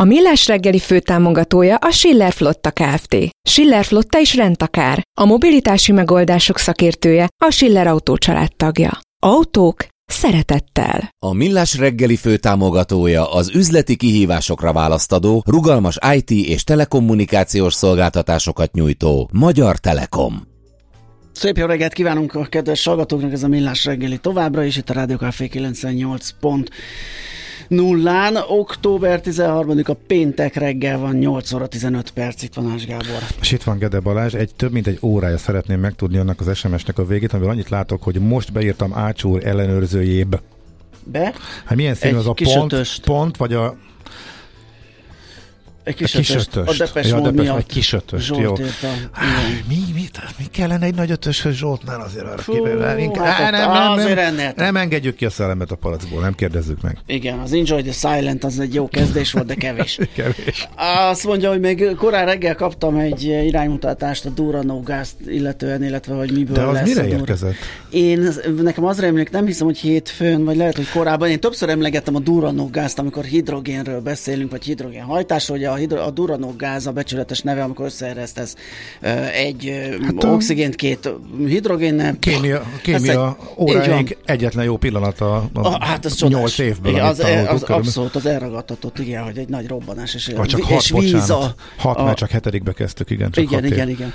A 0.00 0.04
Millás 0.04 0.46
reggeli 0.46 0.78
főtámogatója 0.78 1.76
a 1.76 1.90
Schiller 1.90 2.32
Flotta 2.32 2.70
Kft. 2.70 3.16
Schiller 3.48 3.84
Flotta 3.84 4.20
is 4.20 4.34
rendtakár. 4.34 5.02
A 5.20 5.24
mobilitási 5.24 5.92
megoldások 5.92 6.58
szakértője 6.58 7.28
a 7.44 7.50
Schiller 7.50 7.86
Autó 7.86 8.16
tagja. 8.56 8.98
Autók 9.22 9.86
szeretettel. 10.04 11.08
A 11.18 11.32
Millás 11.32 11.78
reggeli 11.78 12.16
főtámogatója 12.16 13.32
az 13.32 13.50
üzleti 13.54 13.96
kihívásokra 13.96 14.72
választadó, 14.72 15.42
rugalmas 15.46 15.98
IT 16.14 16.30
és 16.30 16.64
telekommunikációs 16.64 17.74
szolgáltatásosokat 17.74 18.72
nyújtó 18.72 19.30
Magyar 19.32 19.76
Telekom. 19.76 20.42
Szép 21.32 21.56
jó 21.56 21.66
reggelt 21.66 21.92
kívánunk 21.92 22.34
a 22.34 22.44
kedves 22.44 22.84
hallgatóknak, 22.84 23.32
ez 23.32 23.42
a 23.42 23.48
Millás 23.48 23.84
reggeli 23.84 24.18
továbbra 24.18 24.64
is, 24.64 24.76
itt 24.76 24.90
a 24.90 24.92
Rádió 24.92 25.16
Café 25.16 25.48
98 25.48 26.30
pont 26.40 26.70
nullán. 27.68 28.36
Október 28.48 29.20
13-a 29.24 29.92
péntek 30.06 30.54
reggel 30.54 30.98
van, 30.98 31.14
8 31.14 31.52
óra 31.52 31.66
15 31.66 32.10
perc, 32.10 32.42
itt 32.42 32.54
van 32.54 32.70
Ás 32.70 32.86
Gábor. 32.86 33.22
És 33.40 33.52
itt 33.52 33.62
van 33.62 33.78
Gede 33.78 34.00
Balázs, 34.00 34.34
egy 34.34 34.54
több 34.56 34.72
mint 34.72 34.86
egy 34.86 34.98
órája 35.02 35.38
szeretném 35.38 35.80
megtudni 35.80 36.18
annak 36.18 36.40
az 36.40 36.56
SMS-nek 36.56 36.98
a 36.98 37.06
végét, 37.06 37.32
amivel 37.32 37.50
annyit 37.50 37.68
látok, 37.68 38.02
hogy 38.02 38.20
most 38.20 38.52
beírtam 38.52 38.94
Ácsúr 38.94 39.46
ellenőrzőjébe. 39.46 40.40
Be? 41.04 41.32
Hát 41.64 41.76
milyen 41.76 41.94
színű 41.94 42.16
az 42.16 42.26
a 42.26 42.32
pont, 42.32 43.00
pont, 43.04 43.36
vagy 43.36 43.52
a 43.52 43.76
egy 45.88 45.94
kis, 45.94 46.14
a 46.14 46.18
kis 46.18 46.30
ötöst. 46.30 46.56
ötöst. 46.56 46.80
A 46.80 46.84
Depes 46.84 47.08
ja, 47.08 47.20
Depes, 47.20 47.40
miatt. 47.40 47.58
Egy 47.58 47.66
kis 47.66 47.92
ötöst, 47.92 48.26
Zsolt 48.26 48.42
jó. 48.42 48.54
Írta, 48.58 48.88
mi, 49.68 49.74
mi, 49.94 50.08
mi 50.38 50.44
kellene 50.50 50.86
egy 50.86 50.94
nagy 50.94 51.10
ötöshöz 51.10 51.54
Zsoltnál 51.54 52.00
azért 52.00 52.24
arra 52.24 52.38
Fú, 52.38 52.52
kívül? 52.52 52.80
Hát 52.80 53.50
nem, 53.50 53.70
nem, 53.70 54.14
nem, 54.14 54.34
nem, 54.34 54.52
nem, 54.56 54.76
engedjük 54.76 55.16
ki 55.16 55.24
a 55.24 55.30
szellemet 55.30 55.70
a 55.70 55.74
palacból, 55.74 56.20
nem 56.20 56.34
kérdezzük 56.34 56.82
meg. 56.82 56.98
Igen, 57.06 57.38
az 57.38 57.52
Enjoy 57.52 57.82
the 57.82 57.92
Silent 57.92 58.44
az 58.44 58.58
egy 58.58 58.74
jó 58.74 58.88
kezdés 58.88 59.32
volt, 59.32 59.46
de 59.46 59.54
kevés. 59.54 59.98
kevés. 60.16 60.68
Azt 61.10 61.24
mondja, 61.24 61.50
hogy 61.50 61.60
még 61.60 61.94
korán 61.96 62.26
reggel 62.26 62.54
kaptam 62.54 62.96
egy 62.96 63.22
iránymutatást 63.22 64.24
a 64.24 64.30
Durano 64.30 64.80
gázt 64.80 65.14
illetően, 65.26 65.84
illetve 65.84 66.14
hogy 66.14 66.32
miből 66.32 66.56
de 66.56 66.62
az 66.62 66.74
lesz 66.74 66.88
mire 66.88 67.00
a 67.02 67.06
érkezett? 67.06 67.54
Én, 67.90 68.28
nekem 68.62 68.84
az 68.84 69.00
remlék, 69.00 69.30
nem 69.30 69.46
hiszem, 69.46 69.66
hogy 69.66 69.78
hétfőn, 69.78 70.44
vagy 70.44 70.56
lehet, 70.56 70.76
hogy 70.76 70.88
korábban. 70.90 71.28
Én 71.28 71.40
többször 71.40 71.68
emlegettem 71.68 72.14
a 72.14 72.18
Durano 72.18 72.66
gázt, 72.70 72.98
amikor 72.98 73.24
hidrogénről 73.24 74.00
beszélünk, 74.00 74.50
vagy 74.50 74.64
hidrogén 74.64 75.02
hajtásról, 75.02 75.56
hogy 75.56 75.66
a, 75.66 75.77
hidro, 75.78 76.02
a 76.02 76.10
Durano 76.10 76.52
gáz 76.56 76.86
a 76.86 76.92
becsületes 76.92 77.40
neve, 77.40 77.62
amikor 77.62 77.84
összeeresztesz 77.84 78.54
egy 79.32 79.72
hát 80.02 80.24
a... 80.24 80.28
oxigént 80.28 80.74
két 80.74 81.14
hidrogénnel. 81.46 82.18
Kémia, 82.18 82.62
kémia 82.82 83.36
egy, 83.40 83.62
óráig 83.62 84.16
egyetlen 84.24 84.64
jó 84.64 84.76
pillanat 84.76 85.20
a, 85.20 85.36
a, 85.36 85.48
a 85.52 85.84
hát 85.84 86.04
az 86.04 86.20
8 86.20 86.58
évből. 86.58 86.92
Igen, 86.92 87.04
az, 87.04 87.18
az, 87.18 87.46
az 87.48 87.62
abszolút 87.62 88.14
az 88.14 88.26
elragadtatott, 88.26 88.98
igen, 88.98 89.22
hogy 89.22 89.38
egy 89.38 89.48
nagy 89.48 89.66
robbanás. 89.66 90.14
És, 90.14 90.32
Vagy 90.36 90.48
csak 90.48 90.60
és 90.60 90.90
hat, 90.90 91.00
víz 91.00 91.12
bocsánat, 91.12 91.30
a, 91.30 91.54
hat, 91.76 91.96
a, 91.96 92.04
mert 92.04 92.16
csak 92.16 92.30
hetedikbe 92.30 92.72
kezdtük, 92.72 93.10
igen. 93.10 93.30
Csak 93.30 93.44
igen, 93.44 93.64
igen, 93.64 93.88
igen 93.88 94.12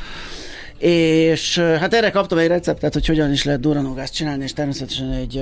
és 0.84 1.58
hát 1.58 1.94
erre 1.94 2.10
kaptam 2.10 2.38
egy 2.38 2.48
receptet, 2.48 2.94
hogy 2.94 3.06
hogyan 3.06 3.32
is 3.32 3.44
lehet 3.44 3.60
duranógást 3.60 4.14
csinálni, 4.14 4.44
és 4.44 4.54
természetesen 4.54 5.12
egy 5.12 5.42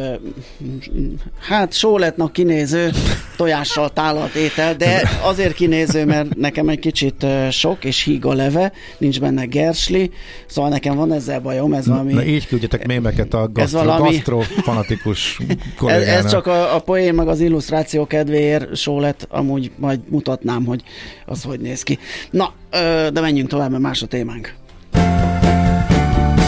hát 1.40 1.74
sóletnak 1.74 2.34
kinéző 2.34 2.92
tojással 3.38 3.90
tálalt 3.90 4.36
étel, 4.36 4.76
de 4.76 5.10
azért 5.24 5.54
kinéző, 5.54 6.06
mert 6.06 6.36
nekem 6.36 6.70
egy 6.70 6.80
kicsit 6.80 7.26
sok, 7.50 7.86
és 7.86 8.04
híg 8.04 8.26
a 8.26 8.34
leve, 8.34 8.72
nincs 8.98 9.20
benne 9.20 9.46
gersli, 9.46 10.12
szóval 10.46 10.70
nekem 10.70 10.96
van 10.96 11.14
ezzel 11.14 11.40
bajom, 11.40 11.74
ez 11.74 11.88
valami... 11.88 12.14
Na 12.14 12.24
így 12.24 12.48
küldjetek 12.48 12.88
mémeket 12.88 13.34
a 13.34 13.50
gasztro, 13.54 13.80
valami, 13.80 14.10
gasztrofanatikus 14.10 15.40
ez, 15.86 16.08
ez 16.08 16.32
csak 16.32 16.48
a, 16.48 16.76
a 16.76 16.80
poén, 16.80 17.14
meg 17.14 17.28
az 17.28 17.40
illusztráció 17.40 18.08
kedvéért 18.08 18.76
sólet, 18.76 19.28
amúgy 19.30 19.72
majd 19.76 20.00
mutatnám, 20.10 20.66
hogy 20.66 20.84
az 21.26 21.44
hogy 21.44 21.60
néz 21.60 21.84
ki. 21.84 22.00
Na, 22.32 22.54
de 23.14 23.22
menjünk 23.22 23.50
tovább, 23.50 23.72
mert 23.72 23.84
más 23.84 24.02
a 24.02 24.08
témánk. 24.08 24.60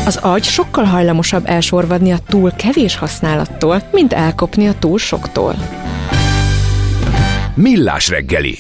Az 0.06 0.16
agy 0.16 0.44
sokkal 0.44 0.84
hajlamosabb 0.84 1.46
elsorvadni 1.46 2.12
a 2.12 2.18
túl 2.28 2.52
kevés 2.52 2.96
használattól, 2.96 3.84
mint 3.92 4.14
elkopni 4.14 4.68
a 4.68 4.74
túl 4.80 4.98
soktól. 4.98 5.56
Millás 7.56 8.10
reggeli 8.10 8.58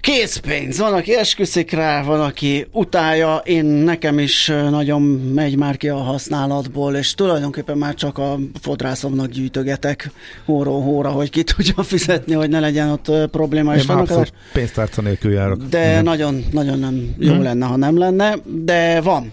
Készpénz, 0.00 0.78
van, 0.78 0.92
aki 0.92 1.16
esküszik 1.16 1.70
rá, 1.70 2.02
van, 2.02 2.20
aki 2.20 2.66
utálja, 2.72 3.36
én 3.44 3.64
nekem 3.64 4.18
is 4.18 4.52
nagyon 4.70 5.02
megy 5.34 5.56
már 5.56 5.76
ki 5.76 5.88
a 5.88 5.96
használatból, 5.96 6.94
és 6.94 7.14
tulajdonképpen 7.14 7.78
már 7.78 7.94
csak 7.94 8.18
a 8.18 8.38
fodrászomnak 8.60 9.26
gyűjtögetek 9.26 10.10
hóró-hóra, 10.44 11.08
hogy 11.08 11.30
ki 11.30 11.42
tudja 11.42 11.82
fizetni, 11.82 12.34
hogy 12.34 12.48
ne 12.48 12.60
legyen 12.60 12.90
ott 12.90 13.30
probléma. 13.30 13.72
Én 13.72 13.78
és 13.78 13.86
már 13.86 14.28
pénztárca 14.52 15.02
nélkül 15.02 15.32
járok. 15.32 15.62
De 15.62 16.02
nagyon, 16.02 16.44
nagyon 16.52 16.78
nem 16.78 17.14
jó 17.18 17.32
hmm. 17.32 17.42
lenne, 17.42 17.66
ha 17.66 17.76
nem 17.76 17.98
lenne, 17.98 18.36
de 18.44 19.00
van 19.00 19.32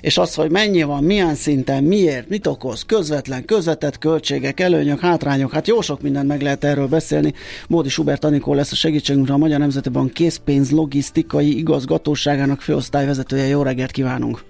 és 0.00 0.18
az, 0.18 0.34
hogy 0.34 0.50
mennyi 0.50 0.82
van, 0.82 1.04
milyen 1.04 1.34
szinten, 1.34 1.84
miért, 1.84 2.28
mit 2.28 2.46
okoz, 2.46 2.84
közvetlen, 2.86 3.44
közvetett 3.44 3.98
költségek, 3.98 4.60
előnyök, 4.60 5.00
hátrányok, 5.00 5.52
hát 5.52 5.66
jó 5.66 5.80
sok 5.80 6.00
mindent 6.00 6.28
meg 6.28 6.42
lehet 6.42 6.64
erről 6.64 6.86
beszélni. 6.86 7.32
Módi 7.68 7.88
Schubert 7.88 8.24
Anikó 8.24 8.54
lesz 8.54 8.72
a 8.72 8.76
segítségünkre 8.76 9.34
a 9.34 9.36
Magyar 9.36 9.58
Nemzeti 9.58 9.88
Bank 9.88 10.12
készpénz 10.12 10.70
logisztikai 10.70 11.58
igazgatóságának 11.58 12.60
főosztályvezetője. 12.60 13.46
Jó 13.46 13.62
reggelt 13.62 13.90
kívánunk! 13.90 14.42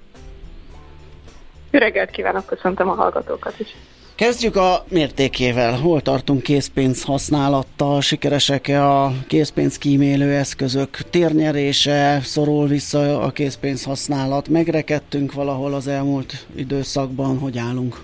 Jó 1.70 1.78
reggelt 1.78 2.10
kívánok, 2.10 2.46
köszöntöm 2.46 2.88
a 2.88 2.94
hallgatókat 2.94 3.60
is. 3.60 3.76
Kezdjük 4.18 4.56
a 4.56 4.84
mértékével. 4.88 5.72
Hol 5.72 6.00
tartunk 6.00 6.42
készpénz 6.42 7.04
használattal? 7.04 8.00
Sikeresek-e 8.00 8.84
a 8.84 9.12
készpénz 9.28 9.78
kímélő 9.78 10.32
eszközök? 10.32 10.88
Térnyerése 11.10 12.18
szorul 12.22 12.66
vissza 12.66 13.20
a 13.20 13.30
készpénz 13.30 13.84
használat? 13.84 14.48
Megrekedtünk 14.48 15.32
valahol 15.32 15.74
az 15.74 15.88
elmúlt 15.88 16.46
időszakban? 16.54 17.38
Hogy 17.38 17.58
állunk? 17.58 17.96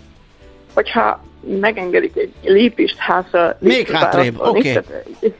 Hogyha 0.75 1.25
megengedik 1.61 2.17
egy 2.17 2.33
lépést 2.43 2.97
hátra. 2.99 3.57
Még 3.61 3.91
hátrébb, 3.91 4.41
oké. 4.41 4.71
Okay. 4.71 5.35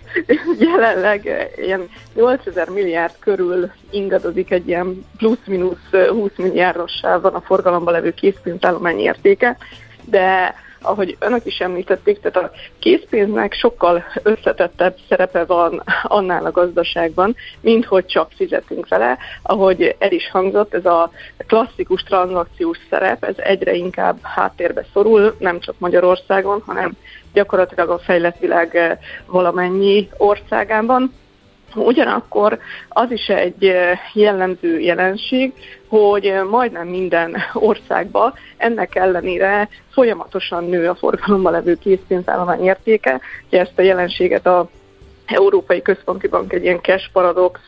Jelenleg 0.71 1.51
ilyen 1.57 1.89
8000 2.15 2.69
milliárd 2.69 3.15
körül 3.19 3.71
ingadozik 3.91 4.51
egy 4.51 4.69
ilyen 4.69 5.05
plusz-minusz 5.17 5.91
20 6.11 6.31
milliárdos 6.37 6.93
van 7.01 7.35
a 7.35 7.41
forgalomba 7.41 7.91
levő 7.91 8.15
készpénzállomány 8.15 8.99
értéke, 8.99 9.57
de 10.05 10.55
ahogy 10.85 11.17
önök 11.19 11.47
is 11.47 11.59
említették, 11.59 12.21
tehát 12.21 12.51
a 12.51 12.57
készpénznek 12.79 13.53
sokkal 13.53 14.05
összetettebb 14.23 14.97
szerepe 15.09 15.45
van 15.45 15.83
annál 16.03 16.45
a 16.45 16.51
gazdaságban, 16.51 17.37
mint 17.61 17.85
hogy 17.85 18.07
csak 18.07 18.31
fizetünk 18.37 18.89
vele. 18.89 19.19
Ahogy 19.43 19.97
el 19.99 20.13
is 20.13 20.31
hangzott, 20.31 20.75
ez 20.75 20.85
a 20.85 21.11
klasszikus 21.47 22.03
tranzakciós 22.03 22.79
szerep, 22.91 23.25
ez 23.25 23.35
egyre 23.37 23.73
inkább 23.73 24.19
háttérbe 24.23 24.85
szorul, 24.93 25.37
nem 25.39 25.61
csak 25.61 25.75
Magyarországon, 25.79 26.63
hanem 26.67 26.93
gyakorlatilag 27.33 27.91
a 27.91 27.99
fejlett 27.99 28.39
világ 28.39 28.99
valamennyi 29.27 30.09
országában. 30.17 31.13
Ugyanakkor 31.75 32.59
az 32.89 33.11
is 33.11 33.27
egy 33.27 33.73
jellemző 34.13 34.81
jelenség, 34.81 35.53
hogy 35.89 36.35
majdnem 36.51 36.89
minden 36.89 37.37
országban 37.53 38.33
ennek 38.57 38.95
ellenére 38.95 39.69
folyamatosan 39.93 40.65
nő 40.65 40.89
a 40.89 40.95
forgalomban 40.95 41.53
levő 41.53 41.75
készpénzállomány 41.75 42.65
értéke. 42.65 43.21
Ezt 43.51 43.73
a 43.79 43.83
jelenséget 43.83 44.47
a 44.47 44.69
Európai 45.27 45.83
Központi 45.83 46.29
Bank 46.29 46.53
egy 46.53 46.63
ilyen 46.63 46.81
cash 46.81 47.11
paradox 47.13 47.61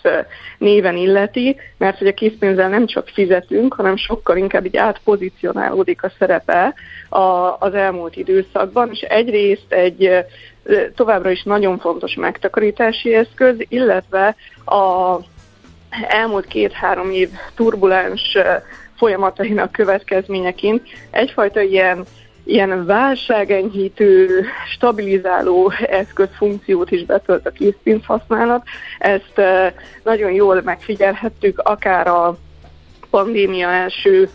néven 0.58 0.96
illeti, 0.96 1.56
mert 1.78 1.98
hogy 1.98 2.06
a 2.06 2.14
készpénzzel 2.14 2.68
nem 2.68 2.86
csak 2.86 3.08
fizetünk, 3.08 3.74
hanem 3.74 3.96
sokkal 3.96 4.36
inkább 4.36 4.64
így 4.64 4.76
átpozícionálódik 4.76 6.02
a 6.02 6.12
szerepe 6.18 6.74
a, 7.08 7.56
az 7.58 7.74
elmúlt 7.74 8.16
időszakban, 8.16 8.90
és 8.92 9.00
egyrészt 9.00 9.72
egy 9.72 10.10
továbbra 10.94 11.30
is 11.30 11.42
nagyon 11.42 11.78
fontos 11.78 12.14
megtakarítási 12.14 13.14
eszköz, 13.14 13.56
illetve 13.68 14.36
a 14.64 15.16
elmúlt 16.08 16.46
két-három 16.46 17.10
év 17.10 17.28
turbulens 17.54 18.38
folyamatainak 18.96 19.72
következményeként 19.72 20.82
egyfajta 21.10 21.60
ilyen 21.60 22.04
ilyen 22.46 22.86
válságenyhítő, 22.86 24.44
stabilizáló 24.72 25.72
eszköz 25.86 26.28
funkciót 26.36 26.90
is 26.90 27.04
betölt 27.04 27.46
a 27.46 27.50
készpénz 27.50 28.04
használat. 28.04 28.62
Ezt 28.98 29.40
nagyon 30.02 30.32
jól 30.32 30.62
megfigyelhettük 30.64 31.58
akár 31.58 32.06
a 32.06 32.36
pandémia 33.10 33.68
első 33.68 34.30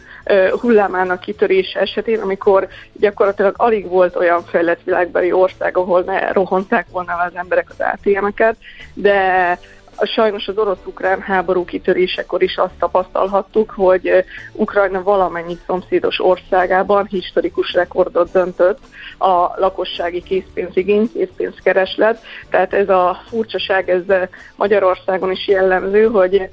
hullámának 0.61 1.19
kitörése 1.19 1.79
esetén, 1.79 2.19
amikor 2.19 2.67
gyakorlatilag 2.93 3.53
alig 3.57 3.87
volt 3.87 4.15
olyan 4.15 4.43
fejlett 4.43 4.83
világbeli 4.83 5.31
ország, 5.31 5.77
ahol 5.77 6.01
ne 6.01 6.31
rohanták 6.31 6.85
volna 6.91 7.13
az 7.13 7.31
emberek 7.35 7.69
az 7.69 7.85
ATM-eket, 7.93 8.55
de 8.93 9.57
sajnos 10.03 10.47
az 10.47 10.57
orosz-ukrán 10.57 11.21
háború 11.21 11.65
kitörésekor 11.65 12.43
is 12.43 12.55
azt 12.55 12.73
tapasztalhattuk, 12.79 13.71
hogy 13.71 14.25
Ukrajna 14.53 15.03
valamennyi 15.03 15.57
szomszédos 15.65 16.19
országában 16.19 17.05
historikus 17.05 17.73
rekordot 17.73 18.31
döntött 18.31 18.79
a 19.17 19.59
lakossági 19.59 20.23
készpénzigény, 20.23 21.11
készpénzkereslet. 21.13 22.21
Tehát 22.49 22.73
ez 22.73 22.89
a 22.89 23.21
furcsaság, 23.27 23.89
ez 23.89 24.29
Magyarországon 24.55 25.31
is 25.31 25.47
jellemző, 25.47 26.05
hogy 26.05 26.49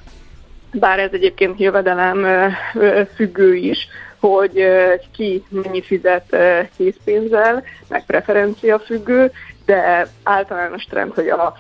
bár 0.73 0.99
ez 0.99 1.11
egyébként 1.13 1.61
jövedelem 1.61 2.27
függő 3.15 3.55
is, 3.55 3.89
hogy 4.21 4.67
ki 5.13 5.45
mennyi 5.49 5.83
fizet 5.83 6.37
készpénzzel, 6.77 7.65
meg 7.89 8.05
preferencia 8.07 8.79
függő, 8.79 9.33
de 9.67 10.09
általános 10.23 10.85
trend, 10.85 11.15
hogy 11.15 11.29
a 11.29 11.55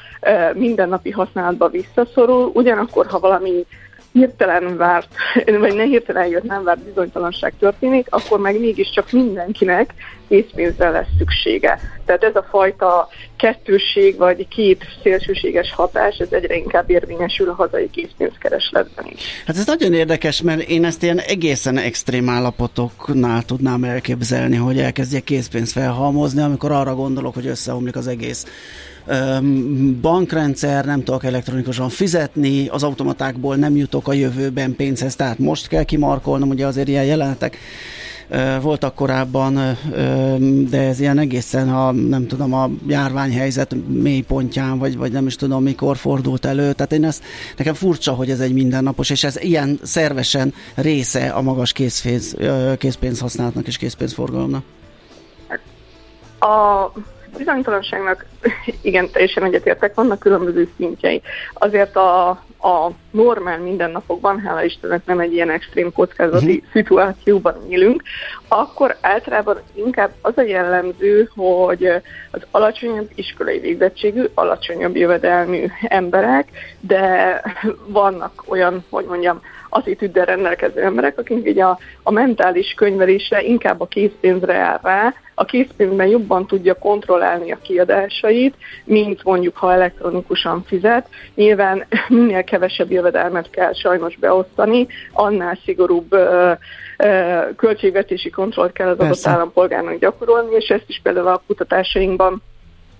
mindennapi 0.54 1.10
használatba 1.10 1.68
visszaszorul, 1.68 2.50
ugyanakkor, 2.54 3.06
ha 3.06 3.18
valami 3.18 3.66
hirtelen 4.18 4.76
várt, 4.76 5.08
vagy 5.60 5.74
ne 5.74 5.84
hirtelen 5.84 6.26
jött, 6.26 6.42
nem 6.42 6.64
várt 6.64 6.78
bizonytalanság 6.78 7.52
történik, 7.58 8.06
akkor 8.10 8.40
meg 8.40 8.60
mégiscsak 8.60 9.12
mindenkinek 9.12 9.94
készpénzre 10.28 10.90
lesz 10.90 11.06
szüksége. 11.18 11.80
Tehát 12.04 12.24
ez 12.24 12.36
a 12.36 12.46
fajta 12.50 13.08
kettősség, 13.36 14.16
vagy 14.16 14.48
két 14.48 14.84
szélsőséges 15.02 15.72
hatás, 15.72 16.16
ez 16.16 16.32
egyre 16.32 16.56
inkább 16.56 16.90
érvényesül 16.90 17.48
a 17.48 17.54
hazai 17.54 17.90
készpénzkeresletben 17.90 19.06
is. 19.08 19.20
Hát 19.46 19.56
ez 19.56 19.66
nagyon 19.66 19.92
érdekes, 19.92 20.42
mert 20.42 20.60
én 20.60 20.84
ezt 20.84 21.02
ilyen 21.02 21.18
egészen 21.18 21.76
extrém 21.76 22.28
állapotoknál 22.28 23.42
tudnám 23.42 23.84
elképzelni, 23.84 24.56
hogy 24.56 24.78
elkezdjek 24.78 25.24
készpénzt 25.24 25.72
felhalmozni, 25.72 26.42
amikor 26.42 26.72
arra 26.72 26.94
gondolok, 26.94 27.34
hogy 27.34 27.46
összeomlik 27.46 27.96
az 27.96 28.06
egész 28.06 28.46
bankrendszer, 30.00 30.84
nem 30.84 31.02
tudok 31.02 31.24
elektronikusan 31.24 31.88
fizetni, 31.88 32.68
az 32.68 32.82
automatákból 32.82 33.56
nem 33.56 33.76
jutok 33.76 34.08
a 34.08 34.12
jövőben 34.12 34.76
pénzhez, 34.76 35.16
tehát 35.16 35.38
most 35.38 35.68
kell 35.68 35.82
kimarkolnom, 35.82 36.48
ugye 36.48 36.66
azért 36.66 36.88
ilyen 36.88 37.04
jelenetek 37.04 37.58
voltak 38.60 38.94
korábban, 38.94 39.54
de 40.70 40.80
ez 40.80 41.00
ilyen 41.00 41.18
egészen 41.18 41.68
a, 41.68 41.92
nem 41.92 42.26
tudom, 42.26 42.52
a 42.54 42.70
járványhelyzet 42.86 43.74
mélypontján, 43.88 44.78
vagy, 44.78 44.96
vagy 44.96 45.12
nem 45.12 45.26
is 45.26 45.36
tudom 45.36 45.62
mikor 45.62 45.96
fordult 45.96 46.44
elő. 46.44 46.72
Tehát 46.72 46.92
én 46.92 47.04
ezt, 47.04 47.22
nekem 47.56 47.74
furcsa, 47.74 48.12
hogy 48.12 48.30
ez 48.30 48.40
egy 48.40 48.52
mindennapos, 48.52 49.10
és 49.10 49.24
ez 49.24 49.40
ilyen 49.40 49.78
szervesen 49.82 50.54
része 50.74 51.28
a 51.28 51.42
magas 51.42 51.72
készpénz, 51.72 52.36
készpénz 52.78 53.20
használatnak 53.20 53.66
és 53.66 53.76
készpénzforgalomnak. 53.76 54.64
A 56.40 56.92
bizonytalanságnak 57.38 58.24
igen, 58.82 59.10
teljesen 59.10 59.44
egyetértek, 59.44 59.94
vannak 59.94 60.18
különböző 60.18 60.68
szintjei. 60.76 61.22
Azért 61.52 61.96
a, 61.96 62.28
a 62.60 62.90
normál 63.10 63.58
mindennapokban, 63.58 64.40
hála 64.40 64.62
Istennek 64.62 65.06
nem 65.06 65.20
egy 65.20 65.32
ilyen 65.32 65.50
extrém 65.50 65.92
kockázati 65.92 66.56
uh-huh. 66.56 66.70
szituációban 66.72 67.54
élünk, 67.68 68.02
akkor 68.48 68.96
általában 69.00 69.60
inkább 69.74 70.10
az 70.20 70.32
a 70.36 70.42
jellemző, 70.42 71.30
hogy 71.34 71.86
az 72.30 72.40
alacsonyabb 72.50 73.10
iskolai 73.14 73.58
végzettségű, 73.58 74.24
alacsonyabb 74.34 74.96
jövedelmű 74.96 75.66
emberek, 75.82 76.48
de 76.80 77.42
vannak 77.86 78.42
olyan, 78.46 78.84
hogy 78.90 79.04
mondjam, 79.04 79.40
attitűddel 79.68 80.24
rendelkező 80.24 80.82
emberek, 80.82 81.18
akik 81.18 81.46
így 81.46 81.60
a, 81.60 81.78
a 82.02 82.10
mentális 82.10 82.74
könyvelésre 82.76 83.42
inkább 83.42 83.80
a 83.80 83.86
készpénzre 83.86 84.54
áll 84.54 84.78
rá, 84.82 85.14
a 85.34 85.44
készpénzben 85.44 86.06
jobban 86.06 86.46
tudja 86.46 86.74
kontrollálni 86.74 87.52
a 87.52 87.58
kiadásait, 87.62 88.54
mint 88.84 89.24
mondjuk, 89.24 89.56
ha 89.56 89.72
elektronikusan 89.72 90.64
fizet. 90.66 91.08
Nyilván 91.34 91.86
minél 92.08 92.44
kevesebb 92.44 92.90
jövedelmet 92.90 93.50
kell 93.50 93.72
sajnos 93.72 94.16
beosztani, 94.16 94.86
annál 95.12 95.58
szigorúbb 95.64 96.12
ö, 96.12 96.52
ö, 96.96 97.38
költségvetési 97.56 98.30
kontrollt 98.30 98.72
kell 98.72 98.88
az 98.88 98.98
adott 98.98 99.26
állampolgárnak 99.26 99.98
gyakorolni, 99.98 100.54
és 100.54 100.68
ezt 100.68 100.88
is 100.88 101.00
például 101.02 101.26
a 101.26 101.42
kutatásainkban 101.46 102.42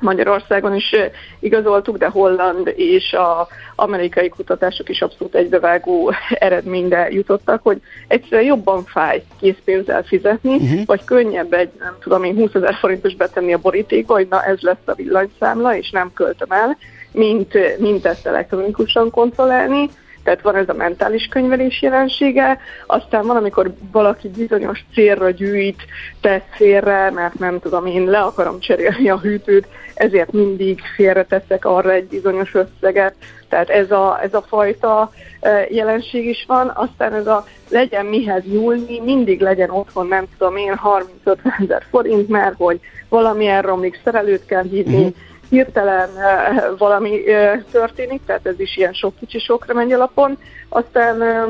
Magyarországon 0.00 0.75
is 0.75 0.95
igazoltuk, 1.39 1.97
de 1.97 2.06
holland 2.06 2.73
és 2.77 3.12
a 3.12 3.49
amerikai 3.77 4.29
kutatások 4.29 4.89
is 4.89 5.03
abszolút 5.03 5.35
egybevágó 5.35 6.12
eredményre 6.47 7.09
jutottak, 7.11 7.62
hogy 7.62 7.81
egyszerűen 8.09 8.47
jobban 8.47 8.85
fáj 8.85 9.23
készpénzzel 9.41 10.03
fizetni, 10.03 10.55
uh-huh. 10.55 10.85
vagy 10.85 11.05
könnyebb 11.05 11.53
egy, 11.53 11.71
nem 11.79 11.97
tudom 12.00 12.25
én, 12.25 12.35
20 12.35 12.55
ezer 12.55 12.75
forintos 12.75 13.15
betenni 13.15 13.53
a 13.53 13.59
borítékba, 13.59 14.15
hogy 14.15 14.27
na 14.31 14.45
ez 14.45 14.61
lesz 14.61 14.77
a 14.85 14.95
villanyszámla, 14.95 15.77
és 15.77 15.91
nem 15.91 16.12
költöm 16.15 16.50
el, 16.50 16.77
mint, 17.12 17.79
mint 17.79 18.06
ezt 18.06 18.27
elektronikusan 18.27 19.11
kontrollálni 19.11 19.89
tehát 20.29 20.43
van 20.43 20.57
ez 20.57 20.69
a 20.69 20.75
mentális 20.75 21.27
könyvelés 21.27 21.83
jelensége, 21.83 22.59
aztán 22.87 23.27
van, 23.27 23.37
amikor 23.37 23.75
valaki 23.93 24.29
bizonyos 24.29 24.85
célra 24.95 25.31
gyűjt, 25.31 25.83
tesz 26.21 26.43
félre, 26.51 27.11
mert 27.11 27.39
nem 27.39 27.59
tudom, 27.59 27.87
én 27.87 28.05
le 28.05 28.19
akarom 28.19 28.61
cserélni 28.61 29.09
a 29.11 29.19
hűtőt, 29.19 29.67
ezért 29.95 30.33
mindig 30.33 30.81
félreteszek 30.95 31.65
arra 31.65 31.93
egy 31.93 32.09
bizonyos 32.09 32.55
összeget, 32.55 33.15
tehát 33.49 33.69
ez 33.69 33.91
a, 33.91 34.19
ez 34.23 34.35
a 34.35 34.45
fajta 34.49 35.11
e, 35.41 35.67
jelenség 35.71 36.27
is 36.27 36.45
van, 36.49 36.73
aztán 36.75 37.15
ez 37.15 37.27
a 37.27 37.45
legyen 37.69 38.07
mihez 38.07 38.43
nyúlni, 38.45 39.01
mindig 39.01 39.41
legyen 39.41 39.71
otthon, 39.71 40.07
nem 40.07 40.25
tudom 40.39 40.57
én, 40.57 40.81
30-50 41.25 41.37
ezer 41.63 41.83
forint, 41.91 42.29
mert 42.29 42.55
hogy 42.57 42.81
valamilyen 43.09 43.63
romlik, 43.63 44.01
szerelőt 44.05 44.47
kell 44.47 44.63
hívni, 44.63 44.97
uh-huh 44.97 45.15
hirtelen 45.49 46.17
eh, 46.17 46.62
valami 46.79 47.27
eh, 47.27 47.62
történik, 47.71 48.21
tehát 48.27 48.47
ez 48.47 48.61
is 48.61 48.77
ilyen 48.77 48.93
sok 48.93 49.15
kicsi 49.19 49.39
sokra 49.39 49.75
megy 49.75 49.93
alapon. 49.93 50.39
Aztán 50.69 51.23
eh, 51.23 51.45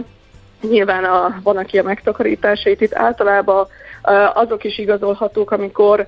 nyilván 0.60 1.04
a, 1.04 1.40
van, 1.42 1.56
aki 1.56 1.78
a 1.78 1.82
megtakarításait 1.82 2.80
itt 2.80 2.94
általában 2.94 3.66
azok 4.34 4.64
is 4.64 4.78
igazolhatók, 4.78 5.50
amikor 5.50 6.06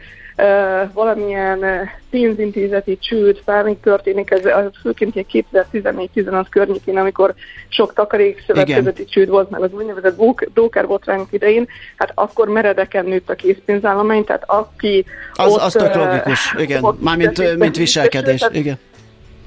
valamilyen 0.93 1.91
pénzintézeti 2.11 2.99
csőd, 2.99 3.43
bármi 3.45 3.77
történik, 3.77 4.31
ez 4.31 4.41
főként 4.83 5.27
2014-15 5.33 6.45
környékén, 6.51 6.97
amikor 6.97 7.35
sok 7.69 7.95
takarékszövetkezeti 7.95 9.05
csőd 9.05 9.29
volt, 9.29 9.51
meg 9.51 9.63
az 9.63 9.73
úgynevezett 9.73 10.17
broker 10.53 10.87
botrányok 10.87 11.33
idején, 11.33 11.69
hát 11.97 12.13
akkor 12.15 12.49
meredeken 12.49 13.05
nőtt 13.05 13.31
a 13.31 13.35
készpénzállomány, 13.35 14.25
tehát 14.25 14.45
aki 14.47 15.05
az, 15.33 15.53
ott, 15.53 15.61
az 15.61 15.73
tök 15.73 15.95
logikus, 15.95 16.55
igen, 16.59 16.85
mármint 16.99 17.57
mint 17.57 17.77
viselkedés, 17.77 18.47
igen. 18.53 18.79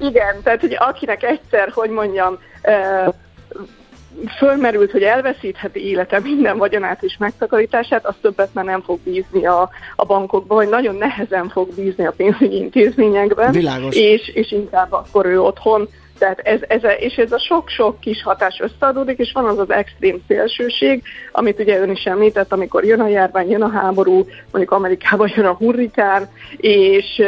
Igen, 0.00 0.42
tehát 0.42 0.60
hogy 0.60 0.76
akinek 0.78 1.22
egyszer, 1.22 1.70
hogy 1.74 1.90
mondjam, 1.90 2.38
fölmerült, 4.38 4.90
hogy 4.90 5.02
elveszítheti 5.02 5.88
élete 5.88 6.20
minden 6.20 6.58
vagyonát 6.58 7.02
és 7.02 7.16
megtakarítását, 7.18 8.06
az 8.06 8.14
többet 8.20 8.54
már 8.54 8.64
nem 8.64 8.82
fog 8.82 8.98
bízni 9.04 9.46
a, 9.46 9.70
a 9.96 10.04
bankokba, 10.04 10.54
vagy 10.54 10.68
nagyon 10.68 10.94
nehezen 10.94 11.48
fog 11.48 11.74
bízni 11.74 12.06
a 12.06 12.12
pénzügyi 12.16 12.56
intézményekben, 12.56 13.52
Világos. 13.52 13.96
És, 13.96 14.28
és 14.28 14.52
inkább 14.52 14.92
akkor 14.92 15.26
ő 15.26 15.40
otthon 15.40 15.88
tehát 16.18 16.38
ez, 16.38 16.60
ez, 16.68 16.80
és 16.98 17.14
ez 17.14 17.32
a 17.32 17.38
sok-sok 17.38 18.00
kis 18.00 18.22
hatás 18.22 18.60
összeadódik, 18.60 19.18
és 19.18 19.32
van 19.32 19.44
az 19.44 19.58
az 19.58 19.70
extrém 19.70 20.22
szélsőség, 20.28 21.02
amit 21.32 21.60
ugye 21.60 21.80
ön 21.80 21.90
is 21.90 22.04
említett, 22.04 22.52
amikor 22.52 22.84
jön 22.84 23.00
a 23.00 23.08
járvány, 23.08 23.50
jön 23.50 23.62
a 23.62 23.70
háború, 23.70 24.26
mondjuk 24.50 24.70
Amerikában 24.70 25.32
jön 25.36 25.46
a 25.46 25.54
hurrikán, 25.54 26.28
és, 26.56 27.22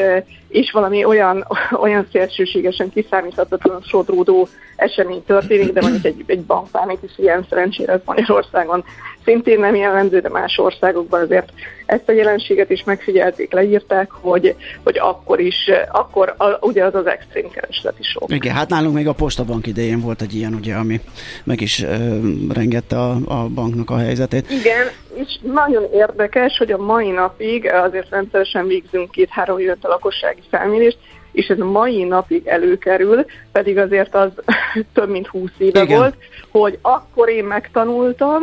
és 0.48 0.70
valami 0.70 1.04
olyan, 1.04 1.46
olyan 1.84 2.06
szélsőségesen 2.12 2.90
kiszámíthatatlan 2.90 3.82
sodródó 3.82 4.48
esemény 4.76 5.24
történik, 5.24 5.72
de 5.72 5.80
mondjuk 5.80 6.04
egy, 6.04 6.22
egy 6.26 6.42
bankpánik 6.42 6.98
is 7.02 7.12
ilyen 7.16 7.46
szerencsére 7.48 7.92
ez 7.92 8.00
Magyarországon 8.04 8.84
szintén 9.24 9.60
nem 9.60 9.74
jellemző, 9.74 10.20
de 10.20 10.28
más 10.28 10.58
országokban 10.58 11.20
azért 11.20 11.52
ezt 11.86 12.08
a 12.08 12.12
jelenséget 12.12 12.70
is 12.70 12.84
megfigyelték, 12.84 13.52
leírták, 13.52 14.10
hogy, 14.10 14.54
hogy 14.84 14.98
akkor 14.98 15.40
is, 15.40 15.70
akkor 15.90 16.34
a, 16.38 16.66
ugye 16.66 16.84
az 16.84 16.94
az 16.94 17.06
extrém 17.06 17.50
keresleti 17.50 18.02
sok. 18.02 18.32
Igen, 18.32 18.54
hát 18.54 18.68
nálunk 18.68 18.94
még 18.94 19.08
a 19.08 19.12
postabank 19.12 19.66
idején 19.66 20.00
volt 20.00 20.22
egy 20.22 20.34
ilyen, 20.34 20.54
ugye, 20.54 20.74
ami 20.74 21.00
meg 21.44 21.60
is 21.60 21.82
ö, 21.82 22.18
rengette 22.52 22.98
a, 23.00 23.16
a 23.24 23.48
banknak 23.48 23.90
a 23.90 23.96
helyzetét. 23.96 24.50
Igen, 24.50 24.86
és 25.16 25.38
nagyon 25.42 25.84
érdekes, 25.92 26.56
hogy 26.58 26.72
a 26.72 26.78
mai 26.78 27.10
napig 27.10 27.70
azért 27.72 28.10
rendszeresen 28.10 28.66
végzünk 28.66 29.10
két-három 29.10 29.58
évet 29.58 29.84
a 29.84 29.88
lakossági 29.88 30.42
felmérést, 30.50 30.98
és 31.32 31.46
ez 31.46 31.60
a 31.60 31.64
mai 31.64 32.04
napig 32.04 32.46
előkerül, 32.46 33.24
pedig 33.52 33.78
azért 33.78 34.14
az 34.14 34.30
több 34.94 35.08
mint 35.10 35.26
húsz 35.26 35.50
éve 35.58 35.82
Igen. 35.82 35.98
volt, 35.98 36.14
hogy 36.50 36.78
akkor 36.82 37.28
én 37.28 37.44
megtanultam, 37.44 38.42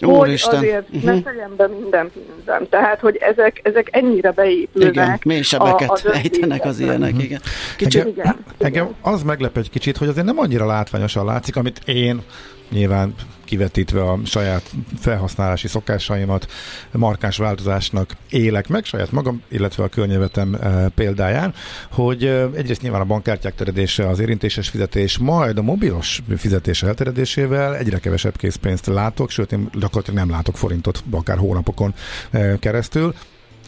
Úristen. 0.00 0.58
hogy 0.58 0.68
azért 0.68 0.88
uh-huh. 0.88 1.04
ne 1.04 1.22
tegyen 1.22 1.56
be 1.56 1.66
minden 1.66 2.10
pénzem. 2.12 2.68
Tehát, 2.68 3.00
hogy 3.00 3.16
ezek, 3.16 3.60
ezek 3.62 3.88
ennyire 3.90 4.30
beépülnek. 4.30 4.94
Igen, 4.94 5.18
mély 5.24 5.42
sebeket 5.42 5.90
a, 5.90 6.14
ejtenek 6.14 6.64
az 6.64 6.78
ilyenek, 6.80 7.10
uh-huh. 7.10 7.24
igen. 7.24 7.40
Kicsit, 7.76 8.04
engem, 8.04 8.14
igen. 8.14 8.44
engem 8.58 8.94
az 9.00 9.22
meglep 9.22 9.56
egy 9.56 9.70
kicsit, 9.70 9.96
hogy 9.96 10.08
azért 10.08 10.26
nem 10.26 10.38
annyira 10.38 10.66
látványosan 10.66 11.24
látszik, 11.24 11.56
amit 11.56 11.80
én 11.84 12.22
nyilván 12.70 13.14
kivetítve 13.44 14.02
a 14.02 14.18
saját 14.24 14.70
felhasználási 14.98 15.68
szokásaimat, 15.68 16.46
markáns 16.92 17.36
változásnak 17.36 18.10
élek 18.30 18.68
meg, 18.68 18.84
saját 18.84 19.12
magam, 19.12 19.42
illetve 19.48 19.84
a 19.84 19.88
környezetem 19.88 20.54
e, 20.54 20.88
példáján, 20.88 21.54
hogy 21.90 22.24
e, 22.24 22.48
egyrészt 22.54 22.82
nyilván 22.82 23.00
a 23.00 23.04
bankkártyák 23.04 23.54
teredése, 23.54 24.08
az 24.08 24.18
érintéses 24.18 24.68
fizetés, 24.68 25.18
majd 25.18 25.58
a 25.58 25.62
mobilos 25.62 26.22
fizetés 26.36 26.82
elteredésével 26.82 27.76
egyre 27.76 27.98
kevesebb 27.98 28.36
készpénzt 28.36 28.86
látok, 28.86 29.30
sőt 29.30 29.52
én 29.52 29.68
gyakorlatilag 29.72 30.18
nem 30.18 30.30
látok 30.30 30.56
forintot 30.56 31.04
akár 31.10 31.38
hónapokon 31.38 31.94
e, 32.30 32.58
keresztül 32.58 33.14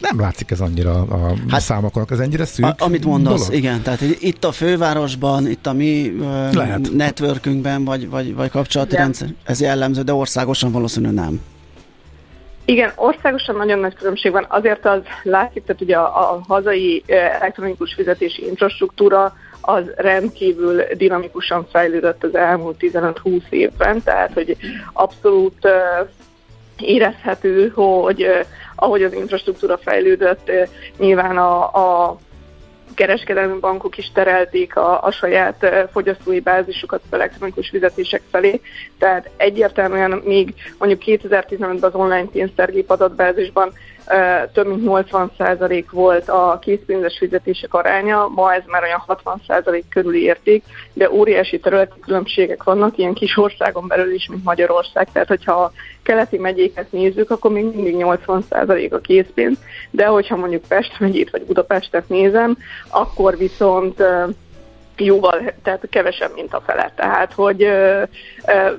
nem 0.01 0.19
látszik 0.19 0.51
ez 0.51 0.59
annyira 0.59 0.91
a 1.01 1.33
hát, 1.49 1.61
számokon, 1.61 2.05
ez 2.09 2.19
ennyire 2.19 2.45
szűk 2.45 2.65
a, 2.65 2.75
Amit 2.77 3.05
mondasz, 3.05 3.39
dolog? 3.39 3.53
igen, 3.53 3.81
tehát 3.81 4.01
itt 4.01 4.43
a 4.43 4.51
fővárosban, 4.51 5.47
itt 5.47 5.67
a 5.67 5.73
mi 5.73 6.13
Lehet. 6.51 6.91
networkünkben, 6.93 7.83
vagy, 7.83 8.09
vagy, 8.09 8.35
vagy 8.35 8.49
kapcsolati 8.49 8.91
igen. 8.91 9.01
rendszer, 9.01 9.27
ez 9.43 9.61
jellemző, 9.61 10.01
de 10.01 10.13
országosan 10.13 10.71
valószínűleg 10.71 11.15
nem. 11.15 11.41
Igen, 12.65 12.91
országosan 12.95 13.55
nagyon 13.55 13.79
nagy 13.79 13.95
különbség 13.95 14.31
van. 14.31 14.45
Azért 14.49 14.85
az 14.85 15.01
látszik, 15.23 15.63
tehát 15.65 15.81
ugye 15.81 15.97
a, 15.97 16.33
a 16.33 16.43
hazai 16.47 17.03
elektronikus 17.07 17.93
fizetési 17.93 18.47
infrastruktúra 18.47 19.33
az 19.61 19.83
rendkívül 19.95 20.81
dinamikusan 20.97 21.67
fejlődött 21.71 22.23
az 22.23 22.35
elmúlt 22.35 22.75
15-20 22.79 23.41
évben, 23.49 24.03
tehát 24.03 24.33
hogy 24.33 24.57
abszolút 24.93 25.67
érezhető, 26.81 27.69
hogy 27.69 28.27
ahogy 28.75 29.03
az 29.03 29.13
infrastruktúra 29.13 29.77
fejlődött, 29.77 30.51
nyilván 30.97 31.37
a, 31.37 31.63
a 31.73 32.17
kereskedelmi 32.99 33.59
bankok 33.59 33.97
is 33.97 34.11
terelték 34.13 34.75
a, 34.75 35.03
a 35.03 35.11
saját 35.11 35.87
fogyasztói 35.91 36.39
bázisukat 36.39 37.01
az 37.05 37.13
elektronikus 37.13 37.69
fizetések 37.69 38.21
felé. 38.31 38.61
Tehát 38.97 39.29
egyértelműen 39.37 40.21
még 40.25 40.53
mondjuk 40.77 41.01
2015-ben 41.05 41.77
az 41.81 41.95
online 41.95 42.27
pénztárgép 42.31 42.89
adatbázisban 42.89 43.73
több 44.53 44.67
mint 44.67 44.81
80% 44.85 45.85
volt 45.91 46.29
a 46.29 46.59
készpénzes 46.61 47.17
fizetések 47.17 47.73
aránya, 47.73 48.27
ma 48.27 48.53
ez 48.53 48.63
már 48.67 48.83
olyan 48.83 49.03
60% 49.07 49.83
körüli 49.89 50.21
érték, 50.21 50.63
de 50.93 51.11
óriási 51.11 51.59
területi 51.59 51.99
különbségek 51.99 52.63
vannak, 52.63 52.97
ilyen 52.97 53.13
kis 53.13 53.37
országon 53.37 53.87
belül 53.87 54.13
is, 54.13 54.27
mint 54.29 54.43
Magyarország. 54.43 55.11
Tehát, 55.11 55.27
hogyha 55.27 55.53
a 55.53 55.71
keleti 56.03 56.37
megyéket 56.37 56.91
nézzük, 56.91 57.29
akkor 57.31 57.51
még 57.51 57.63
mindig 57.63 57.95
80% 57.97 58.91
a 58.91 58.97
készpénz, 58.97 59.57
de 59.91 60.05
hogyha 60.05 60.35
mondjuk 60.35 60.67
Pest 60.67 60.99
megyét 60.99 61.29
vagy 61.29 61.45
Budapestet 61.45 62.09
nézem, 62.09 62.57
akkor 62.89 63.37
viszont 63.37 64.03
jóval, 64.97 65.53
tehát 65.63 65.87
kevesebb, 65.89 66.31
mint 66.35 66.53
a 66.53 66.61
fele. 66.65 66.91
Tehát, 66.95 67.33
hogy 67.33 67.63
ö, 67.63 68.03
ö, 68.47 68.71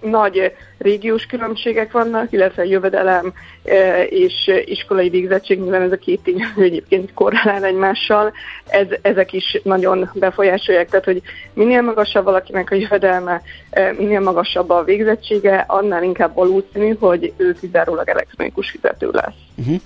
nagy 0.00 0.52
régiós 0.78 1.26
különbségek 1.26 1.92
vannak, 1.92 2.32
illetve 2.32 2.64
jövedelem 2.64 3.32
e, 3.64 4.02
és 4.02 4.50
iskolai 4.64 5.08
végzettség, 5.08 5.60
nyilván 5.60 5.82
ez 5.82 5.92
a 5.92 5.96
két 5.96 6.20
tényező 6.22 6.62
egyébként 6.70 7.14
korrelál 7.14 7.64
egymással, 7.64 8.32
ez, 8.66 8.86
ezek 9.02 9.32
is 9.32 9.60
nagyon 9.62 10.10
befolyásolják, 10.14 10.88
tehát 10.88 11.04
hogy 11.04 11.22
minél 11.52 11.82
magasabb 11.82 12.24
valakinek 12.24 12.70
a 12.70 12.74
jövedelme, 12.74 13.42
e, 13.70 13.92
minél 13.98 14.20
magasabb 14.20 14.70
a 14.70 14.84
végzettsége, 14.84 15.64
annál 15.68 16.02
inkább 16.02 16.34
valószínű, 16.34 16.94
hogy 16.98 17.32
ő 17.36 17.56
kizárólag 17.60 18.08
elektronikus 18.08 18.70
fizető 18.70 19.08
lesz. 19.12 19.34
Uh-huh. 19.56 19.80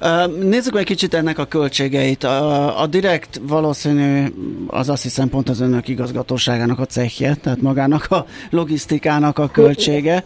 Uh, 0.00 0.42
nézzük 0.42 0.74
meg 0.74 0.84
kicsit 0.84 1.14
ennek 1.14 1.38
a 1.38 1.44
költségeit. 1.44 2.24
A, 2.24 2.80
a 2.80 2.86
direkt 2.86 3.40
valószínű 3.42 4.26
az 4.66 4.88
azt 4.88 5.02
hiszem 5.02 5.28
pont 5.28 5.48
az 5.48 5.60
önök 5.60 5.88
igazgatóságának 5.88 6.78
a 6.78 6.84
cehje, 6.84 7.34
tehát 7.34 7.60
magának 7.60 8.06
a 8.10 8.26
logisztikának 8.50 9.38
a 9.38 9.48
költsége 9.48 10.24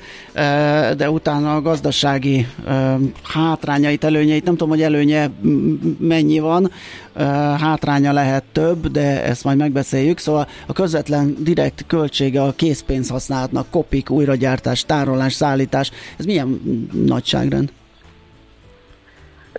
de 0.97 1.11
utána 1.11 1.55
a 1.55 1.63
gazdasági 1.63 2.47
hátrányait, 3.23 4.05
előnyeit, 4.05 4.45
nem 4.45 4.53
tudom, 4.57 4.69
hogy 4.69 4.83
előnye 4.83 5.31
mennyi 5.99 6.39
van, 6.39 6.71
hátránya 7.59 8.13
lehet 8.13 8.45
több, 8.53 8.87
de 8.87 9.25
ezt 9.25 9.45
majd 9.45 9.57
megbeszéljük. 9.57 10.19
Szóval 10.19 10.49
a 10.67 10.73
közvetlen 10.73 11.37
direkt 11.39 11.85
költsége 11.87 12.43
a 12.43 12.53
készpénz 12.57 13.09
használatnak, 13.09 13.71
kopik, 13.71 14.11
újragyártás, 14.11 14.85
tárolás, 14.85 15.33
szállítás, 15.33 15.91
ez 16.19 16.25
milyen 16.25 16.61
nagyságrend? 17.07 17.73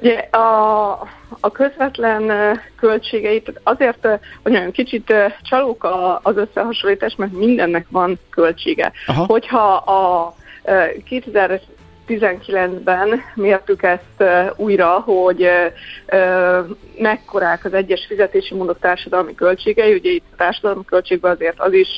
Ugye 0.01 0.17
a, 0.17 0.91
a 1.39 1.51
közvetlen 1.51 2.31
költségeit 2.79 3.59
azért, 3.63 4.07
hogy 4.43 4.51
nagyon 4.51 4.71
kicsit 4.71 5.13
csalók 5.41 5.88
az 6.21 6.38
összehasonlítás, 6.38 7.15
mert 7.15 7.31
mindennek 7.31 7.85
van 7.89 8.19
költsége. 8.29 8.91
Aha. 9.05 9.25
Hogyha 9.25 9.73
a 9.73 10.35
2019-ben 11.09 13.21
mértük 13.35 13.83
ezt 13.83 14.23
újra, 14.55 14.89
hogy 14.89 15.50
mekkorák 16.97 17.65
az 17.65 17.73
egyes 17.73 18.05
fizetési 18.07 18.55
módok 18.55 18.79
társadalmi 18.79 19.35
költségei. 19.35 19.93
Ugye 19.93 20.09
itt 20.09 20.25
a 20.31 20.35
társadalmi 20.35 20.85
költségben 20.85 21.31
azért 21.31 21.59
az 21.59 21.73
is 21.73 21.95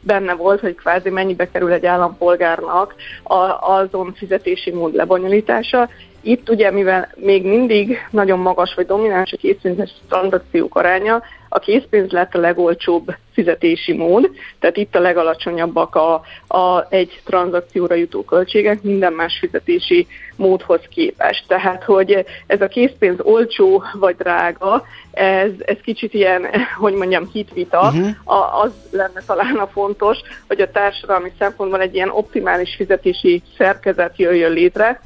benne 0.00 0.34
volt, 0.34 0.60
hogy 0.60 0.74
kvázi 0.74 1.10
mennyibe 1.10 1.50
kerül 1.50 1.72
egy 1.72 1.86
állampolgárnak 1.86 2.94
azon 3.60 4.14
fizetési 4.14 4.70
mód 4.70 4.94
lebonyolítása, 4.94 5.88
itt 6.24 6.48
ugye, 6.48 6.70
mivel 6.70 7.12
még 7.16 7.46
mindig 7.46 7.98
nagyon 8.10 8.38
magas 8.38 8.74
vagy 8.74 8.86
domináns 8.86 9.32
a 9.32 9.36
készpénzes 9.36 9.90
tranzakciók 10.08 10.76
aránya, 10.76 11.22
a 11.48 11.58
készpénz 11.58 12.10
lett 12.10 12.34
a 12.34 12.38
legolcsóbb 12.38 13.14
fizetési 13.32 13.92
mód, 13.92 14.30
tehát 14.58 14.76
itt 14.76 14.94
a 14.94 15.00
legalacsonyabbak 15.00 15.94
a, 15.94 16.14
a 16.56 16.86
egy 16.88 17.20
tranzakcióra 17.24 17.94
jutó 17.94 18.24
költségek 18.24 18.82
minden 18.82 19.12
más 19.12 19.38
fizetési 19.40 20.06
módhoz 20.36 20.80
képest. 20.88 21.44
Tehát, 21.46 21.84
hogy 21.84 22.24
ez 22.46 22.60
a 22.60 22.68
készpénz 22.68 23.20
olcsó 23.22 23.82
vagy 23.92 24.16
drága, 24.16 24.84
ez, 25.10 25.50
ez 25.58 25.76
kicsit 25.82 26.14
ilyen, 26.14 26.46
hogy 26.78 26.94
mondjam, 26.94 27.28
hitvita, 27.32 27.80
uh-huh. 27.80 28.08
a, 28.24 28.62
az 28.62 28.72
lenne 28.90 29.20
talán 29.26 29.56
a 29.56 29.66
fontos, 29.66 30.18
hogy 30.46 30.60
a 30.60 30.70
társadalmi 30.70 31.32
szempontból 31.38 31.80
egy 31.80 31.94
ilyen 31.94 32.10
optimális 32.10 32.74
fizetési 32.76 33.42
szerkezet 33.56 34.18
jöjjön 34.18 34.52
létre, 34.52 35.00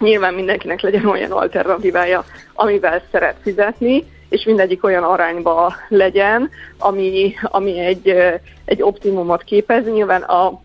Nyilván 0.00 0.34
mindenkinek 0.34 0.80
legyen 0.80 1.06
olyan 1.06 1.30
alternatívája, 1.30 2.24
amivel 2.54 3.02
szeret 3.10 3.36
fizetni, 3.42 4.04
és 4.28 4.44
mindegyik 4.44 4.84
olyan 4.84 5.02
arányba 5.02 5.74
legyen, 5.88 6.50
ami, 6.78 7.34
ami 7.42 7.78
egy, 7.78 8.14
egy 8.64 8.82
optimumot 8.82 9.42
képez. 9.42 9.84
Nyilván 9.84 10.22
a 10.22 10.60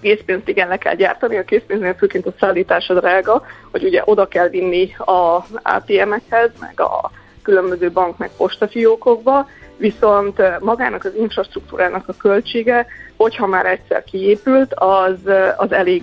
készpénzt 0.00 0.48
igen 0.48 0.68
le 0.68 0.76
kell 0.76 0.94
gyártani, 0.94 1.36
a 1.36 1.44
készpénznél 1.44 1.94
főként 1.94 2.26
a 2.26 2.32
szállítás 2.40 2.88
a 2.88 2.94
drága, 2.94 3.42
hogy 3.70 3.84
ugye 3.84 4.02
oda 4.04 4.28
kell 4.28 4.48
vinni 4.48 4.94
az 4.98 5.58
ATM-ekhez, 5.62 6.50
meg 6.60 6.80
a 6.80 7.10
különböző 7.42 7.90
bank 7.90 8.18
meg 8.18 8.30
postafiókokba, 8.36 9.48
viszont 9.76 10.60
magának 10.60 11.04
az 11.04 11.14
infrastruktúrának 11.14 12.08
a 12.08 12.16
költsége, 12.18 12.86
hogyha 13.16 13.46
már 13.46 13.66
egyszer 13.66 14.04
kiépült, 14.04 14.74
az, 14.74 15.18
az 15.56 15.72
elég 15.72 16.02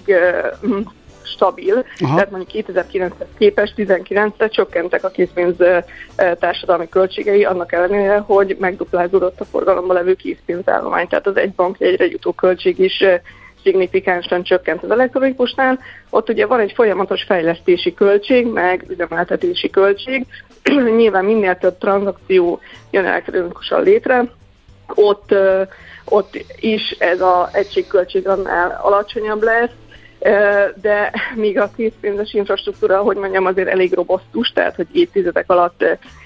stabil, 1.34 1.86
Aha. 2.00 2.16
tehát 2.16 2.32
mondjuk 2.32 2.66
2009-hez 2.68 3.28
képest 3.38 3.74
19-re 3.78 4.48
csökkentek 4.48 5.04
a 5.04 5.10
készpénz 5.10 5.56
társadalmi 6.40 6.90
költségei, 6.90 7.46
annak 7.46 7.72
ellenére, 7.72 8.18
hogy 8.18 8.56
megduplázódott 8.60 9.40
a 9.40 9.46
forgalomban 9.46 9.96
levő 9.96 10.13
készpénzállomány, 10.13 11.08
tehát 11.08 11.28
az 11.28 11.38
egy 11.38 11.52
bank 11.52 11.80
egyre 11.80 12.06
jutó 12.06 12.32
költség 12.32 12.80
is 12.80 13.04
szignifikánsan 13.63 14.44
csökkent 14.44 14.84
az 14.84 14.92
elektronikusnál. 14.92 15.80
Ott 16.10 16.30
ugye 16.30 16.46
van 16.46 16.60
egy 16.60 16.72
folyamatos 16.75 17.24
fejlesztési 17.24 17.94
költség, 17.94 18.48
meg 18.48 18.86
üzemeltetési 18.88 19.70
költség. 19.70 20.25
Nyilván 20.98 21.25
minél 21.25 21.58
több 21.58 21.78
tranzakció 21.78 22.60
jön 22.92 23.06
elektronikusan 23.06 23.84
létre, 23.84 24.32
ott, 24.96 25.36
ott 26.06 26.46
is 26.60 26.90
ez 27.00 27.22
az 27.22 27.48
egységköltség 27.52 28.28
annál 28.28 28.80
alacsonyabb 28.84 29.42
lesz, 29.42 29.72
de 30.82 31.13
míg 31.36 31.60
a 31.60 31.72
készpénzes 31.75 32.34
infrastruktúra, 32.34 33.01
hogy 33.01 33.18
mondjam, 33.18 33.46
azért 33.46 33.68
elég 33.68 33.94
robosztus, 33.94 34.51
tehát 34.53 34.75
hogy 34.75 34.88
évtizedek 34.92 35.50
alatt 35.50 35.86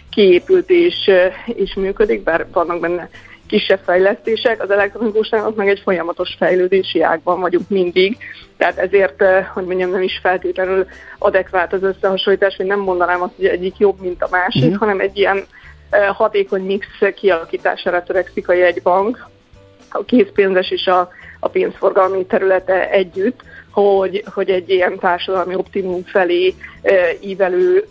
kiépült 0.09 0.69
és, 0.69 1.11
és 1.45 1.73
működik, 1.73 2.23
bár 2.23 2.45
vannak 2.51 2.79
benne 2.79 3.09
kisebb 3.47 3.79
fejlesztések, 3.83 4.63
az 4.63 4.69
elektronikusnak 4.69 5.55
meg 5.55 5.67
egy 5.67 5.81
folyamatos 5.83 6.35
fejlődési 6.37 7.01
ágban 7.01 7.39
vagyunk 7.39 7.69
mindig, 7.69 8.17
tehát 8.57 8.77
ezért, 8.77 9.23
hogy 9.53 9.65
mondjam, 9.65 9.91
nem 9.91 10.01
is 10.01 10.19
feltétlenül 10.21 10.85
adekvát 11.17 11.73
az 11.73 11.83
összehasonlítás, 11.83 12.55
hogy 12.55 12.65
nem 12.65 12.79
mondanám 12.79 13.21
azt, 13.21 13.33
hogy 13.35 13.45
egyik 13.45 13.77
jobb, 13.77 13.99
mint 14.01 14.23
a 14.23 14.27
másik, 14.31 14.71
mm. 14.71 14.75
hanem 14.75 14.99
egy 14.99 15.17
ilyen 15.17 15.45
hatékony 16.13 16.61
mix 16.61 16.87
kialakítására 17.15 18.03
törekszik 18.03 18.49
a 18.49 18.53
jegybank, 18.53 19.27
a 19.89 20.03
készpénzes 20.05 20.71
és 20.71 20.85
a, 20.87 21.09
a 21.39 21.47
pénzforgalmi 21.47 22.25
területe 22.25 22.89
együtt, 22.89 23.41
hogy, 23.81 24.23
hogy 24.33 24.49
egy 24.49 24.69
ilyen 24.69 24.99
társadalmi 24.99 25.55
optimum 25.55 26.03
felé 26.03 26.53
ívelő 27.19 27.87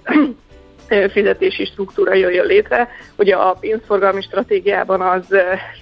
fizetési 1.12 1.64
struktúra 1.64 2.14
jöjjön 2.14 2.46
létre. 2.46 2.88
Ugye 3.16 3.34
a 3.34 3.52
pénzforgalmi 3.52 4.22
stratégiában 4.22 5.00
az 5.00 5.24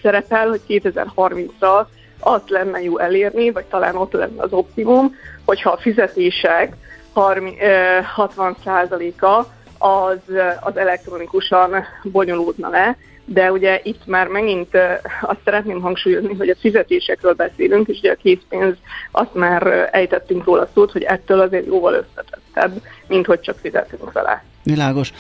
szerepel, 0.03 0.49
hogy 0.49 0.61
2030-ra 0.69 1.87
azt 2.21 2.51
lenne 2.51 2.83
jó 2.83 2.99
elérni, 2.99 3.51
vagy 3.51 3.65
talán 3.65 3.97
ott 3.97 4.13
lenne 4.13 4.43
az 4.43 4.53
optimum, 4.53 5.17
hogyha 5.45 5.71
a 5.71 5.81
fizetések 5.81 6.77
60%-a 7.15 9.45
az, 9.87 10.19
az 10.61 10.77
elektronikusan 10.77 11.85
bonyolódna 12.03 12.69
le, 12.69 12.97
de 13.25 13.53
ugye 13.53 13.81
itt 13.83 14.07
már 14.07 14.29
megint 14.29 14.77
azt 15.21 15.41
szeretném 15.45 15.81
hangsúlyozni, 15.81 16.35
hogy 16.35 16.49
a 16.49 16.57
fizetésekről 16.61 17.33
beszélünk, 17.33 17.89
és 17.89 17.99
ugye 17.99 18.13
a 18.13 18.17
készpénz, 18.17 18.77
azt 19.11 19.35
már 19.35 19.89
ejtettünk 19.93 20.45
róla 20.45 20.69
szót, 20.75 20.93
hogy 20.93 21.03
ettől 21.03 21.41
azért 21.41 21.67
jóval 21.67 21.95
összetettebb, 21.95 22.83
mint 23.07 23.27
hogy 23.27 23.41
csak 23.41 23.59
fizetünk 23.59 24.13
vele. 24.13 24.45
Világos. 24.65 25.13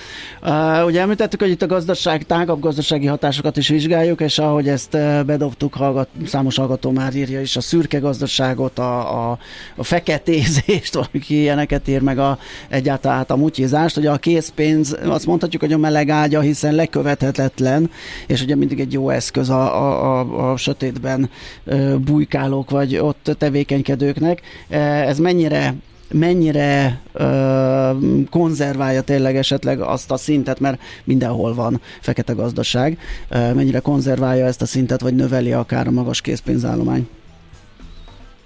Uh, 0.43 0.85
ugye 0.87 1.01
említettük, 1.01 1.41
hogy 1.41 1.51
itt 1.51 1.63
a 1.63 1.67
gazdaság, 1.67 2.23
tágabb 2.27 2.61
gazdasági 2.61 3.07
hatásokat 3.07 3.57
is 3.57 3.69
vizsgáljuk, 3.69 4.21
és 4.21 4.39
ahogy 4.39 4.69
ezt 4.69 4.95
uh, 4.95 5.23
bedobtuk, 5.23 5.75
hallgat, 5.75 6.09
számos 6.27 6.57
hallgató 6.57 6.91
már 6.91 7.15
írja 7.15 7.41
is 7.41 7.57
a 7.57 7.61
szürke 7.61 7.99
gazdaságot, 7.99 8.79
a, 8.79 9.31
a, 9.31 9.39
a 9.77 9.85
feketézést, 9.85 10.95
valaki 10.95 11.41
ilyeneket 11.41 11.89
ír 11.89 12.01
meg 12.01 12.19
a, 12.19 12.39
egyáltalán 12.69 13.25
a 13.29 13.37
mutyizást, 13.37 13.95
hogy 13.95 14.07
a 14.07 14.17
készpénz, 14.17 14.97
azt 15.07 15.27
mondhatjuk, 15.27 15.63
hogy 15.63 15.73
a 15.73 15.79
meleg 15.79 16.09
ágya, 16.09 16.41
hiszen 16.41 16.75
lekövethetetlen, 16.75 17.91
és 18.27 18.43
ugye 18.43 18.57
mindig 18.57 18.81
egy 18.81 18.93
jó 18.93 19.11
eszköz 19.11 19.49
a, 19.49 19.83
a, 19.83 20.19
a, 20.21 20.51
a 20.51 20.57
sötétben 20.57 21.31
uh, 21.65 21.95
bujkálók, 21.95 22.71
vagy 22.71 22.97
ott 22.97 23.37
tevékenykedőknek. 23.39 24.41
Uh, 24.69 25.09
ez 25.09 25.19
mennyire 25.19 25.75
mennyire 26.19 27.01
ö, 27.13 27.91
konzerválja 28.31 29.03
tényleg 29.03 29.37
esetleg 29.37 29.81
azt 29.81 30.11
a 30.11 30.17
szintet, 30.17 30.61
mert 30.61 30.81
mindenhol 31.05 31.55
van 31.55 31.81
fekete 32.01 32.33
gazdaság, 32.33 32.99
ö, 33.29 33.53
mennyire 33.53 33.79
konzerválja 33.79 34.47
ezt 34.47 34.63
a 34.63 34.67
szintet, 34.67 35.01
vagy 35.01 35.15
növeli 35.15 35.53
akár 35.53 35.87
a 35.87 35.91
magas 35.91 36.21
készpénzállomány? 36.21 37.09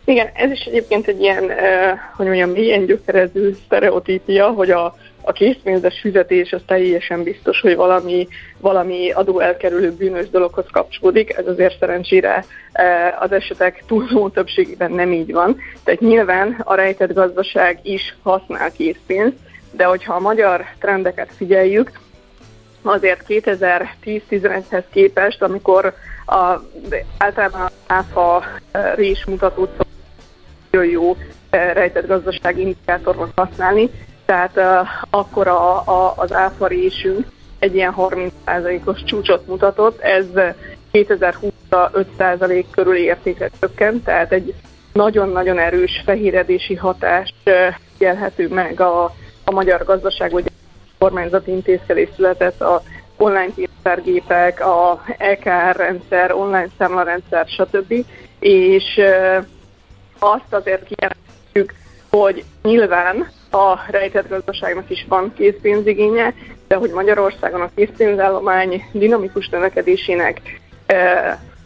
Igen, 0.04 0.28
ez 0.34 0.50
is 0.50 0.60
egyébként 0.60 1.06
egy 1.06 1.20
ilyen, 1.20 1.50
hogy 2.16 2.26
mondjam, 2.26 2.56
ilyen 2.56 2.86
gyökerező 2.86 3.56
sztereotípia, 3.64 4.48
hogy 4.48 4.70
a, 4.70 4.96
a 5.22 5.32
készpénzes 5.32 6.00
fizetés 6.00 6.52
az 6.52 6.60
teljesen 6.66 7.22
biztos, 7.22 7.60
hogy 7.60 7.76
valami, 7.76 8.28
valami 8.58 9.10
adóelkerülő 9.10 9.92
bűnös 9.92 10.30
dologhoz 10.30 10.66
kapcsolódik. 10.70 11.36
Ez 11.36 11.46
azért 11.46 11.78
szerencsére 11.78 12.44
az 13.18 13.32
esetek 13.32 13.82
túlzó 13.86 14.28
többségében 14.28 14.92
nem 14.92 15.12
így 15.12 15.32
van. 15.32 15.56
Tehát 15.84 16.00
nyilván 16.00 16.60
a 16.64 16.74
rejtett 16.74 17.12
gazdaság 17.12 17.78
is 17.82 18.16
használ 18.22 18.72
készpénzt, 18.72 19.36
de 19.72 19.84
hogyha 19.84 20.14
a 20.14 20.20
magyar 20.20 20.64
trendeket 20.78 21.32
figyeljük, 21.36 21.90
azért 22.82 23.24
2010-11-hez 23.28 24.84
képest, 24.90 25.42
amikor 25.42 25.94
a, 26.26 26.62
általában 27.18 27.60
a 27.60 27.70
áfa 27.86 28.44
rés 28.94 29.24
mutatót 29.24 29.86
nagyon 30.70 30.90
jó 30.90 31.16
rejtett 31.50 32.06
gazdasági 32.06 32.60
indikátorban 32.60 33.32
használni, 33.34 33.90
tehát 34.28 34.56
uh, 34.56 34.88
akkor 35.10 35.46
a, 35.46 35.76
a, 35.76 36.12
az 36.16 36.32
áfarésünk 36.32 37.26
egy 37.58 37.74
ilyen 37.74 37.94
30%-os 37.96 39.02
csúcsot 39.04 39.46
mutatott, 39.46 40.00
ez 40.00 40.26
2020-ra 40.92 42.04
5% 42.18 42.64
körül 42.70 42.96
értékre 42.96 43.50
csökkent, 43.60 44.04
tehát 44.04 44.32
egy 44.32 44.54
nagyon-nagyon 44.92 45.58
erős 45.58 46.02
fehéredési 46.04 46.74
hatás 46.74 47.34
jelhető 47.98 48.48
meg 48.48 48.80
a, 48.80 49.14
a 49.44 49.50
magyar 49.50 49.84
gazdaság, 49.84 50.30
hogy 50.30 50.50
kormányzati 50.98 51.50
intézkedés 51.50 52.08
született, 52.16 52.60
a 52.60 52.82
online 53.16 53.52
pénztárgépek, 53.54 54.66
a 54.66 55.02
EKR 55.18 55.76
rendszer, 55.76 56.32
online 56.32 56.68
számlarendszer, 56.78 57.46
stb. 57.46 58.04
És 58.38 59.00
azt 60.18 60.52
azért 60.52 60.86
kijelentjük, 60.86 61.74
hogy 62.10 62.44
nyilván 62.62 63.36
a 63.50 63.78
rejtett 63.90 64.28
gazdaságnak 64.28 64.90
is 64.90 65.06
van 65.08 65.32
készpénzigénye, 65.36 66.34
de 66.66 66.74
hogy 66.74 66.90
Magyarországon 66.90 67.60
a 67.60 67.70
készpénzállomány 67.74 68.82
dinamikus 68.92 69.48
növekedésének 69.48 70.40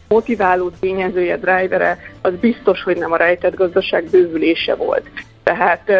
motiváló 0.09 0.71
tényezője, 0.81 1.37
drivere, 1.37 1.99
az 2.21 2.33
biztos, 2.40 2.83
hogy 2.83 2.97
nem 2.97 3.12
a 3.12 3.16
rejtett 3.16 3.55
gazdaság 3.55 4.05
bővülése 4.11 4.75
volt. 4.75 5.11
Tehát 5.42 5.92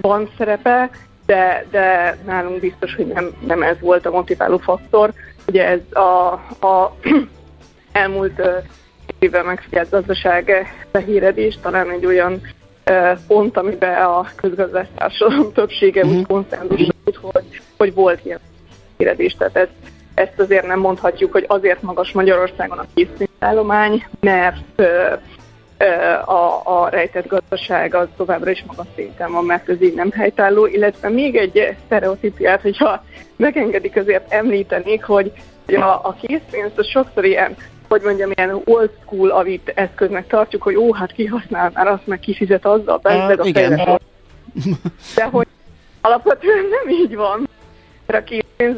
van 0.00 0.30
szerepe, 0.38 0.90
de, 1.26 1.66
de 1.70 2.18
nálunk 2.26 2.60
biztos, 2.60 2.94
hogy 2.94 3.06
nem, 3.06 3.30
nem 3.46 3.62
ez 3.62 3.76
volt 3.80 4.06
a 4.06 4.10
motiváló 4.10 4.58
faktor. 4.58 5.12
Ugye 5.46 5.66
ez 5.66 5.80
a, 5.92 6.32
a 6.66 6.96
elmúlt 7.92 8.42
évvel 9.18 9.42
megfigyelt 9.42 9.90
gazdaság 9.90 10.66
fehéredés, 10.92 11.58
talán 11.62 11.90
egy 11.90 12.06
olyan 12.06 12.40
pont, 13.26 13.56
amiben 13.56 14.02
a 14.02 14.26
közgazdásztársadalom 14.36 15.52
többsége 15.54 16.02
uh-huh. 16.02 16.18
úgy 16.18 16.26
konszenzus, 16.26 16.88
hogy, 17.20 17.62
hogy 17.76 17.94
volt 17.94 18.24
ilyen 18.24 18.40
éredés. 18.96 19.34
Tehát 19.38 19.56
ezt, 19.56 19.70
ezt 20.14 20.38
azért 20.40 20.66
nem 20.66 20.78
mondhatjuk, 20.78 21.32
hogy 21.32 21.44
azért 21.48 21.82
magas 21.82 22.12
Magyarországon 22.12 22.78
a 22.78 22.86
készpénzállomány, 22.94 24.04
mert 24.20 24.82
a, 26.24 26.60
a 26.64 26.88
rejtett 26.90 27.26
gazdaság 27.26 27.94
az 27.94 28.06
továbbra 28.16 28.50
is 28.50 28.64
magas 28.66 28.86
szinten 28.94 29.32
van, 29.32 29.44
mert 29.44 29.68
ez 29.68 29.82
így 29.82 29.94
nem 29.94 30.10
helytálló, 30.10 30.66
illetve 30.66 31.08
még 31.08 31.36
egy 31.36 31.76
sztereotípiát, 31.84 32.60
hogyha 32.60 33.04
megengedik, 33.36 33.96
azért 33.96 34.32
említenék, 34.32 35.04
hogy 35.04 35.32
a, 35.66 35.80
a 35.80 36.16
készpénz 36.20 36.72
az 36.76 36.86
sokszor 36.86 37.24
ilyen 37.24 37.56
hogy 37.88 38.02
mondjam, 38.02 38.30
ilyen 38.34 38.60
old 38.64 38.90
school 39.02 39.30
avit 39.30 39.72
eszköznek 39.74 40.26
tartjuk, 40.26 40.62
hogy 40.62 40.76
ó, 40.76 40.92
hát 40.92 41.12
kihasznál 41.12 41.70
már 41.74 41.86
azt, 41.86 42.06
meg 42.06 42.18
kifizet 42.18 42.66
azzal, 42.66 42.98
bezzeg 42.98 43.40
a 43.40 43.44
fejlesztő. 43.44 43.96
De 45.14 45.24
hogy 45.24 45.46
alapvetően 46.00 46.64
nem 46.70 46.94
így 46.94 47.16
van. 47.16 47.48
A 48.06 48.22
készpénz 48.24 48.76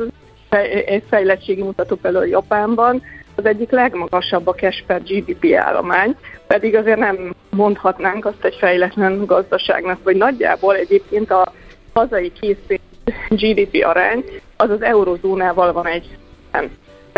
egy 0.87 1.03
fejlettségi 1.09 1.62
mutató 1.62 1.97
például 1.97 2.27
Japánban, 2.27 3.03
az 3.35 3.44
egyik 3.44 3.71
legmagasabb 3.71 4.47
a 4.47 4.55
cash 4.55 4.85
per 4.87 5.03
GDP 5.03 5.55
állomány, 5.55 6.16
pedig 6.47 6.75
azért 6.75 6.99
nem 6.99 7.35
mondhatnánk 7.51 8.25
azt 8.25 8.44
egy 8.44 8.55
fejletlen 8.55 9.25
gazdaságnak, 9.25 9.99
vagy 10.03 10.16
nagyjából 10.16 10.77
egyébként 10.77 11.31
a 11.31 11.53
hazai 11.92 12.33
készpénz 12.40 12.81
GDP 13.29 13.85
arány 13.85 14.25
az 14.57 14.71
az 14.71 14.83
eurozónával 14.83 15.73
van 15.73 15.87
egy 15.87 16.18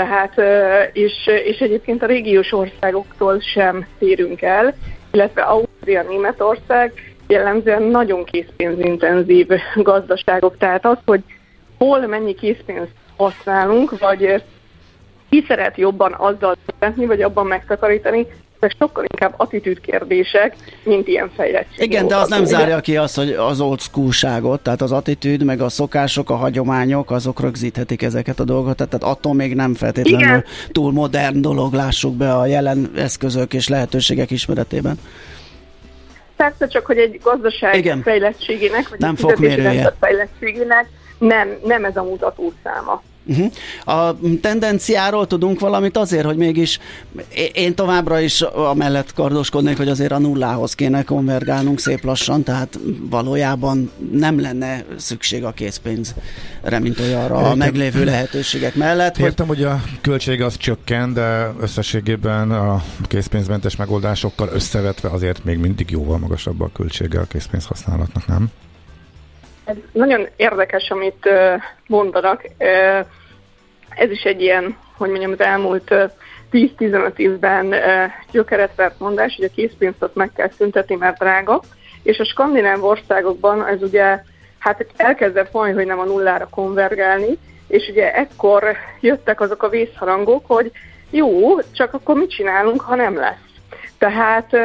tehát, 0.01 0.35
és, 0.93 1.27
és 1.45 1.59
egyébként 1.59 2.03
a 2.03 2.07
régiós 2.07 2.53
országoktól 2.53 3.41
sem 3.41 3.87
térünk 3.99 4.43
el, 4.43 4.75
illetve 5.13 5.43
Ausztria, 5.43 6.03
Németország 6.03 6.93
jellemzően 7.27 7.83
nagyon 7.83 8.25
készpénzintenzív 8.25 9.47
gazdaságok. 9.75 10.57
Tehát 10.59 10.87
az, 10.87 10.99
hogy 11.05 11.21
hol 11.79 12.07
mennyi 12.07 12.35
készpénzt 12.35 12.93
használunk, 13.17 13.99
vagy 13.99 14.43
ki 15.29 15.45
szeret 15.49 15.77
jobban 15.77 16.13
azzal 16.13 16.57
szeretni, 16.67 17.07
vagy 17.07 17.23
abban 17.23 17.47
megtakarítani, 17.47 18.27
ezek 18.61 18.77
sokkal 18.79 19.05
inkább 19.13 19.35
attitűd 19.37 19.81
kérdések, 19.81 20.55
mint 20.83 21.09
ilyen 21.09 21.31
fejlettség. 21.37 21.85
Igen, 21.85 22.07
de 22.07 22.17
az 22.17 22.29
nem 22.29 22.45
zárja 22.45 22.81
ki 22.81 22.97
azt, 22.97 23.17
hogy 23.17 23.31
az 23.31 23.61
old 23.61 23.81
schoolságot, 23.81 24.61
tehát 24.61 24.83
az 24.83 24.93
attitűd, 24.93 25.45
meg 25.45 25.61
a 25.61 25.69
szokások, 25.69 26.31
a 26.31 26.35
hagyományok, 26.35 27.11
azok 27.11 27.41
rögzíthetik 27.41 28.03
ezeket 28.03 28.41
a 28.41 28.45
dolgokat, 28.45 28.77
tehát 28.77 29.17
attól 29.17 29.35
még 29.35 29.55
nem 29.55 29.75
feltétlenül 29.75 30.27
Igen. 30.27 30.45
túl 30.73 30.93
modern 30.93 31.41
dolog, 31.41 31.73
lássuk 31.73 32.15
be 32.17 32.35
a 32.35 32.47
jelen 32.47 32.91
eszközök 32.97 33.55
és 33.55 33.69
lehetőségek 33.69 34.31
ismeretében. 34.31 34.99
Persze 36.37 36.67
csak, 36.67 36.87
hogy 36.87 36.99
egy 36.99 37.21
gazdaság 37.23 37.75
Igen. 37.75 38.03
fejlettségének, 38.03 38.89
vagy 38.89 38.99
nem 38.99 39.17
egy 39.19 39.89
fejlettségének 40.01 40.89
nem, 41.19 41.59
nem 41.65 41.85
ez 41.85 41.97
a 41.97 42.03
mutató 42.03 42.53
száma. 42.63 43.03
Uh-huh. 43.31 43.53
A 43.85 44.17
tendenciáról 44.41 45.27
tudunk 45.27 45.61
valamit 45.61 45.97
azért, 45.97 46.25
hogy 46.25 46.37
mégis 46.37 46.79
én 47.53 47.75
továbbra 47.75 48.21
is 48.21 48.41
amellett 48.43 49.15
kardoskodnék, 49.15 49.77
hogy 49.77 49.89
azért 49.89 50.13
a 50.13 50.19
nullához 50.19 50.75
kéne 50.75 51.03
konvergálnunk 51.03 51.81
szép 51.81 52.05
lassan, 52.05 52.43
tehát 52.43 52.79
valójában 53.11 53.91
nem 54.13 54.41
lenne 54.41 54.85
szükség 54.97 55.45
a 55.45 55.51
készpénzre, 55.51 56.79
mint 56.81 57.01
olyanra 57.01 57.37
a 57.37 57.55
meglévő 57.55 58.05
lehetőségek 58.05 58.75
mellett. 58.75 59.19
Értem, 59.19 59.47
hogy... 59.47 59.57
hogy 59.57 59.67
a 59.67 59.83
költség 60.01 60.43
az 60.43 60.57
csökken, 60.57 61.13
de 61.15 61.53
összességében 61.61 62.51
a 62.51 62.83
készpénzmentes 63.09 63.77
megoldásokkal 63.77 64.49
összevetve 64.53 65.09
azért 65.09 65.45
még 65.45 65.59
mindig 65.59 65.91
jóval 65.91 66.19
magasabb 66.19 66.61
a 66.61 66.71
költsége 66.73 67.21
a 67.21 67.25
készpénzhasználatnak, 67.25 68.27
nem? 68.27 68.51
Ez 69.65 69.77
nagyon 69.93 70.29
érdekes, 70.37 70.89
amit 70.89 71.29
mondanak. 71.87 72.49
Ez 73.97 74.11
is 74.11 74.23
egy 74.23 74.43
ilyen, 74.43 74.77
hogy 74.97 75.09
mondjam, 75.09 75.33
az 75.33 75.41
elmúlt 75.41 75.95
10-15 76.53 77.17
évben 77.17 77.75
gyökeret 78.31 78.75
vert 78.75 78.99
mondás, 78.99 79.35
hogy 79.37 79.45
a 79.45 79.55
készpénzt 79.55 80.11
meg 80.13 80.33
kell 80.33 80.51
szüntetni, 80.51 80.95
mert 80.95 81.19
drága, 81.19 81.61
és 82.03 82.19
a 82.19 82.25
skandináv 82.25 82.85
országokban 82.85 83.67
ez 83.67 83.83
ugye 83.83 84.23
hát 84.59 84.87
elkezdett 84.97 85.53
majd, 85.53 85.75
hogy 85.75 85.87
nem 85.87 85.99
a 85.99 86.05
nullára 86.05 86.49
konvergálni, 86.51 87.39
és 87.69 87.89
ugye 87.89 88.15
ekkor 88.15 88.77
jöttek 89.01 89.41
azok 89.41 89.63
a 89.63 89.69
vészharangok, 89.69 90.47
hogy 90.47 90.73
jó, 91.11 91.61
csak 91.61 91.95
akkor 91.95 92.17
mit 92.17 92.31
csinálunk, 92.31 92.81
ha 92.81 92.95
nem 92.95 93.17
lesz. 93.17 93.49
Tehát, 93.99 94.57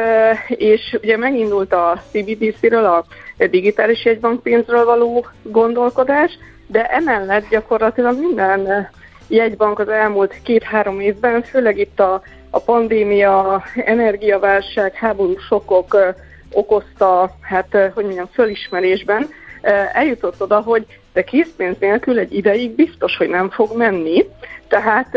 és 0.48 0.98
ugye 1.02 1.16
megindult 1.16 1.72
a 1.72 2.02
CBDC-ről, 2.10 2.84
a 2.84 3.04
digitális 3.36 4.04
jegybankpénzről 4.04 4.84
való 4.84 5.26
gondolkodás, 5.42 6.38
de 6.66 6.86
emellett 6.86 7.48
gyakorlatilag 7.48 8.18
minden 8.18 8.90
jegybank 9.28 9.78
az 9.78 9.88
elmúlt 9.88 10.34
két-három 10.42 11.00
évben, 11.00 11.42
főleg 11.42 11.78
itt 11.78 12.00
a, 12.00 12.22
a 12.50 12.58
pandémia, 12.58 13.64
energiaválság, 13.74 14.94
háború 14.94 15.38
sokok 15.38 16.14
okozta, 16.52 17.36
hát 17.40 17.76
hogy 17.94 18.04
mondjam, 18.04 18.28
fölismerésben, 18.32 19.28
eljutott 19.92 20.42
oda, 20.42 20.60
hogy 20.60 20.86
de 21.12 21.24
készpénz 21.24 21.76
nélkül 21.78 22.18
egy 22.18 22.34
ideig 22.34 22.70
biztos, 22.70 23.16
hogy 23.16 23.28
nem 23.28 23.50
fog 23.50 23.76
menni, 23.76 24.24
tehát 24.68 25.08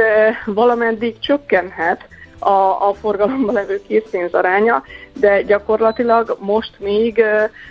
valameddig 0.45 1.19
csökkenhet 1.19 2.07
a, 2.39 2.87
a 2.87 2.93
forgalomban 2.99 3.53
levő 3.53 3.81
készpénz 3.87 4.33
aránya, 4.33 4.83
de 5.19 5.41
gyakorlatilag 5.41 6.37
most 6.39 6.71
még 6.79 7.23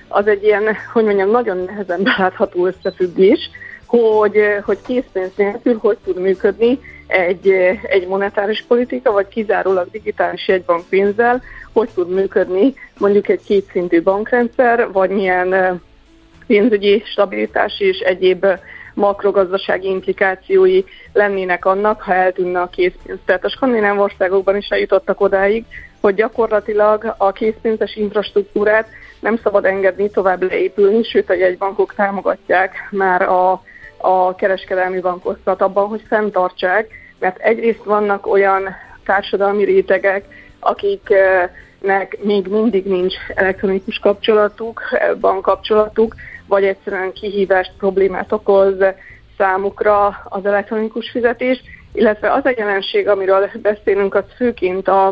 az 0.08 0.26
egy 0.26 0.42
ilyen, 0.44 0.76
hogy 0.92 1.04
mondjam, 1.04 1.30
nagyon 1.30 1.56
nehezen 1.56 2.02
belátható 2.02 2.66
összefüggés, 2.66 3.50
hogy, 3.88 4.36
hogy 4.64 4.78
készpénz 4.86 5.30
nélkül 5.36 5.78
hogy 5.78 5.96
tud 6.04 6.20
működni 6.20 6.78
egy, 7.06 7.50
egy 7.82 8.06
monetáris 8.06 8.64
politika, 8.68 9.12
vagy 9.12 9.28
kizárólag 9.28 9.90
digitális 9.90 10.48
jegybankpénzzel, 10.48 11.42
hogy 11.72 11.88
tud 11.94 12.10
működni 12.10 12.74
mondjuk 12.98 13.28
egy 13.28 13.42
kétszintű 13.44 14.02
bankrendszer, 14.02 14.92
vagy 14.92 15.10
milyen 15.10 15.80
pénzügyi 16.46 17.02
stabilitás 17.06 17.80
és 17.80 17.98
egyéb 17.98 18.46
makrogazdasági 18.94 19.88
implikációi 19.88 20.82
lennének 21.12 21.64
annak, 21.64 22.02
ha 22.02 22.14
eltűnne 22.14 22.60
a 22.60 22.68
készpénz. 22.68 23.18
Tehát 23.24 23.44
a 23.44 23.50
skandináv 23.50 24.00
országokban 24.00 24.56
is 24.56 24.68
eljutottak 24.68 25.20
odáig, 25.20 25.64
hogy 26.00 26.14
gyakorlatilag 26.14 27.14
a 27.18 27.32
készpénzes 27.32 27.96
infrastruktúrát 27.96 28.88
nem 29.20 29.38
szabad 29.42 29.64
engedni 29.64 30.10
tovább 30.10 30.42
leépülni, 30.42 31.02
sőt 31.02 31.30
a 31.30 31.34
jegybankok 31.34 31.94
támogatják 31.94 32.88
már 32.90 33.22
a, 33.22 33.62
a 33.98 34.34
kereskedelmi 34.34 35.00
bankokat 35.00 35.62
abban, 35.62 35.88
hogy 35.88 36.02
fenntartsák, 36.08 36.88
mert 37.18 37.38
egyrészt 37.38 37.84
vannak 37.84 38.26
olyan 38.26 38.68
társadalmi 39.04 39.64
rétegek, 39.64 40.24
akiknek 40.60 42.18
még 42.22 42.46
mindig 42.46 42.84
nincs 42.84 43.14
elektronikus 43.34 43.98
kapcsolatuk, 43.98 44.82
bankkapcsolatuk, 45.20 46.14
vagy 46.46 46.64
egyszerűen 46.64 47.12
kihívást, 47.12 47.72
problémát 47.78 48.32
okoz 48.32 48.74
számukra 49.38 50.06
az 50.24 50.46
elektronikus 50.46 51.10
fizetés, 51.10 51.62
illetve 51.92 52.32
az 52.32 52.44
a 52.44 52.52
jelenség, 52.56 53.08
amiről 53.08 53.50
beszélünk, 53.62 54.14
az 54.14 54.24
főként 54.36 54.88
a, 54.88 55.06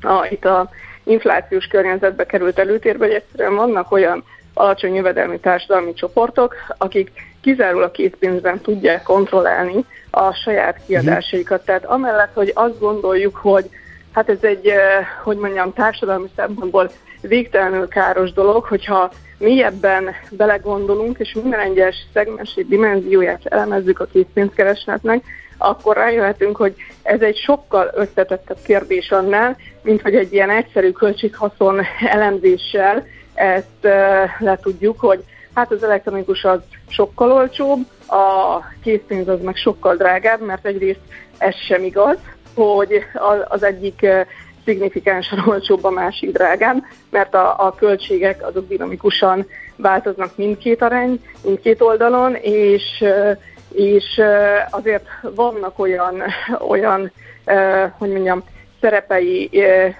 a, 0.00 0.26
itt 0.30 0.44
a 0.44 0.68
inflációs 1.04 1.66
környezetbe 1.66 2.26
került 2.26 2.58
előtérbe, 2.58 3.04
hogy 3.06 3.14
egyszerűen 3.14 3.54
vannak 3.54 3.92
olyan 3.92 4.24
alacsony 4.54 4.94
jövedelmi 4.94 5.40
társadalmi 5.40 5.92
csoportok, 5.92 6.54
akik 6.78 7.12
kizárólag 7.40 7.90
készpénzben 7.90 8.60
tudják 8.60 9.02
kontrollálni 9.02 9.84
a 10.10 10.32
saját 10.32 10.80
kiadásaikat. 10.86 11.64
Tehát 11.64 11.84
amellett, 11.84 12.34
hogy 12.34 12.52
azt 12.54 12.78
gondoljuk, 12.78 13.36
hogy 13.36 13.70
hát 14.12 14.28
ez 14.28 14.42
egy, 14.42 14.66
eh, 14.66 15.06
hogy 15.22 15.36
mondjam, 15.36 15.72
társadalmi 15.72 16.28
szempontból 16.36 16.90
végtelenül 17.20 17.88
káros 17.88 18.32
dolog, 18.32 18.64
hogyha 18.64 19.10
mélyebben 19.38 20.14
belegondolunk, 20.30 21.18
és 21.18 21.32
minden 21.32 21.60
egyes 21.60 21.96
szegmensi 22.12 22.64
dimenzióját 22.64 23.46
elemezzük 23.46 24.00
a 24.00 24.06
készpénzkeresletnek, 24.12 25.24
akkor 25.58 25.96
rájöhetünk, 25.96 26.56
hogy 26.56 26.74
ez 27.02 27.20
egy 27.20 27.36
sokkal 27.36 27.90
összetettebb 27.94 28.58
kérdés 28.64 29.10
annál, 29.10 29.56
mint 29.82 30.02
hogy 30.02 30.14
egy 30.14 30.32
ilyen 30.32 30.50
egyszerű 30.50 30.90
költséghaszon 30.90 31.80
elemzéssel 32.10 33.06
ezt 33.34 33.82
uh, 33.82 33.92
le 34.38 34.58
tudjuk, 34.62 35.00
hogy 35.00 35.24
hát 35.58 35.72
az 35.72 35.82
elektronikus 35.82 36.44
az 36.44 36.60
sokkal 36.88 37.32
olcsóbb, 37.32 37.78
a 38.08 38.58
készpénz 38.82 39.28
az 39.28 39.40
meg 39.40 39.56
sokkal 39.56 39.96
drágább, 39.96 40.40
mert 40.40 40.66
egyrészt 40.66 41.00
ez 41.38 41.54
sem 41.54 41.84
igaz, 41.84 42.18
hogy 42.54 43.04
az 43.48 43.62
egyik 43.62 44.06
szignifikánsan 44.64 45.38
olcsóbb, 45.46 45.84
a 45.84 45.90
másik 45.90 46.32
drágább, 46.32 46.82
mert 47.10 47.34
a, 47.34 47.66
a 47.66 47.74
költségek 47.74 48.46
azok 48.46 48.68
dinamikusan 48.68 49.46
változnak 49.76 50.36
mindkét 50.36 50.82
arány, 50.82 51.20
mindkét 51.44 51.80
oldalon, 51.80 52.34
és, 52.34 53.04
és 53.72 54.20
azért 54.70 55.06
vannak 55.22 55.78
olyan, 55.78 56.22
olyan 56.68 57.12
hogy 57.98 58.10
mondjam, 58.10 58.42
szerepei 58.80 59.50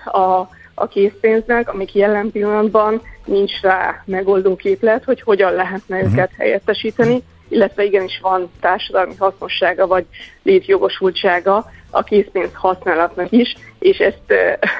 a, 0.05 0.49
a 0.75 0.89
készpénznek, 0.89 1.73
amik 1.73 1.95
jelen 1.95 2.31
pillanatban 2.31 3.03
nincs 3.29 3.61
rá 3.61 4.03
megoldó 4.05 4.57
képlet, 4.57 5.05
hogy 5.05 5.21
hogyan 5.21 5.53
lehetne 5.53 5.97
uh-huh. 5.97 6.13
őket 6.13 6.31
helyettesíteni, 6.39 7.23
illetve 7.49 7.85
igenis 7.85 8.19
van 8.23 8.51
társadalmi 8.61 9.15
hasznossága 9.19 9.87
vagy 9.87 10.07
létjogosultsága 10.43 11.71
a 11.91 12.03
készpénz 12.03 12.51
használatnak 12.55 13.33
is, 13.33 13.55
és 13.79 13.99
ezt 13.99 14.33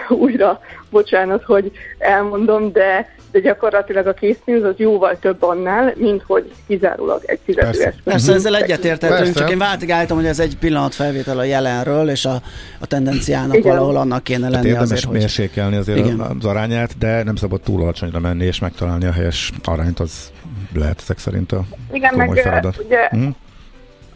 uh, 0.09 0.19
újra, 0.25 0.61
bocsánat, 0.91 1.45
hogy 1.45 1.73
elmondom, 1.99 2.73
de 2.73 3.17
de 3.31 3.41
gyakorlatilag 3.41 4.07
a 4.07 4.13
készpénz 4.13 4.65
az 4.65 4.75
jóval 4.77 5.19
több 5.21 5.43
annál, 5.43 5.93
mint 5.97 6.23
hogy 6.27 6.53
kizárólag 6.67 7.23
egy 7.25 7.39
fizetőeszköz. 7.45 7.83
Persze, 7.85 8.01
Persze 8.05 8.33
ezzel 8.33 8.57
egyetértettünk, 8.57 9.35
csak 9.35 9.51
én 9.51 9.59
váltig 9.59 9.91
hogy 10.09 10.27
ez 10.27 10.39
egy 10.39 10.57
pillanat 10.59 10.95
felvétel 10.95 11.39
a 11.39 11.45
jelenről, 11.45 12.09
és 12.09 12.25
a, 12.25 12.43
a 12.79 12.87
tendenciának 12.87 13.57
Igen. 13.57 13.77
valahol 13.77 13.97
annak 13.97 14.23
kéne 14.23 14.49
lenni 14.49 14.67
Tehát 14.67 14.83
azért, 14.83 15.05
hogy... 15.05 15.17
mérsékelni 15.17 15.77
azért 15.77 15.99
Igen. 15.99 16.21
az 16.21 16.45
arányát, 16.45 16.99
de 16.99 17.23
nem 17.23 17.37
szabad 17.37 17.61
túl 17.61 17.83
alacsonyra 17.83 18.19
menni, 18.19 18.45
és 18.45 18.59
megtalálni 18.59 19.05
a 19.05 19.13
helyes 19.13 19.53
arányt, 19.65 20.01
az 20.01 20.33
lehet 20.75 21.01
ezek 21.01 21.19
szerint 21.19 21.53
a 21.53 21.65
Igen, 21.93 22.11
komoly 22.11 22.27
meg 22.27 22.39
feladat. 22.39 22.83
ugye 22.87 23.09
hmm? 23.09 23.37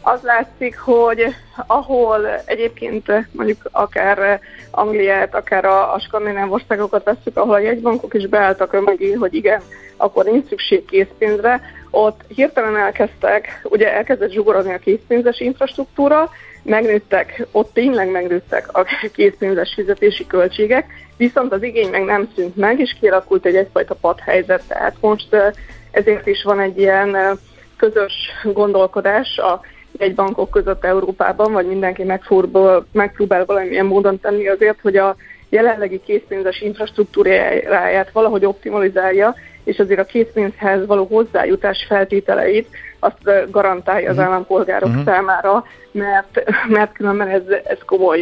Az 0.03 0.21
látszik, 0.21 0.79
hogy 0.79 1.35
ahol 1.67 2.27
egyébként 2.45 3.11
mondjuk 3.31 3.57
akár 3.71 4.39
Angliát, 4.71 5.35
akár 5.35 5.65
a, 5.65 5.93
a 5.93 5.99
skandináv 5.99 6.51
országokat 6.51 7.03
veszük, 7.03 7.37
ahol 7.37 7.53
a 7.53 7.59
jegybankok 7.59 8.13
is 8.13 8.27
beálltak 8.27 8.73
önmegé, 8.73 9.11
hogy 9.11 9.33
igen, 9.33 9.61
akkor 9.97 10.25
nincs 10.25 10.47
szükség 10.47 10.85
készpénzre, 10.85 11.61
ott 11.89 12.21
hirtelen 12.27 12.77
elkezdtek, 12.77 13.61
ugye 13.63 13.93
elkezdett 13.93 14.31
zsugorodni 14.31 14.73
a 14.73 14.77
készpénzes 14.77 15.39
infrastruktúra, 15.39 16.29
megnőttek, 16.63 17.47
ott 17.51 17.73
tényleg 17.73 18.11
megnőttek 18.11 18.77
a 18.77 18.85
készpénzes 19.13 19.73
fizetési 19.75 20.27
költségek, 20.27 20.85
viszont 21.17 21.53
az 21.53 21.63
igény 21.63 21.89
meg 21.89 22.03
nem 22.03 22.29
szűnt 22.35 22.55
meg, 22.55 22.79
és 22.79 22.95
kialakult 22.99 23.45
egy 23.45 23.55
egyfajta 23.55 23.95
padhelyzet, 23.95 24.63
tehát 24.67 24.95
most 24.99 25.35
ezért 25.91 26.27
is 26.27 26.43
van 26.43 26.59
egy 26.59 26.79
ilyen 26.79 27.39
közös 27.77 28.13
gondolkodás 28.43 29.37
a 29.37 29.61
bankok 30.15 30.49
között 30.49 30.83
Európában, 30.85 31.51
vagy 31.51 31.65
mindenki 31.67 32.03
megfordul, 32.03 32.85
megpróbál 32.91 33.45
valamilyen 33.45 33.85
módon 33.85 34.19
tenni 34.19 34.47
azért, 34.47 34.81
hogy 34.81 34.97
a 34.97 35.15
jelenlegi 35.49 36.01
készpénzes 36.05 36.61
infrastruktúráját 36.61 38.11
valahogy 38.11 38.45
optimalizálja, 38.45 39.35
és 39.63 39.79
azért 39.79 39.99
a 39.99 40.05
készpénzhez 40.05 40.85
való 40.85 41.05
hozzájutás 41.05 41.85
feltételeit 41.87 42.67
azt 42.99 43.51
garantálja 43.51 44.09
az 44.09 44.15
mhm. 44.15 44.25
állampolgárok 44.25 44.89
uh-huh. 44.89 45.03
számára, 45.03 45.65
mert, 45.91 46.43
mert 46.67 46.93
különben 46.93 47.27
ez, 47.27 47.41
ez 47.63 47.77
komoly 47.85 48.19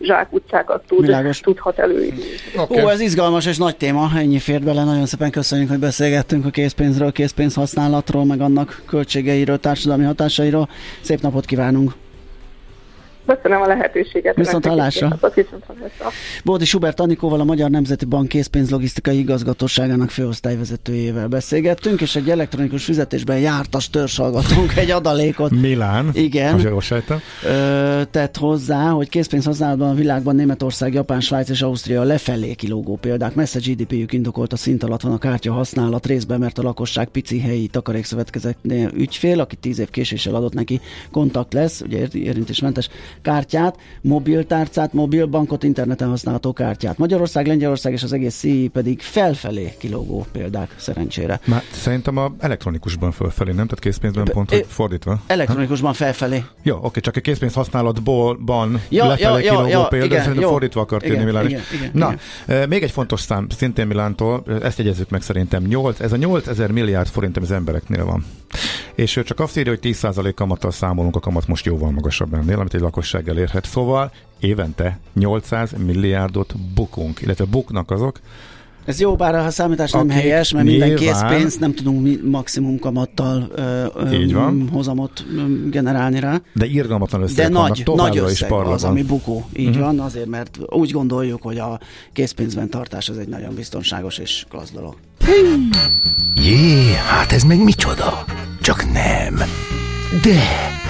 zsákutcákat 0.00 0.82
tud, 0.86 1.00
Világos. 1.00 1.40
tudhat 1.40 1.78
előidézni. 1.78 2.24
Okay. 2.56 2.84
Ó, 2.84 2.88
ez 2.88 3.00
izgalmas 3.00 3.46
és 3.46 3.56
nagy 3.56 3.76
téma, 3.76 4.08
ennyi 4.16 4.38
fért 4.38 4.64
bele. 4.64 4.84
Nagyon 4.84 5.06
szépen 5.06 5.30
köszönjük, 5.30 5.68
hogy 5.68 5.78
beszélgettünk 5.78 6.44
a 6.46 6.50
készpénzről, 6.50 7.12
készpénz 7.12 7.54
használatról, 7.54 8.24
meg 8.24 8.40
annak 8.40 8.82
költségeiről, 8.86 9.58
társadalmi 9.58 10.04
hatásairól. 10.04 10.68
Szép 11.00 11.20
napot 11.20 11.44
kívánunk! 11.44 11.92
Köszönöm 13.36 13.62
a 13.62 13.66
lehetőséget. 13.66 14.36
Viszont 14.36 14.66
hallásra. 14.66 15.18
Bódi 16.44 16.64
Schubert 16.64 17.00
Anikóval, 17.00 17.40
a 17.40 17.44
Magyar 17.44 17.70
Nemzeti 17.70 18.04
Bank 18.04 18.28
készpénzlogisztikai 18.28 19.18
igazgatóságának 19.18 20.10
főosztályvezetőjével 20.10 21.26
beszélgettünk, 21.26 22.00
és 22.00 22.16
egy 22.16 22.30
elektronikus 22.30 22.84
fizetésben 22.84 23.38
jártas 23.38 23.90
törzsalgatunk 23.90 24.76
egy 24.76 24.90
adalékot. 24.90 25.50
Milán. 25.50 26.10
Igen. 26.12 26.60
Jól 26.60 26.82
Ö, 27.44 28.02
tett 28.10 28.36
hozzá, 28.36 28.88
hogy 28.88 29.08
készpénz 29.08 29.44
használatban 29.44 29.88
a 29.90 29.94
világban 29.94 30.34
Németország, 30.34 30.92
Japán, 30.92 31.20
Svájc 31.20 31.48
és 31.48 31.62
Ausztria 31.62 32.02
lefelé 32.02 32.54
kilógó 32.54 32.96
példák. 32.96 33.34
Messze 33.34 33.58
GDP-jük 33.58 34.12
indokolt 34.12 34.52
a 34.52 34.56
szint 34.56 34.82
alatt 34.82 35.00
van 35.00 35.12
a 35.12 35.18
kártya 35.18 35.52
használat 35.52 36.06
részben, 36.06 36.38
mert 36.38 36.58
a 36.58 36.62
lakosság 36.62 37.08
pici 37.08 37.40
helyi 37.40 37.66
takarékszövetkezetnél 37.66 38.90
ügyfél, 38.94 39.40
aki 39.40 39.56
tíz 39.56 39.78
év 39.78 39.90
késéssel 39.90 40.34
adott 40.34 40.54
neki 40.54 40.80
kontakt 41.10 41.52
lesz, 41.52 41.80
ugye 41.80 42.06
érintésmentes 42.12 42.88
kártyát, 43.22 43.76
mobiltárcát, 44.00 44.92
mobilbankot, 44.92 45.62
interneten 45.62 46.08
használható 46.08 46.52
kártyát. 46.52 46.98
Magyarország, 46.98 47.46
Lengyelország 47.46 47.92
és 47.92 48.02
az 48.02 48.12
egész 48.12 48.36
CI 48.36 48.68
pedig 48.72 49.00
felfelé 49.00 49.74
kilógó 49.78 50.26
példák 50.32 50.74
szerencsére. 50.76 51.40
Már 51.44 51.62
szerintem 51.72 52.16
a 52.16 52.34
elektronikusban 52.38 53.12
fölfelé, 53.12 53.52
nem? 53.52 53.66
Tehát 53.66 53.78
készpénzben 53.78 54.24
pont, 54.24 54.50
hogy 54.50 54.66
fordítva. 54.68 55.20
Elektronikusban 55.26 55.92
felfelé. 55.92 56.44
Jó, 56.62 56.78
oké, 56.82 57.00
csak 57.00 57.16
a 57.16 57.20
készpénz 57.20 57.54
használatban 57.54 58.80
ja, 58.88 59.06
lefelé 59.06 59.44
ja, 59.44 59.50
kilógó 59.50 59.68
ja, 59.68 59.86
példa, 59.86 60.04
igen, 60.04 60.18
szerintem 60.18 60.42
jó. 60.42 60.50
fordítva 60.50 60.80
akart 60.80 61.06
írni 61.06 61.24
Milán 61.24 61.46
igen, 61.46 61.60
igen, 61.74 61.90
Na, 61.92 62.14
igen. 62.46 62.68
még 62.68 62.82
egy 62.82 62.90
fontos 62.90 63.20
szám, 63.20 63.46
szintén 63.48 63.86
Milántól, 63.86 64.42
ezt 64.62 64.78
jegyezzük 64.78 65.10
meg 65.10 65.22
szerintem, 65.22 65.62
8, 65.64 66.00
ez 66.00 66.12
a 66.12 66.16
8000 66.16 66.70
milliárd 66.70 67.08
forint 67.08 67.36
az 67.36 67.50
embereknél 67.50 68.04
van. 68.04 68.24
És 68.94 69.16
ő 69.16 69.22
csak 69.22 69.40
azt 69.40 69.58
írja, 69.58 69.72
hogy 69.72 69.96
10% 70.00 70.32
kamattal 70.34 70.70
számolunk, 70.70 71.16
a 71.16 71.20
kamat 71.20 71.46
most 71.46 71.64
jóval 71.64 71.90
magasabb 71.90 72.34
ennél, 72.34 72.58
amit 72.58 72.74
egy 72.74 72.80
lakosság 73.12 73.28
elérhet. 73.36 73.64
Szóval 73.64 74.12
évente 74.40 74.98
800 75.14 75.72
milliárdot 75.86 76.54
bukunk, 76.74 77.20
illetve 77.20 77.44
buknak 77.44 77.90
azok, 77.90 78.20
ez 78.84 79.00
jó, 79.00 79.16
bár 79.16 79.34
a 79.34 79.50
számítás 79.50 79.90
nem 79.90 80.08
helyes, 80.08 80.52
mert 80.52 80.66
nyilván, 80.66 80.88
minden 80.88 81.12
készpénz 81.12 81.56
nem 81.58 81.74
tudunk 81.74 82.02
mi 82.02 82.18
maximum 82.24 82.78
kamattal 82.78 83.48
ö, 83.54 83.86
ö, 83.94 84.10
így 84.10 84.32
van. 84.32 84.68
hozamot 84.72 85.26
generálni 85.70 86.20
rá. 86.20 86.40
De 86.54 86.66
irgalmatlan 86.66 87.22
összegek 87.22 87.46
De 87.46 87.58
nagy, 87.58 87.82
nagy 87.94 88.18
összeg 88.18 88.50
is 88.50 88.56
az, 88.64 88.84
ami 88.84 89.02
bukó. 89.02 89.48
Így 89.56 89.68
uh-huh. 89.68 89.84
van, 89.84 90.00
azért, 90.00 90.26
mert 90.26 90.58
úgy 90.66 90.90
gondoljuk, 90.90 91.42
hogy 91.42 91.58
a 91.58 91.80
készpénzben 92.12 92.70
tartás 92.70 93.08
az 93.08 93.18
egy 93.18 93.28
nagyon 93.28 93.54
biztonságos 93.54 94.18
és 94.18 94.46
klassz 94.50 94.70
dolog. 94.70 94.94
Jé, 96.34 96.94
hát 97.08 97.32
ez 97.32 97.42
meg 97.42 97.64
micsoda? 97.64 98.24
Csak 98.60 98.92
nem. 98.92 99.38
De, 100.10 100.40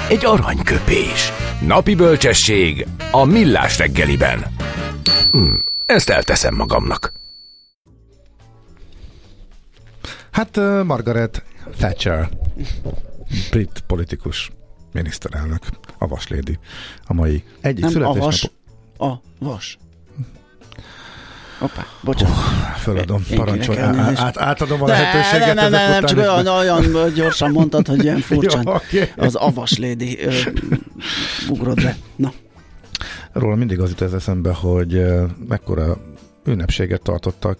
egy 0.08 0.24
aranyköpés. 0.24 1.32
Napi 1.66 1.94
bölcsesség 1.94 2.86
a 3.10 3.24
millás 3.24 3.78
reggeliben. 3.78 4.44
Hm, 5.30 5.54
ezt 5.86 6.08
elteszem 6.08 6.54
magamnak. 6.54 7.12
Hát 10.30 10.56
uh, 10.56 10.84
Margaret 10.84 11.42
Thatcher, 11.76 12.28
brit 13.50 13.82
politikus 13.86 14.50
miniszterelnök, 14.92 15.62
a 15.98 16.06
vaslédi, 16.06 16.58
a 17.06 17.12
mai 17.12 17.44
egyik 17.60 17.84
Nem 17.84 18.02
a 18.02 18.12
vas, 18.12 18.50
a 18.98 19.12
vas. 19.38 19.78
Hoppá, 21.58 21.86
bocsánat. 22.00 22.36
Oh, 22.36 22.78
föladom, 22.78 23.22
parancsolj, 23.34 23.78
át, 23.78 24.38
átadom 24.38 24.82
a 24.82 24.86
ne, 24.86 24.92
lehetőséget. 24.92 25.54
Nem, 25.54 25.70
nem, 25.70 25.90
nem, 25.90 26.04
csak 26.04 26.18
olyan, 26.18 26.46
olyan 26.46 27.12
gyorsan 27.14 27.50
mondtad, 27.50 27.86
hogy 27.86 28.04
ilyen 28.04 28.20
furcsán 28.28 28.62
Jó, 28.66 28.72
okay. 28.72 29.08
az 29.16 29.34
avas 29.34 29.78
lady 29.78 30.18
ö, 30.20 30.32
ugrod 31.48 31.82
be. 31.82 31.96
Na. 32.16 32.32
Róla 33.32 33.54
mindig 33.54 33.80
az 33.80 33.88
jut 33.88 34.00
ez 34.00 34.12
eszembe, 34.12 34.52
hogy 34.52 35.04
mekkora 35.48 35.96
ünnepséget 36.48 37.02
tartottak 37.02 37.58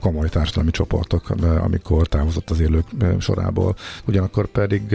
komoly 0.00 0.28
társadalmi 0.28 0.70
csoportok, 0.70 1.30
amikor 1.40 2.06
távozott 2.06 2.50
az 2.50 2.60
élők 2.60 2.86
sorából. 3.18 3.76
Ugyanakkor 4.04 4.46
pedig 4.46 4.94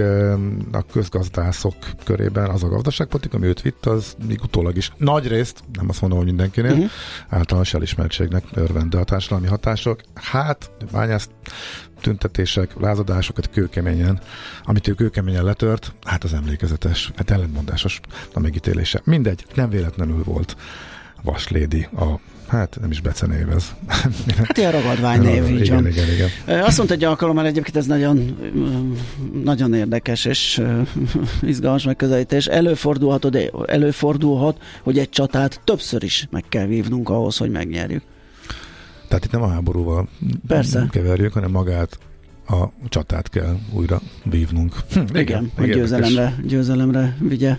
a 0.72 0.86
közgazdászok 0.92 1.76
körében 2.04 2.50
az 2.50 2.64
a 2.64 2.68
gazdaságpolitika, 2.68 3.38
ami 3.38 3.48
őt 3.48 3.62
vitt, 3.62 3.86
az 3.86 4.16
még 4.28 4.40
utólag 4.44 4.78
is 4.78 4.92
nagy 4.98 5.28
részt, 5.28 5.64
nem 5.74 5.90
azt 5.90 6.02
mondom, 6.02 6.20
hogy 6.20 6.28
mindenkinél, 6.28 6.72
uh-huh. 6.72 6.90
általános 7.30 7.74
elismertségnek 7.74 8.44
örvend, 8.54 8.92
de 8.92 8.98
a 8.98 9.04
társadalmi 9.04 9.48
hatások, 9.48 10.00
hát 10.14 10.72
bányász 10.92 11.30
tüntetések, 12.02 12.80
lázadásokat 12.80 13.50
kőkeményen, 13.50 14.20
amit 14.64 14.88
ő 14.88 14.94
kőkeményen 14.94 15.44
letört, 15.44 15.94
hát 16.06 16.24
az 16.24 16.34
emlékezetes, 16.34 17.12
hát 17.16 17.32
ellentmondásos 17.32 18.00
a 18.34 18.40
megítélése. 18.40 19.02
Mindegy, 19.04 19.46
nem 19.56 19.70
véletlenül 19.70 20.24
volt 20.24 20.56
Vaslédi 21.22 21.88
a 21.96 22.20
Hát 22.52 22.78
nem 22.82 22.92
is 22.92 23.02
becenévez. 23.02 23.76
Hát 24.38 24.58
ilyen 24.58 24.72
ragadvány 24.72 25.22
név, 25.30 25.50
így 25.50 25.66
igen, 25.66 25.88
igen, 25.88 26.06
igen. 26.12 26.62
Azt 26.62 26.78
mondta 26.78 26.96
egy 26.96 27.04
alkalommal 27.04 27.46
egyébként 27.46 27.76
ez 27.76 27.86
nagyon, 27.86 28.38
nagyon 29.44 29.74
érdekes 29.74 30.26
és 30.26 30.62
izgalmas 31.42 31.84
megközelítés. 31.84 32.46
Előfordulhat, 32.46 33.52
előfordulhat, 33.66 34.58
hogy 34.82 34.98
egy 34.98 35.10
csatát 35.10 35.62
többször 35.64 36.04
is 36.04 36.28
meg 36.32 36.44
kell 36.50 36.66
vívnunk 36.66 37.10
ahhoz, 37.10 37.38
hogy 37.38 37.52
megnyerjük. 37.52 38.04
Tehát 39.08 39.26
itt 39.26 39.32
nem 39.32 39.42
a 39.42 39.48
háborúval 39.48 40.08
Persze. 40.48 40.88
keverjük, 40.92 41.34
hanem 41.34 41.52
magát 41.52 41.98
a 42.48 42.88
csatát 42.90 43.30
kell 43.30 43.58
újra 43.74 44.02
vívnunk. 44.24 44.76
Hm, 44.94 45.00
igen, 45.00 45.20
igen, 45.20 45.52
hogy 45.56 45.70
győzelemre, 45.70 46.36
győzelemre 46.44 47.18
vigye. 47.20 47.58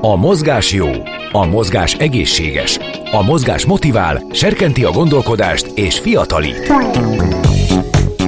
A 0.00 0.16
mozgás 0.16 0.72
jó, 0.72 0.88
a 1.32 1.46
mozgás 1.46 1.94
egészséges. 1.94 2.78
A 3.12 3.22
mozgás 3.22 3.64
motivál, 3.64 4.22
serkenti 4.32 4.84
a 4.84 4.90
gondolkodást 4.90 5.66
és 5.74 5.98
fiatalít. 5.98 6.72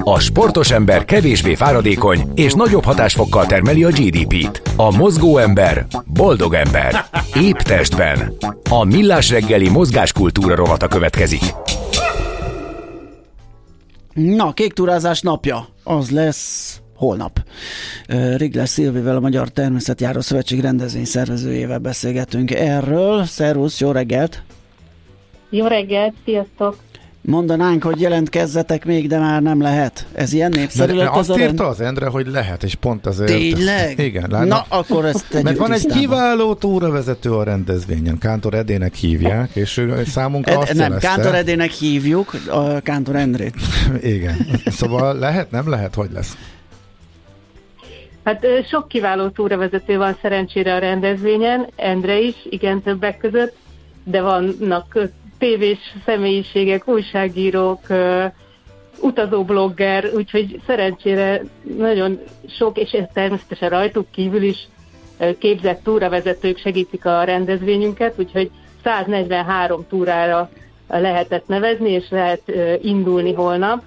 A 0.05 0.21
sportos 0.21 0.71
ember 0.71 1.05
kevésbé 1.05 1.55
fáradékony 1.55 2.33
és 2.35 2.53
nagyobb 2.53 2.85
hatásfokkal 2.85 3.47
termeli 3.47 3.85
a 3.85 3.89
GDP-t. 3.89 4.63
A 4.77 4.97
mozgó 4.97 5.39
ember 5.39 5.87
boldog 6.07 6.55
ember. 6.55 7.05
Épp 7.35 7.57
testben. 7.57 8.37
A 8.71 8.85
millás 8.85 9.31
reggeli 9.31 9.69
mozgáskultúra 9.69 10.55
rovata 10.55 10.89
következik. 10.89 11.43
Na, 14.13 14.53
kék 14.53 14.73
túrázás 14.73 15.21
napja. 15.21 15.69
Az 15.85 16.11
lesz 16.11 16.82
holnap. 17.03 17.43
Rigles 18.37 18.69
Szilvivel, 18.69 19.17
a 19.17 19.21
Magyar 19.21 19.49
Természetjáró 19.49 20.21
Szövetség 20.21 20.61
rendezvény 20.61 21.05
szervezőjével 21.05 21.79
beszélgetünk 21.79 22.51
erről. 22.51 23.25
Szervusz, 23.25 23.81
jó 23.81 23.91
reggelt! 23.91 24.43
Jó 25.51 25.67
reggelt, 25.67 26.15
sziasztok! 26.25 26.77
Mondanánk, 27.25 27.83
hogy 27.83 28.01
jelentkezzetek 28.01 28.85
még, 28.85 29.09
de 29.09 29.19
már 29.19 29.43
nem 29.43 29.61
lehet. 29.61 30.07
Ez 30.13 30.33
ilyen 30.33 30.51
népszerű 30.51 30.95
lett 30.95 31.09
az 31.15 31.31
Azt 31.31 31.39
írta 31.39 31.67
az 31.67 31.81
Endre, 31.81 32.07
hogy 32.07 32.27
lehet, 32.27 32.63
és 32.63 32.75
pont 32.75 33.07
azért. 33.07 33.31
Tényleg? 33.31 33.99
Igen. 33.99 34.31
Lát, 34.31 34.47
Na, 34.47 34.65
akkor 34.69 35.05
ezt 35.05 35.25
tegyük 35.29 35.45
Mert 35.45 35.57
van 35.59 35.71
tisztában. 35.71 35.97
egy 35.97 36.03
kiváló 36.03 36.55
túravezető 36.55 37.31
a 37.33 37.43
rendezvényen. 37.43 38.19
Kántor 38.19 38.55
Edének 38.55 38.95
hívják, 38.95 39.51
és 39.55 39.77
ő 39.77 40.05
számunkra 40.05 40.53
Ed, 40.53 40.59
azt 40.59 40.73
Nem, 40.73 40.83
jelezte. 40.83 41.09
Kántor 41.09 41.35
Edének 41.35 41.71
hívjuk, 41.71 42.33
a 42.49 42.81
Kántor 42.81 43.17
Endrét. 43.17 43.55
Igen. 44.03 44.47
Szóval 44.67 45.19
lehet, 45.19 45.51
nem 45.51 45.69
lehet, 45.69 45.95
hogy 45.95 46.11
lesz? 46.13 46.37
Hát 48.25 48.47
sok 48.67 48.89
kiváló 48.89 49.29
túravezető 49.29 49.97
van 49.97 50.17
szerencsére 50.21 50.75
a 50.75 50.79
rendezvényen, 50.79 51.67
Endre 51.77 52.19
is, 52.21 52.35
igen, 52.45 52.83
többek 52.83 53.19
között, 53.19 53.57
de 54.05 54.21
vannak 54.23 54.99
tévés 55.39 55.79
személyiségek, 56.05 56.89
újságírók, 56.89 57.81
utazóblogger, 59.01 60.11
úgyhogy 60.15 60.61
szerencsére 60.67 61.43
nagyon 61.79 62.21
sok, 62.49 62.79
és 62.79 62.97
természetesen 63.13 63.69
rajtuk 63.69 64.11
kívül 64.11 64.43
is 64.43 64.69
képzett 65.39 65.83
túravezetők 65.83 66.59
segítik 66.59 67.07
a 67.07 67.25
rendezvényünket, 67.25 68.15
úgyhogy 68.19 68.51
143 68.83 69.87
túrára 69.89 70.51
lehetett 70.89 71.47
nevezni, 71.47 71.91
és 71.91 72.09
lehet 72.11 72.53
indulni 72.83 73.33
holnap 73.33 73.83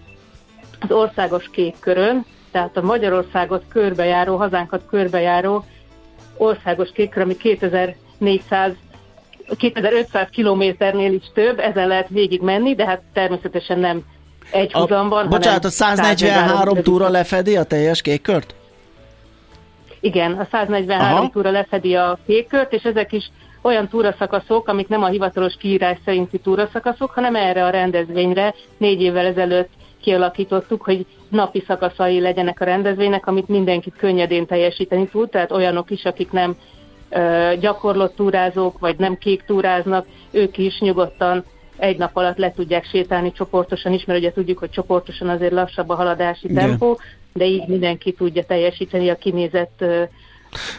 az 0.79 0.91
országos 0.91 1.49
kék 1.49 1.75
körön, 1.79 2.25
tehát 2.55 2.77
a 2.77 2.81
Magyarországot 2.81 3.63
körbejáró, 3.69 4.35
hazánkat 4.35 4.81
körbejáró 4.89 5.65
országos 6.37 6.89
kékkör, 6.93 7.23
ami 7.23 7.37
2400 7.37 8.71
2500 9.57 10.29
kilométernél 10.29 11.13
is 11.13 11.23
több, 11.33 11.59
ezen 11.59 11.87
lehet 11.87 12.09
végig 12.09 12.41
menni, 12.41 12.75
de 12.75 12.85
hát 12.85 13.01
természetesen 13.13 13.79
nem 13.79 14.03
egy 14.51 14.73
húzamban. 14.73 15.29
Bocsánat, 15.29 15.65
a 15.65 15.69
143 15.69 16.81
túra 16.81 17.09
lefedi 17.09 17.55
a 17.55 17.63
teljes 17.63 18.01
kékkört? 18.01 18.55
Igen, 19.99 20.31
a 20.31 20.47
143 20.51 21.17
Aha. 21.17 21.29
túra 21.29 21.51
lefedi 21.51 21.95
a 21.95 22.17
kékkört, 22.25 22.73
és 22.73 22.83
ezek 22.83 23.11
is 23.11 23.31
olyan 23.61 23.87
túraszakaszok, 23.87 24.67
amik 24.67 24.87
nem 24.87 25.03
a 25.03 25.07
hivatalos 25.07 25.55
kiírás 25.59 25.97
szerinti 26.05 26.37
túraszakaszok, 26.39 27.11
hanem 27.11 27.35
erre 27.35 27.65
a 27.65 27.69
rendezvényre 27.69 28.53
négy 28.77 29.01
évvel 29.01 29.25
ezelőtt 29.25 29.69
kialakítottuk, 30.05 30.81
hogy 30.81 31.05
napi 31.29 31.63
szakaszai 31.67 32.19
legyenek 32.19 32.61
a 32.61 32.65
rendezvénynek, 32.65 33.27
amit 33.27 33.47
mindenkit 33.47 33.95
könnyedén 33.97 34.45
teljesíteni 34.45 35.07
tud, 35.07 35.29
tehát 35.29 35.51
olyanok 35.51 35.89
is, 35.89 36.03
akik 36.03 36.31
nem 36.31 36.55
gyakorlott 37.59 38.15
túrázók, 38.15 38.79
vagy 38.79 38.97
nem 38.97 39.17
kék 39.17 39.43
túráznak, 39.43 40.05
ők 40.31 40.57
is 40.57 40.79
nyugodtan 40.79 41.43
egy 41.77 41.97
nap 41.97 42.15
alatt 42.15 42.37
le 42.37 42.51
tudják 42.51 42.85
sétálni 42.85 43.31
csoportosan 43.31 43.93
is, 43.93 44.05
mert 44.05 44.19
ugye 44.19 44.31
tudjuk, 44.31 44.57
hogy 44.57 44.69
csoportosan 44.69 45.29
azért 45.29 45.51
lassabb 45.51 45.89
a 45.89 45.95
haladási 45.95 46.53
tempó, 46.53 46.99
de 47.33 47.45
így 47.45 47.67
mindenki 47.67 48.11
tudja 48.11 48.43
teljesíteni 48.43 49.09
a 49.09 49.15
kinézett 49.15 49.83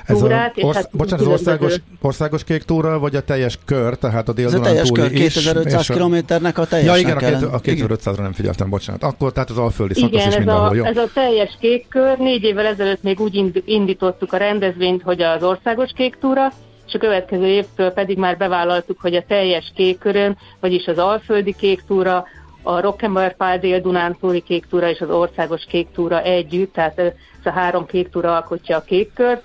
ez 0.06 0.18
túrát. 0.18 0.54
A, 0.56 0.64
orsz, 0.66 0.76
hát 0.76 0.90
bocsánat, 0.92 1.26
az 1.26 1.32
országos, 1.32 1.74
országos 2.00 2.44
kék 2.44 2.62
túra, 2.62 2.98
vagy 2.98 3.16
a 3.16 3.20
teljes 3.20 3.58
kör, 3.64 3.94
tehát 3.94 4.28
a 4.28 4.32
dél 4.32 4.46
Ez 4.46 4.54
a 4.54 4.60
teljes 4.60 4.90
kör, 4.90 5.10
2500 5.10 5.86
kilométernek 5.86 6.58
a 6.58 6.66
teljes 6.66 6.86
Ja, 6.86 6.96
igen, 6.96 7.16
a, 7.16 7.54
a 7.54 7.60
2500-ra 7.60 8.20
nem 8.20 8.32
figyeltem, 8.32 8.70
bocsánat. 8.70 9.02
Akkor 9.02 9.32
tehát 9.32 9.50
az 9.50 9.58
alföldi 9.58 9.94
szakasz 9.94 10.10
igen, 10.12 10.28
is 10.28 10.32
ez 10.32 10.38
mindenhol, 10.38 10.68
a, 10.68 10.74
jó? 10.74 10.84
ez 10.84 10.96
a 10.96 11.08
teljes 11.14 11.56
kék 11.60 11.88
kör. 11.88 12.18
Négy 12.18 12.42
évvel 12.42 12.66
ezelőtt 12.66 13.02
még 13.02 13.20
úgy 13.20 13.62
indítottuk 13.64 14.32
a 14.32 14.36
rendezvényt, 14.36 15.02
hogy 15.02 15.22
az 15.22 15.42
országos 15.42 15.90
kék 15.96 16.16
túra, 16.20 16.52
és 16.86 16.94
a 16.94 16.98
következő 16.98 17.46
évtől 17.46 17.90
pedig 17.90 18.18
már 18.18 18.36
bevállaltuk, 18.36 19.00
hogy 19.00 19.14
a 19.14 19.24
teljes 19.28 19.72
kékkörön, 19.74 20.36
vagyis 20.60 20.86
az 20.86 20.98
Alföldi 20.98 21.54
Kék 21.58 21.82
Túra, 21.86 22.24
a 22.62 22.80
Rock'n'Roll 22.80 23.34
Pál 23.36 23.58
Dél-Dunántúli 23.58 24.40
Kék 24.40 24.66
Túra 24.66 24.90
és 24.90 25.00
az 25.00 25.10
Országos 25.10 25.64
Kék 25.68 25.86
Túra 25.94 26.22
együtt, 26.22 26.72
tehát 26.72 26.98
ez 26.98 27.12
a 27.46 27.50
három 27.50 27.86
kék 27.86 28.08
túra 28.08 28.34
alkotja 28.34 28.76
a 28.76 28.80
kék 28.80 29.12
kört, 29.12 29.42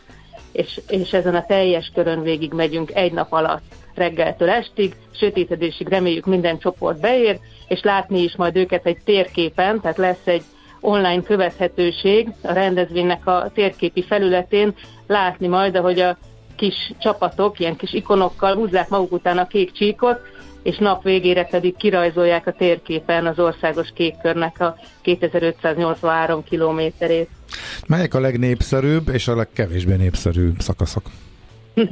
és, 0.52 0.82
és 0.88 1.14
ezen 1.14 1.36
a 1.36 1.46
teljes 1.46 1.92
körön 1.94 2.22
végig 2.22 2.54
megyünk 2.54 2.92
egy 2.94 3.14
nap 3.14 3.32
alatt 3.32 3.64
reggeltől 3.96 4.50
estig, 4.50 4.96
sötétedésig 5.12 5.88
reméljük 5.88 6.26
minden 6.26 6.60
csoport 6.60 7.00
beér, 7.00 7.40
és 7.68 7.82
látni 7.82 8.22
is 8.22 8.36
majd 8.36 8.56
őket 8.56 8.86
egy 8.86 8.98
térképen, 9.06 9.82
tehát 9.82 9.98
lesz 9.98 10.28
egy 10.28 10.44
online 10.80 11.22
követhetőség 11.22 12.30
a 12.44 12.52
rendezvénynek 12.52 13.28
a 13.28 13.52
térképi 13.54 14.04
felületén, 14.04 14.74
látni 15.08 15.48
majd, 15.48 15.76
ahogy 15.76 16.00
a 16.00 16.18
kis 16.56 16.92
csapatok, 17.00 17.60
ilyen 17.60 17.76
kis 17.76 17.94
ikonokkal 17.94 18.56
húzzák 18.56 18.90
maguk 18.90 19.12
után 19.12 19.38
a 19.38 19.48
kék 19.48 19.72
csíkot, 19.72 20.20
és 20.64 20.78
nap 20.78 21.04
végére 21.04 21.44
pedig 21.44 21.76
kirajzolják 21.76 22.48
a 22.48 22.52
térképen 22.52 23.26
az 23.26 23.40
országos 23.40 23.88
kékkörnek 23.94 24.60
a 24.60 24.76
2583 25.02 26.44
kilométerét. 26.44 27.30
Melyek 27.88 28.14
a 28.14 28.20
legnépszerűbb 28.20 29.10
és 29.10 29.28
a 29.28 29.36
legkevésbé 29.36 29.96
népszerű 29.96 30.50
szakaszok? 30.58 31.04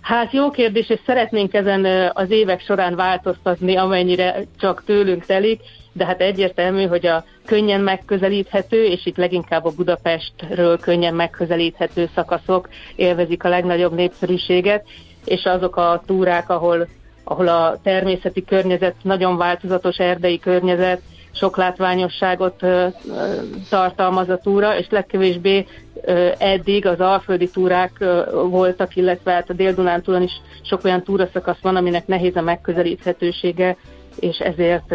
Hát 0.00 0.32
jó 0.32 0.50
kérdés, 0.50 0.88
és 0.88 1.00
szeretnénk 1.06 1.54
ezen 1.54 2.10
az 2.12 2.30
évek 2.30 2.60
során 2.60 2.96
változtatni, 2.96 3.76
amennyire 3.76 4.44
csak 4.58 4.82
tőlünk 4.84 5.24
telik, 5.26 5.60
de 5.92 6.04
hát 6.04 6.20
egyértelmű, 6.20 6.86
hogy 6.86 7.06
a 7.06 7.24
könnyen 7.44 7.80
megközelíthető, 7.80 8.84
és 8.84 9.06
itt 9.06 9.16
leginkább 9.16 9.64
a 9.64 9.72
Budapestről 9.76 10.78
könnyen 10.78 11.14
megközelíthető 11.14 12.10
szakaszok 12.14 12.68
élvezik 12.96 13.44
a 13.44 13.48
legnagyobb 13.48 13.94
népszerűséget, 13.94 14.86
és 15.24 15.44
azok 15.44 15.76
a 15.76 16.02
túrák, 16.06 16.50
ahol, 16.50 16.88
ahol 17.30 17.48
a 17.48 17.78
természeti 17.82 18.44
környezet 18.44 18.94
nagyon 19.02 19.36
változatos 19.36 19.96
erdei 19.96 20.38
környezet, 20.38 21.00
sok 21.32 21.56
látványosságot 21.56 22.66
tartalmaz 23.68 24.28
a 24.28 24.36
túra, 24.36 24.78
és 24.78 24.86
legkevésbé 24.90 25.66
eddig 26.38 26.86
az 26.86 27.00
alföldi 27.00 27.50
túrák 27.50 28.04
voltak, 28.48 28.96
illetve 28.96 29.32
hát 29.32 29.50
a 29.50 29.52
Dél-Dunántúlon 29.52 30.22
is 30.22 30.40
sok 30.62 30.84
olyan 30.84 31.02
túraszakasz 31.02 31.60
van, 31.62 31.76
aminek 31.76 32.06
nehéz 32.06 32.36
a 32.36 32.40
megközelíthetősége, 32.40 33.76
és 34.20 34.38
ezért 34.38 34.94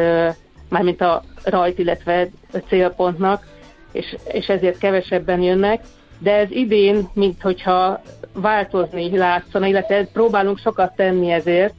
mármint 0.70 1.02
a 1.02 1.24
rajt, 1.44 1.80
illetve 1.80 2.28
a 2.54 2.58
célpontnak, 2.68 3.46
és, 3.92 4.16
és 4.28 4.48
ezért 4.48 4.78
kevesebben 4.78 5.42
jönnek, 5.42 5.84
de 6.20 6.36
ez 6.36 6.52
idén, 6.52 7.10
mint 7.14 7.42
hogyha 7.42 8.02
változni 8.34 9.18
látszana, 9.18 9.66
illetve 9.66 10.06
próbálunk 10.14 10.58
sokat 10.58 10.96
tenni 10.96 11.32
ezért, 11.32 11.74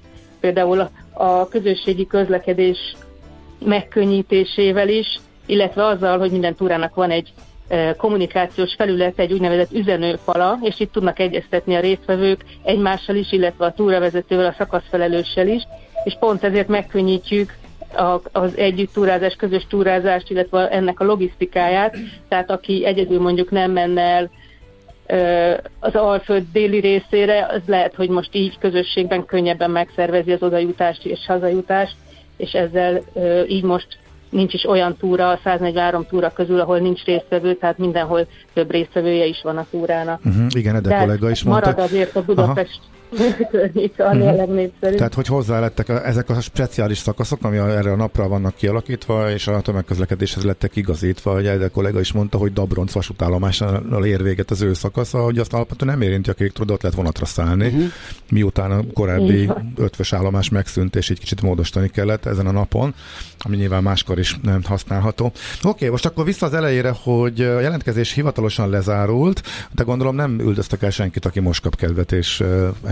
például 0.47 0.89
a 1.13 1.49
közösségi 1.49 2.07
közlekedés 2.07 2.79
megkönnyítésével 3.65 4.89
is, 4.89 5.19
illetve 5.47 5.87
azzal, 5.87 6.19
hogy 6.19 6.31
minden 6.31 6.55
túrának 6.55 6.95
van 6.95 7.11
egy 7.11 7.33
e, 7.69 7.95
kommunikációs 7.95 8.75
felület, 8.75 9.19
egy 9.19 9.33
úgynevezett 9.33 9.73
üzenőfala, 9.73 10.59
és 10.63 10.81
itt 10.81 10.93
tudnak 10.93 11.19
egyeztetni 11.19 11.75
a 11.75 11.81
résztvevők 11.81 12.45
egymással 12.65 13.17
is, 13.17 13.33
illetve 13.33 13.65
a 13.65 13.73
túravezetővel, 13.73 14.47
a 14.47 14.55
szakaszfelelőssel 14.59 15.49
is, 15.49 15.63
és 16.05 16.17
pont 16.21 16.45
ezért 16.45 16.69
megkönnyítjük 16.69 17.55
az 18.33 18.57
együtt 18.57 18.93
túrázás, 18.93 19.35
közös 19.35 19.67
túrázást, 19.69 20.31
illetve 20.31 20.69
ennek 20.69 21.01
a 21.01 21.05
logisztikáját, 21.05 21.97
tehát 22.29 22.51
aki 22.51 22.85
egyedül 22.85 23.21
mondjuk 23.21 23.51
nem 23.51 23.71
menne 23.71 24.03
el 24.03 24.31
az 25.81 25.95
Alföld 25.95 26.45
déli 26.53 26.81
részére, 26.81 27.47
az 27.47 27.61
lehet, 27.67 27.95
hogy 27.95 28.09
most 28.09 28.35
így 28.35 28.59
közösségben 28.59 29.25
könnyebben 29.25 29.71
megszervezi 29.71 30.33
az 30.33 30.43
odajutást 30.43 31.05
és 31.05 31.27
hazajutást, 31.27 31.97
és 32.37 32.53
ezzel 32.53 33.03
így 33.49 33.65
most 33.65 33.87
nincs 34.31 34.55
is 34.55 34.69
olyan 34.69 34.97
túra, 34.97 35.31
a 35.31 35.41
143 35.45 36.07
túra 36.09 36.31
közül, 36.31 36.61
ahol 36.61 36.79
nincs 36.79 37.05
résztvevő, 37.05 37.55
tehát 37.55 37.79
mindenhol 37.79 38.27
több 38.53 38.71
résztvevője 38.71 39.25
is 39.25 39.41
van 39.43 39.57
a 39.57 39.67
túrának. 39.71 40.21
Uh-huh, 40.25 40.47
igen, 40.51 40.83
de 40.83 40.99
kollega 40.99 41.31
is 41.31 41.43
mondta. 41.43 41.71
Marad 41.71 41.85
azért 41.85 42.17
a 42.17 42.23
Budapest 42.23 42.81
Aha 42.83 42.96
környéke, 43.51 44.05
ami 44.05 44.21
uh-huh. 44.21 44.33
a 44.33 44.37
legnépszerűbb. 44.37 44.97
Tehát, 44.97 45.15
hogy 45.15 45.27
hozzálettek 45.27 45.89
ezek 45.89 46.31
a 46.31 46.41
speciális 46.41 46.99
szakaszok, 46.99 47.45
ami 47.45 47.57
erre 47.57 47.93
a 47.93 47.97
napra 47.97 48.29
vannak 48.29 48.55
kialakítva, 48.55 49.31
és 49.31 49.47
a 49.47 49.61
tömegközlekedéshez 49.61 50.45
lettek 50.45 50.77
igazítva, 50.77 51.33
hogy 51.33 51.47
egy 51.47 51.71
kollega 51.71 52.01
is 52.01 52.13
mondta, 52.13 52.39
hogy 52.39 52.53
Dabronc 52.53 52.93
vasútállomással 52.93 54.05
ér 54.05 54.23
véget 54.23 54.51
az 54.51 54.63
ő 54.63 54.73
szakasza, 54.73 55.23
hogy 55.23 55.39
azt 55.39 55.53
alapvetően 55.53 55.99
nem 55.99 56.09
érinti 56.09 56.31
a 56.31 56.33
kék 56.33 56.53
ott 56.61 56.83
lehet 56.83 56.97
vonatra 56.97 57.25
szállni, 57.25 57.67
uh-huh. 57.67 57.85
miután 58.31 58.71
a 58.71 58.81
korábbi 58.93 59.51
ötvös 59.77 60.13
állomás 60.13 60.49
megszűnt, 60.49 60.97
és 60.97 61.11
egy 61.11 61.19
kicsit 61.19 61.43
módosítani 61.43 61.89
kellett 61.89 62.27
ezen 62.27 62.47
a 62.47 62.51
napon, 62.51 62.95
ami 63.39 63.57
nyilván 63.57 63.83
máskor 63.83 64.19
is 64.19 64.39
nem 64.43 64.63
használható. 64.65 65.25
Oké, 65.27 65.69
okay, 65.69 65.89
most 65.89 66.07
akkor 66.07 66.25
vissza 66.25 66.47
az 66.47 66.55
elejére, 66.55 66.95
hogy 67.03 67.41
a 67.41 67.61
jelentkezés 67.61 68.13
hivatalosan 68.13 68.71
lezárult, 68.71 69.43
de 69.73 69.83
gondolom 69.83 70.15
nem 70.15 70.41
üldöztek 70.41 70.83
el 70.83 70.91
senkit, 70.91 71.25
aki 71.25 71.41
most 71.41 71.63
kap 71.63 71.77
kedvet, 71.77 72.13
és 72.13 72.43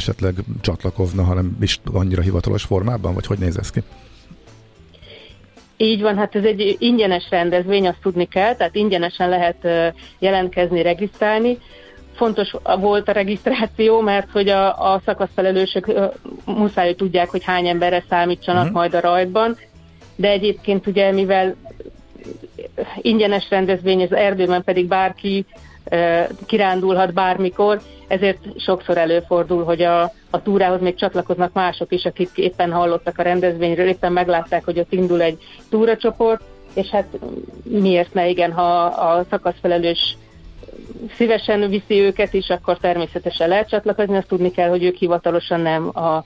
esetleg 0.09 0.35
csatlakozna, 0.61 1.23
hanem 1.23 1.57
is 1.61 1.81
annyira 1.93 2.23
hivatalos 2.23 2.62
formában, 2.62 3.14
vagy 3.14 3.27
hogy 3.27 3.38
néz 3.38 3.59
ez 3.59 3.71
ki? 3.71 3.81
Így 5.77 6.03
van, 6.03 6.17
hát 6.17 6.35
ez 6.35 6.45
egy 6.45 6.77
ingyenes 6.79 7.27
rendezvény, 7.31 7.88
azt 7.88 8.01
tudni 8.03 8.25
kell, 8.25 8.55
tehát 8.55 8.75
ingyenesen 8.75 9.29
lehet 9.29 9.69
jelentkezni, 10.19 10.83
regisztrálni. 10.83 11.59
Fontos 12.14 12.55
volt 12.81 13.09
a 13.09 13.12
regisztráció, 13.12 14.01
mert 14.01 14.31
hogy 14.31 14.49
a, 14.49 14.93
a 14.93 15.03
szakaszfelelősök 15.05 15.93
muszáj, 16.45 16.87
hogy 16.87 16.97
tudják, 16.97 17.29
hogy 17.29 17.45
hány 17.45 17.67
emberre 17.67 18.05
számítsanak 18.09 18.62
uh-huh. 18.62 18.77
majd 18.77 18.95
a 18.95 19.01
rajtban, 19.01 19.57
de 20.17 20.29
egyébként 20.29 20.87
ugye, 20.87 21.12
mivel 21.12 21.55
ingyenes 23.01 23.47
rendezvény, 23.51 24.03
az 24.03 24.12
erdőben 24.12 24.64
pedig 24.64 24.87
bárki 24.87 25.47
kirándulhat 26.47 27.12
bármikor, 27.12 27.81
ezért 28.09 28.38
sokszor 28.57 28.99
előfordul, 28.99 29.64
hogy 29.64 29.83
a, 29.83 30.03
a 30.31 30.42
túrához 30.42 30.81
még 30.81 30.94
csatlakoznak 30.94 31.53
mások 31.53 31.92
is, 31.92 32.05
akik 32.05 32.31
éppen 32.35 32.73
hallottak 32.73 33.18
a 33.18 33.23
rendezvényről, 33.23 33.88
éppen 33.88 34.12
meglátták, 34.12 34.64
hogy 34.64 34.79
ott 34.79 34.92
indul 34.92 35.23
egy 35.23 35.38
túracsoport, 35.70 36.42
és 36.75 36.88
hát 36.88 37.07
miért 37.62 38.14
ne 38.14 38.29
igen, 38.29 38.53
ha 38.53 38.85
a 38.85 39.25
szakaszfelelős 39.31 40.16
szívesen 41.16 41.68
viszi 41.68 42.01
őket 42.01 42.33
is, 42.33 42.49
akkor 42.49 42.79
természetesen 42.79 43.49
lehet 43.49 43.68
csatlakozni, 43.68 44.16
azt 44.16 44.29
tudni 44.29 44.51
kell, 44.51 44.68
hogy 44.68 44.85
ők 44.85 44.97
hivatalosan 44.97 45.61
nem 45.61 45.90
a 45.99 46.25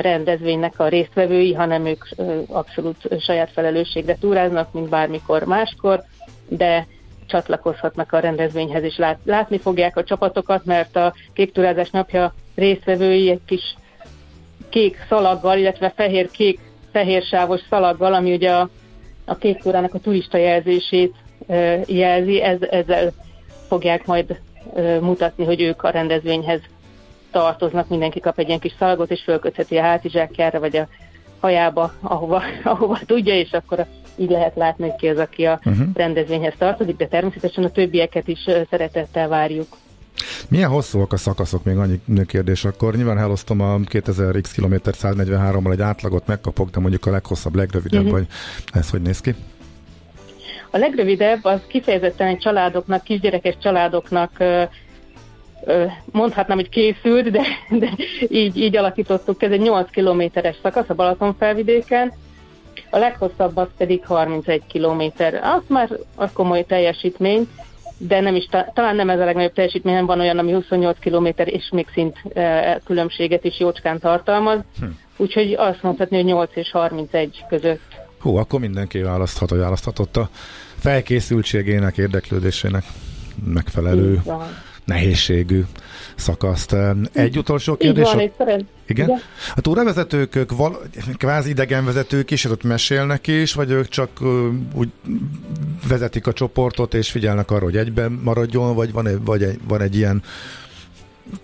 rendezvénynek 0.00 0.80
a 0.80 0.88
résztvevői, 0.88 1.54
hanem 1.54 1.86
ők 1.86 2.04
abszolút 2.48 3.20
saját 3.20 3.50
felelősségre 3.52 4.16
túráznak, 4.20 4.72
mint 4.72 4.88
bármikor 4.88 5.44
máskor, 5.44 6.02
de 6.48 6.86
csatlakozhatnak 7.28 8.12
a 8.12 8.18
rendezvényhez, 8.18 8.82
és 8.82 8.96
lát, 8.96 9.18
látni 9.24 9.58
fogják 9.58 9.96
a 9.96 10.04
csapatokat, 10.04 10.64
mert 10.64 10.96
a 10.96 11.14
kék 11.32 11.52
turázás 11.52 11.90
napja 11.90 12.34
résztvevői 12.54 13.30
egy 13.30 13.40
kis 13.46 13.76
kék 14.68 15.04
szalaggal, 15.08 15.58
illetve 15.58 15.92
fehér-kék 15.96 16.60
fehérsávos 16.92 17.60
szalaggal, 17.70 18.14
ami 18.14 18.34
ugye 18.34 18.52
a, 18.52 18.68
a 19.24 19.36
kék 19.36 19.58
túrának 19.58 19.94
a 19.94 19.98
turista 19.98 20.36
jelzését 20.36 21.14
e, 21.46 21.80
jelzi, 21.86 22.42
ez, 22.42 22.62
ezzel 22.62 23.12
fogják 23.68 24.06
majd 24.06 24.40
e, 24.74 25.00
mutatni, 25.00 25.44
hogy 25.44 25.60
ők 25.60 25.82
a 25.82 25.90
rendezvényhez 25.90 26.60
tartoznak, 27.30 27.88
mindenki 27.88 28.20
kap 28.20 28.38
egy 28.38 28.48
ilyen 28.48 28.60
kis 28.60 28.74
szalagot, 28.78 29.10
és 29.10 29.22
fölkötheti 29.22 29.76
a 29.76 29.82
hátizsákjára, 29.82 30.60
vagy 30.60 30.76
a 30.76 30.88
hajába, 31.40 31.92
ahova, 32.00 32.42
ahova 32.64 32.98
tudja, 33.06 33.34
és 33.34 33.52
akkor 33.52 33.86
így 34.18 34.30
lehet 34.30 34.56
látni, 34.56 34.92
ki 34.98 35.08
az, 35.08 35.18
aki 35.18 35.44
a 35.44 35.60
uh-huh. 35.64 35.86
rendezvényhez 35.94 36.54
tartozik, 36.58 36.96
de 36.96 37.06
természetesen 37.06 37.64
a 37.64 37.70
többieket 37.70 38.28
is 38.28 38.38
szeretettel 38.70 39.28
várjuk. 39.28 39.66
Milyen 40.48 40.70
hosszúak 40.70 41.12
a 41.12 41.16
szakaszok, 41.16 41.64
még 41.64 41.76
annyi 41.76 42.00
kérdés 42.26 42.64
akkor? 42.64 42.96
Nyilván 42.96 43.18
elosztom 43.18 43.60
a 43.60 43.78
2000 43.84 44.40
x 44.40 44.52
km 44.54 44.74
143-mal 44.84 45.72
egy 45.72 45.80
átlagot 45.80 46.26
megkapok, 46.26 46.70
de 46.70 46.80
mondjuk 46.80 47.06
a 47.06 47.10
leghosszabb, 47.10 47.54
legrövidebb, 47.54 48.04
uh-huh. 48.04 48.18
vagy 48.18 48.26
ez 48.72 48.90
hogy 48.90 49.02
néz 49.02 49.20
ki? 49.20 49.34
A 50.70 50.76
legrövidebb 50.76 51.44
az 51.44 51.60
kifejezetten 51.68 52.26
egy 52.26 52.38
családoknak, 52.38 53.02
kisgyerekes 53.02 53.56
családoknak 53.62 54.30
mondhatnám, 56.04 56.56
hogy 56.56 56.68
készült, 56.68 57.30
de, 57.30 57.42
de 57.70 57.90
így, 58.28 58.56
így 58.56 58.76
alakítottuk. 58.76 59.42
Ez 59.42 59.50
egy 59.50 59.60
8 59.60 59.90
kilométeres 59.90 60.56
szakasz 60.62 60.88
a 60.88 60.94
Balaton 60.94 61.34
felvidéken, 61.38 62.12
a 62.90 62.98
leghosszabb 62.98 63.56
az 63.56 63.68
pedig 63.76 64.06
31 64.06 64.62
kilométer. 64.66 65.34
Az 65.34 65.62
már 65.66 65.88
az 66.14 66.30
komoly 66.32 66.64
teljesítmény, 66.64 67.48
de 67.98 68.20
nem 68.20 68.34
is, 68.34 68.48
talán 68.74 68.96
nem 68.96 69.10
ez 69.10 69.20
a 69.20 69.24
legnagyobb 69.24 69.52
teljesítmény, 69.52 69.92
hanem 69.92 70.06
van 70.06 70.20
olyan, 70.20 70.38
ami 70.38 70.52
28 70.52 70.98
kilométer 70.98 71.48
és 71.52 71.68
még 71.72 71.86
szint 71.92 72.16
e, 72.34 72.80
különbséget 72.84 73.44
is 73.44 73.60
jócskán 73.60 73.98
tartalmaz. 73.98 74.58
Hm. 74.78 74.86
Úgyhogy 75.16 75.52
azt 75.52 75.82
mondhatni, 75.82 76.16
hogy 76.16 76.24
8 76.24 76.50
és 76.54 76.70
31 76.70 77.44
között. 77.48 77.80
Hú, 78.20 78.36
akkor 78.36 78.60
mindenki 78.60 78.98
választhat, 78.98 79.50
választhatott 79.50 80.16
a 80.16 80.28
felkészültségének, 80.76 81.96
érdeklődésének 81.96 82.84
megfelelő 83.44 84.22
nehézségű 84.84 85.62
szakaszt. 86.16 86.76
Egy 87.12 87.38
utolsó 87.38 87.76
kérdés. 87.76 88.06
Így 88.06 88.12
van, 88.12 88.18
a... 88.18 88.22
és 88.22 88.30
szeret... 88.38 88.64
Igen? 88.90 89.08
Igen. 89.08 89.20
A 89.54 89.60
túravezetők, 89.60 90.34
ők 90.34 90.56
val... 90.56 90.78
kvázi 91.16 91.50
idegenvezetők 91.50 92.30
is, 92.30 92.44
ott 92.44 92.62
mesélnek 92.62 93.26
is, 93.26 93.52
vagy 93.54 93.70
ők 93.70 93.88
csak 93.88 94.10
uh, 94.20 94.28
úgy 94.74 94.88
vezetik 95.88 96.26
a 96.26 96.32
csoportot, 96.32 96.94
és 96.94 97.10
figyelnek 97.10 97.50
arra, 97.50 97.64
hogy 97.64 97.76
egyben 97.76 98.20
maradjon, 98.24 98.74
vagy 98.74 98.92
van 98.92 99.06
egy, 99.06 99.24
vagy 99.24 99.42
egy, 99.42 99.58
van 99.68 99.80
egy 99.80 99.96
ilyen 99.96 100.22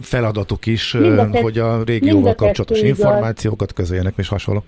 feladatuk 0.00 0.66
is, 0.66 0.92
Mind 0.92 1.18
a 1.18 1.30
kett- 1.30 1.42
hogy 1.42 1.58
a 1.58 1.82
régióval 1.82 2.34
kapcsolatos 2.34 2.78
igaz. 2.78 2.88
információkat 2.90 3.72
közöljenek, 3.72 4.14
és 4.16 4.28
hasonló. 4.28 4.64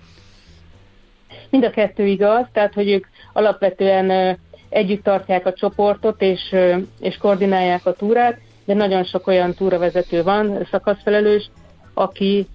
Mind 1.49 1.63
a 1.63 1.69
kettő 1.69 2.05
igaz, 2.05 2.45
tehát 2.53 2.73
hogy 2.73 2.89
ők 2.89 3.05
alapvetően 3.33 4.37
együtt 4.69 5.03
tartják 5.03 5.45
a 5.45 5.53
csoportot 5.53 6.21
és, 6.21 6.55
és 6.99 7.17
koordinálják 7.17 7.85
a 7.85 7.93
túrát, 7.93 8.39
de 8.65 8.73
nagyon 8.73 9.03
sok 9.03 9.27
olyan 9.27 9.53
túravezető 9.53 10.23
van, 10.23 10.67
szakaszfelelős, 10.71 11.49
aki 11.93 12.47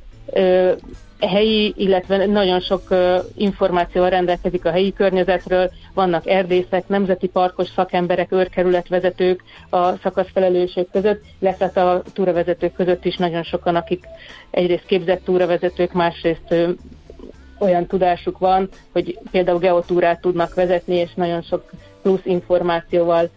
helyi, 1.20 1.74
illetve 1.76 2.26
nagyon 2.26 2.60
sok 2.60 2.82
információval 3.34 4.10
rendelkezik 4.10 4.64
a 4.64 4.70
helyi 4.70 4.92
környezetről, 4.92 5.70
vannak 5.94 6.26
erdészek, 6.26 6.88
nemzeti 6.88 7.26
parkos 7.26 7.68
szakemberek, 7.68 8.32
őrkerületvezetők 8.32 9.42
a 9.70 9.96
szakaszfelelősök 9.96 10.90
között, 10.90 11.24
illetve 11.38 11.64
hát 11.64 11.76
a 11.76 12.02
túravezetők 12.12 12.72
között 12.72 13.04
is 13.04 13.16
nagyon 13.16 13.42
sokan, 13.42 13.76
akik 13.76 14.04
egyrészt 14.50 14.86
képzett 14.86 15.24
túravezetők, 15.24 15.92
másrészt 15.92 16.54
olyan 17.58 17.86
tudásuk 17.86 18.38
van, 18.38 18.68
hogy 18.92 19.18
például 19.30 19.58
geotúrát 19.58 20.20
tudnak 20.20 20.54
vezetni, 20.54 20.94
és 20.94 21.14
nagyon 21.14 21.42
sok 21.42 21.70
plusz 22.02 22.24
információval 22.24 23.30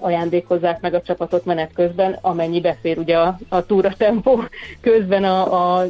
ajándékozzák 0.00 0.80
meg 0.80 0.94
a 0.94 1.02
csapatot 1.02 1.44
menet 1.44 1.70
közben, 1.74 2.18
amennyi 2.20 2.60
befér 2.60 2.98
ugye 2.98 3.16
a, 3.18 3.38
a 3.48 3.66
túra 3.66 3.94
tempó 3.98 4.44
közben 4.80 5.24
a, 5.24 5.76
a, 5.78 5.86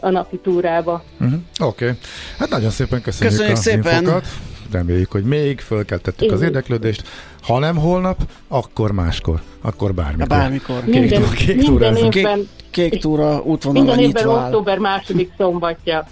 a 0.00 0.10
napi 0.10 0.36
túrába. 0.36 1.02
Uh-huh. 1.20 1.38
Oké. 1.60 1.84
Okay. 1.84 1.98
Hát 2.38 2.48
nagyon 2.48 2.70
szépen 2.70 3.02
köszönjük, 3.02 3.30
Köszönjük 3.36 3.56
a 3.58 3.60
szépen. 3.60 4.00
infokat. 4.02 4.26
Reméljük, 4.72 5.10
hogy 5.10 5.24
még 5.24 5.60
fölkeltettük 5.60 6.32
az 6.32 6.40
Én- 6.40 6.46
érdeklődést. 6.46 7.02
Ha 7.42 7.58
nem 7.58 7.76
holnap, 7.76 8.18
akkor 8.48 8.92
máskor. 8.92 9.40
Akkor 9.60 9.94
bármikor. 9.94 10.26
Bármikor. 10.28 10.84
Kék 10.84 10.94
Minden, 10.94 11.20
túra- 11.22 11.34
kék 11.34 11.46
minden 11.46 11.64
túrázunk. 11.66 12.14
évben, 12.14 12.48
Kék 12.70 13.00
túra 13.00 13.40
útvonalra 13.42 13.86
minden 13.86 14.08
évben 14.08 14.22
nyitva 14.22 14.38
áll. 14.40 14.46
október 14.46 14.78
második 14.78 15.32
szombatja. 15.36 16.06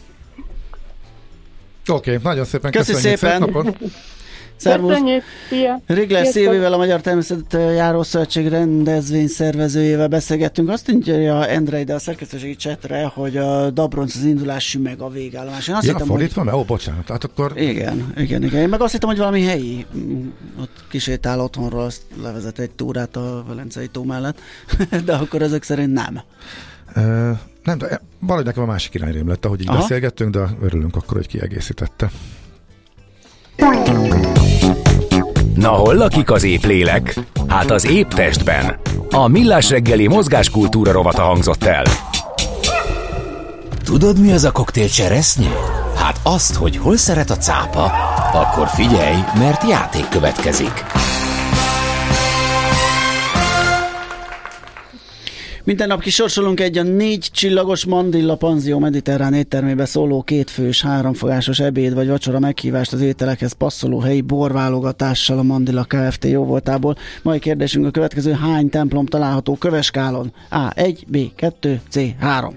Oké, 1.89 2.11
okay, 2.17 2.33
nagyon 2.33 2.45
szépen 2.45 2.71
Köszi 2.71 2.93
köszönjük. 2.93 3.19
szépen. 3.19 3.41
Szép 3.43 3.53
napot. 3.55 3.77
Szervusz! 4.57 4.99
Rigler. 5.87 6.27
Szilvével, 6.27 6.73
a 6.73 6.77
Magyar 6.77 7.01
Természetjáró 7.01 8.03
Szövetség 8.03 8.49
rendezvény 8.49 9.27
szervezőjével 9.27 10.09
beszélgettünk. 10.09 10.69
Azt 10.69 10.91
írja 10.91 11.47
Endre 11.47 11.81
ide 11.81 11.95
a 11.95 11.99
szerkesztőségi 11.99 12.57
csetre, 12.57 13.05
hogy 13.15 13.37
a 13.37 13.71
Dabronc 13.71 14.17
az 14.17 14.25
indulás 14.25 14.65
sümeg 14.69 15.01
a 15.01 15.09
végállomás. 15.09 15.69
Én 15.69 15.75
azt 15.75 15.87
Ja, 15.87 15.93
hittem, 15.93 16.07
fordítva? 16.07 16.43
Hogy... 16.45 16.53
Ó, 16.53 16.63
bocsánat. 16.63 17.09
Hát 17.09 17.25
akkor 17.25 17.53
igen, 17.57 18.13
igen, 18.17 18.43
igen. 18.43 18.61
Én 18.61 18.69
meg 18.69 18.81
azt 18.81 18.93
hittem, 18.93 19.09
hogy 19.09 19.19
valami 19.19 19.43
helyi, 19.43 19.87
mm, 19.97 20.29
ott 20.61 20.85
kisétál 20.89 21.41
otthonról, 21.41 21.83
azt 21.83 22.03
levezet 22.23 22.59
egy 22.59 22.71
túrát 22.71 23.17
a 23.17 23.45
Velencei 23.49 23.87
tó 23.87 24.03
mellett, 24.03 24.41
de 25.05 25.15
akkor 25.15 25.43
ezek 25.43 25.63
szerint 25.63 25.93
nem. 25.93 26.21
nem, 27.65 27.79
de 27.79 28.01
valahogy 28.19 28.45
nekem 28.45 28.63
a 28.63 28.67
másik 28.67 28.95
irányrém 28.95 29.29
lett, 29.29 29.45
ahogy 29.45 29.61
így 29.61 29.69
Aha. 29.69 29.79
beszélgettünk, 29.79 30.31
de 30.31 30.49
örülünk 30.63 30.97
akkor, 30.97 31.17
hogy 31.17 31.27
kiegészítette. 31.27 32.11
Na 35.55 35.69
hol 35.69 35.95
lakik 35.95 36.31
az 36.31 36.45
épp 36.45 36.63
lélek? 36.65 37.19
Hát 37.49 37.71
az 37.71 37.87
épp 37.87 38.11
testben. 38.11 38.77
A 39.11 39.27
Millás 39.29 39.71
reggeli 39.71 40.07
mozgáskultúra 40.07 40.93
rovata 40.93 41.23
hangzott 41.23 41.65
el. 41.65 41.85
Tudod, 43.85 44.21
mi 44.21 44.33
az 44.33 44.45
a 44.45 44.53
koktél 44.53 44.89
cseresznye? 44.89 45.51
Hát 45.97 46.21
azt, 46.23 46.55
hogy 46.55 46.77
hol 46.77 46.97
szeret 46.97 47.31
a 47.31 47.37
cápa, 47.37 47.93
akkor 48.33 48.69
figyelj, 48.69 49.17
mert 49.39 49.69
játék 49.69 50.09
következik. 50.09 50.85
Minden 55.67 55.89
nap 55.89 56.01
kisorsolunk 56.01 56.61
egy 56.61 56.79
a 56.79 56.83
négy 56.83 57.29
csillagos 57.33 57.85
Mandilla 57.85 58.37
Panzió 58.37 58.79
mediterrán 58.79 59.35
éttermébe 59.35 59.85
szóló 59.85 60.23
kétfős, 60.23 60.83
háromfogásos 60.83 61.61
ebéd 61.61 61.95
vagy 61.95 62.09
vacsora 62.09 62.39
meghívást 62.39 62.93
az 62.93 63.01
ételekhez 63.01 63.53
passzoló 63.53 63.99
helyi 63.99 64.21
borválogatással 64.21 65.39
a 65.39 65.43
Mandilla 65.43 65.85
Kft. 65.85 66.25
jóvoltából. 66.25 66.97
Mai 67.23 67.39
kérdésünk 67.39 67.87
a 67.87 67.91
következő, 67.91 68.33
hány 68.33 68.69
templom 68.69 69.07
található 69.07 69.57
Köveskálon? 69.57 70.33
A. 70.51 70.71
1, 70.75 71.05
B. 71.09 71.17
2, 71.37 71.81
C. 71.89 71.99
3. 72.21 72.57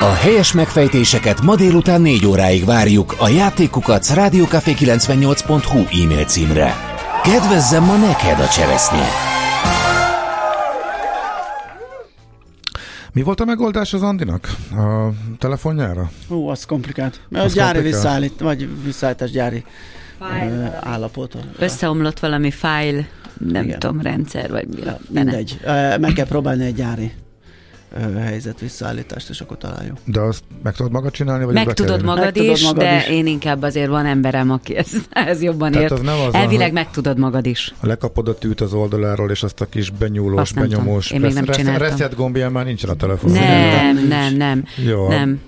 A 0.00 0.12
helyes 0.12 0.52
megfejtéseket 0.52 1.42
ma 1.42 1.56
délután 1.56 2.00
4 2.00 2.26
óráig 2.26 2.64
várjuk 2.64 3.14
a 3.18 3.28
játékukat 3.28 4.06
rádiókafé98.hu 4.14 6.02
e-mail 6.02 6.24
címre. 6.24 6.74
Kedvezzem 7.22 7.84
ma 7.84 7.96
neked 7.96 8.40
a 8.40 8.48
cseresznye! 8.48 9.31
Mi 13.12 13.22
volt 13.22 13.40
a 13.40 13.44
megoldás 13.44 13.92
az 13.92 14.02
Andinak 14.02 14.48
a 14.70 15.08
telefonjára? 15.38 16.10
Hú, 16.28 16.48
az 16.48 16.64
komplikált. 16.64 17.20
A 17.32 17.38
Az 17.38 17.52
gyári 17.52 17.72
komplikált. 17.72 17.84
visszaállít, 18.02 18.40
vagy 18.40 18.68
visszaállítás 18.84 19.30
gyári 19.30 19.64
ö, 20.20 20.64
állapot. 20.80 21.36
Összeomlott 21.58 22.18
valami 22.18 22.50
fájl, 22.50 23.06
nem 23.50 23.64
Igen. 23.64 23.78
Tudom, 23.78 24.00
rendszer, 24.00 24.50
vagy 24.50 24.68
mi. 24.68 24.80
Mindegy. 25.08 25.60
Meg 26.00 26.12
kell 26.12 26.26
próbálni 26.26 26.64
egy 26.64 26.74
gyári 26.74 27.12
helyzet 28.20 28.60
visszaállítást, 28.60 29.28
és 29.28 29.40
akkor 29.40 29.56
találjuk. 29.58 29.96
De 30.04 30.20
azt 30.20 30.42
meg 30.62 30.74
tudod 30.74 30.92
magad 30.92 31.10
csinálni? 31.12 31.44
Vagy 31.44 31.54
Meg 31.54 31.72
tudod 31.72 32.02
magad 32.02 32.24
Meg 32.24 32.32
tudod 32.32 32.56
is, 32.56 32.62
magad 32.62 32.82
de 32.82 32.96
is. 32.96 33.08
én 33.08 33.26
inkább 33.26 33.62
azért 33.62 33.88
van 33.88 34.06
emberem, 34.06 34.50
aki 34.50 34.76
ez, 34.76 34.88
ez 35.10 35.42
jobban 35.42 35.70
Tehát 35.72 35.90
ért. 35.90 35.98
az 36.00 36.04
nem 36.06 36.18
az, 36.26 36.34
Elvileg 36.34 36.64
hogy- 36.64 36.72
meg 36.74 36.90
tudod 36.90 37.18
magad 37.18 37.46
is. 37.46 37.74
Lekapod 37.80 38.28
a 38.28 38.38
tűt 38.38 38.60
az 38.60 38.72
oldaláról, 38.72 39.30
és 39.30 39.42
azt 39.42 39.60
a 39.60 39.66
kis 39.66 39.90
benyúlós, 39.90 40.40
Azt 40.40 40.54
nem 40.54 40.64
tudom. 40.64 40.78
benyomós... 40.80 41.10
Én 41.10 41.20
még 41.20 41.32
nem 41.32 41.44
resz- 41.44 41.56
csináltam. 41.56 41.88
Reset 41.88 42.14
gombján 42.16 42.52
már 42.52 42.64
nincsen 42.64 42.90
a 42.90 42.94
telefonon. 42.94 43.36
Nem, 43.38 43.94
nincs. 43.96 44.08
nem, 44.08 44.34
nem, 44.34 44.64
Jó, 44.86 45.08
nem. 45.08 45.40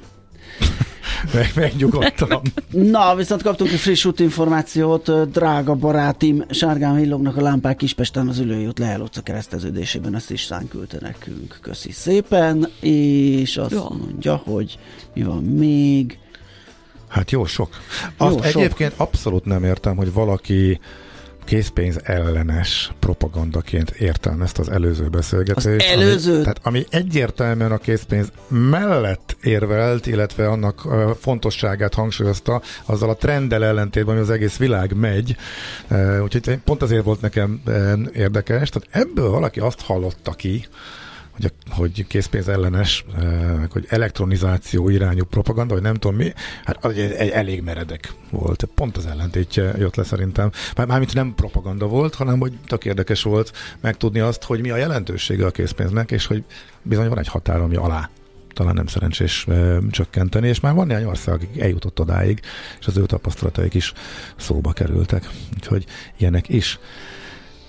Meg, 1.32 1.52
megnyugodtam. 1.54 2.40
Na, 2.70 3.14
viszont 3.14 3.42
kaptunk 3.42 3.70
egy 3.70 3.78
friss 3.78 4.04
útinformációt. 4.04 5.30
Drága 5.30 5.74
barátim, 5.74 6.44
sárgán 6.50 6.94
villognak 6.94 7.36
a 7.36 7.40
lámpák 7.42 7.76
Kispesten 7.76 8.28
az 8.28 8.38
Ülői 8.38 8.66
út 8.66 8.78
Lehel 8.78 9.00
utca 9.00 9.22
kereszteződésében. 9.22 10.14
Ezt 10.14 10.30
is 10.30 10.42
szán 10.42 10.68
küldte 10.68 10.98
nekünk. 11.00 11.58
Köszi 11.62 11.92
szépen. 11.92 12.68
És 12.80 13.56
azt 13.56 13.70
Jó. 13.70 13.88
mondja, 13.88 14.36
hogy 14.44 14.78
mi 15.14 15.22
van 15.22 15.42
még. 15.42 16.18
Hát 17.08 17.30
jó 17.30 17.44
sok. 17.46 17.68
Azt 18.16 18.34
Jó 18.34 18.42
sok. 18.42 18.60
egyébként 18.60 18.92
abszolút 18.96 19.44
nem 19.44 19.64
értem, 19.64 19.96
hogy 19.96 20.12
valaki 20.12 20.80
készpénz 21.44 21.98
ellenes 22.02 22.92
propagandaként 22.98 23.90
értelmezte 23.90 24.60
az 24.60 24.68
előző 24.68 25.08
beszélgetést. 25.08 25.84
Az 25.84 25.90
előző? 25.90 26.32
Ami, 26.34 26.42
tehát 26.42 26.60
ami 26.62 26.86
egyértelműen 26.90 27.72
a 27.72 27.78
készpénz 27.78 28.32
mellett 28.48 29.36
érvelt, 29.42 30.06
illetve 30.06 30.48
annak 30.48 30.88
fontosságát 31.20 31.94
hangsúlyozta, 31.94 32.62
azzal 32.84 33.10
a 33.10 33.14
trenddel 33.14 33.64
ellentétben, 33.64 34.14
ami 34.14 34.24
az 34.24 34.30
egész 34.30 34.56
világ 34.56 34.96
megy. 34.96 35.36
Úgyhogy 36.22 36.58
pont 36.64 36.82
azért 36.82 37.04
volt 37.04 37.20
nekem 37.20 37.62
érdekes. 38.12 38.68
Tehát 38.68 38.88
ebből 39.08 39.30
valaki 39.30 39.60
azt 39.60 39.80
hallotta 39.80 40.32
ki, 40.32 40.66
hogy, 41.34 41.44
a, 41.44 41.74
hogy 41.74 42.06
készpénz 42.06 42.48
ellenes, 42.48 43.04
eh, 43.18 43.60
hogy 43.70 43.86
elektronizáció 43.88 44.88
irányú 44.88 45.24
propaganda, 45.24 45.74
vagy 45.74 45.82
nem 45.82 45.94
tudom 45.94 46.16
mi, 46.16 46.32
hát 46.64 46.84
az 46.84 46.92
egy, 46.92 47.12
egy 47.12 47.28
elég 47.28 47.62
meredek 47.62 48.12
volt. 48.30 48.68
Pont 48.74 48.96
az 48.96 49.06
ellentétje 49.06 49.74
jött 49.78 49.96
le 49.96 50.02
szerintem. 50.02 50.50
Már, 50.76 50.86
mármint 50.86 51.14
nem 51.14 51.34
propaganda 51.34 51.86
volt, 51.86 52.14
hanem 52.14 52.40
hogy 52.40 52.52
tök 52.66 52.84
érdekes 52.84 53.22
volt 53.22 53.52
megtudni 53.80 54.20
azt, 54.20 54.42
hogy 54.42 54.60
mi 54.60 54.70
a 54.70 54.76
jelentősége 54.76 55.46
a 55.46 55.50
készpénznek, 55.50 56.10
és 56.10 56.26
hogy 56.26 56.44
bizony 56.82 57.08
van 57.08 57.18
egy 57.18 57.28
határ, 57.28 57.60
ami 57.60 57.76
alá 57.76 58.10
talán 58.54 58.74
nem 58.74 58.86
szerencsés 58.86 59.46
e, 59.46 59.78
csökkenteni, 59.90 60.48
és 60.48 60.60
már 60.60 60.74
van 60.74 60.86
néhány 60.86 61.04
ország, 61.04 61.34
akik 61.34 61.60
eljutott 61.60 62.00
odáig, 62.00 62.40
és 62.80 62.86
az 62.86 62.96
ő 62.96 63.06
tapasztalataik 63.06 63.74
is 63.74 63.92
szóba 64.36 64.72
kerültek. 64.72 65.28
Úgyhogy 65.54 65.84
ilyenek 66.18 66.48
is 66.48 66.78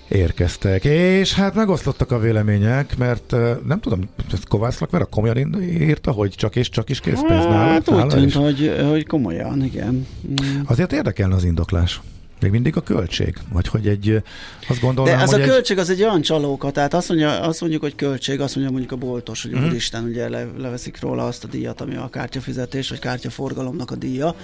érkeztek. 0.08 0.84
És 0.84 1.34
hát 1.34 1.54
megoszlottak 1.54 2.10
a 2.10 2.18
vélemények, 2.18 2.96
mert 2.96 3.34
nem 3.66 3.80
tudom, 3.80 4.00
ezt 4.32 4.48
Kovács 4.48 4.76
a 4.80 5.04
komolyan 5.04 5.62
írta, 5.62 6.10
hogy 6.10 6.30
csak 6.30 6.56
és 6.56 6.68
csak 6.68 6.90
is 6.90 7.00
készpénz 7.00 7.44
nála, 7.44 7.54
Hát 7.54 7.90
úgy 7.90 8.06
tűnt, 8.06 8.26
is. 8.26 8.34
hogy, 8.34 8.74
hogy 8.90 9.06
komolyan, 9.06 9.64
igen. 9.64 10.06
Mm. 10.28 10.60
Azért 10.64 10.92
érdekelne 10.92 11.34
az 11.34 11.44
indoklás. 11.44 12.00
Még 12.40 12.50
mindig 12.50 12.76
a 12.76 12.80
költség? 12.80 13.34
Vagy 13.52 13.68
hogy 13.68 13.88
egy, 13.88 14.22
azt 14.68 14.80
gondolom, 14.80 15.14
De 15.14 15.20
ez 15.20 15.32
a 15.32 15.40
egy... 15.40 15.48
költség 15.48 15.78
az 15.78 15.90
egy 15.90 16.02
olyan 16.02 16.20
csalóka, 16.20 16.70
tehát 16.70 16.94
azt, 16.94 17.08
mondja, 17.08 17.40
azt 17.40 17.60
mondjuk, 17.60 17.82
hogy 17.82 17.94
költség, 17.94 18.40
azt 18.40 18.54
mondja 18.54 18.72
mondjuk 18.72 18.92
a 18.92 19.06
boltos, 19.06 19.42
hogy 19.42 19.60
mm. 19.60 19.74
Isten 19.74 20.04
ugye 20.04 20.28
le, 20.28 20.46
leveszik 20.58 21.00
róla 21.00 21.26
azt 21.26 21.44
a 21.44 21.46
díjat, 21.46 21.80
ami 21.80 21.96
a 21.96 22.08
kártyafizetés, 22.08 22.88
vagy 22.88 22.98
kártyaforgalomnak 22.98 23.90
a 23.90 23.94
díja, 23.94 24.34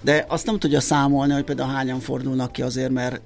de 0.00 0.24
azt 0.28 0.46
nem 0.46 0.58
tudja 0.58 0.80
számolni, 0.80 1.32
hogy 1.32 1.44
például 1.44 1.72
hányan 1.72 2.00
fordulnak 2.00 2.52
ki 2.52 2.62
azért, 2.62 2.90
mert 2.90 3.20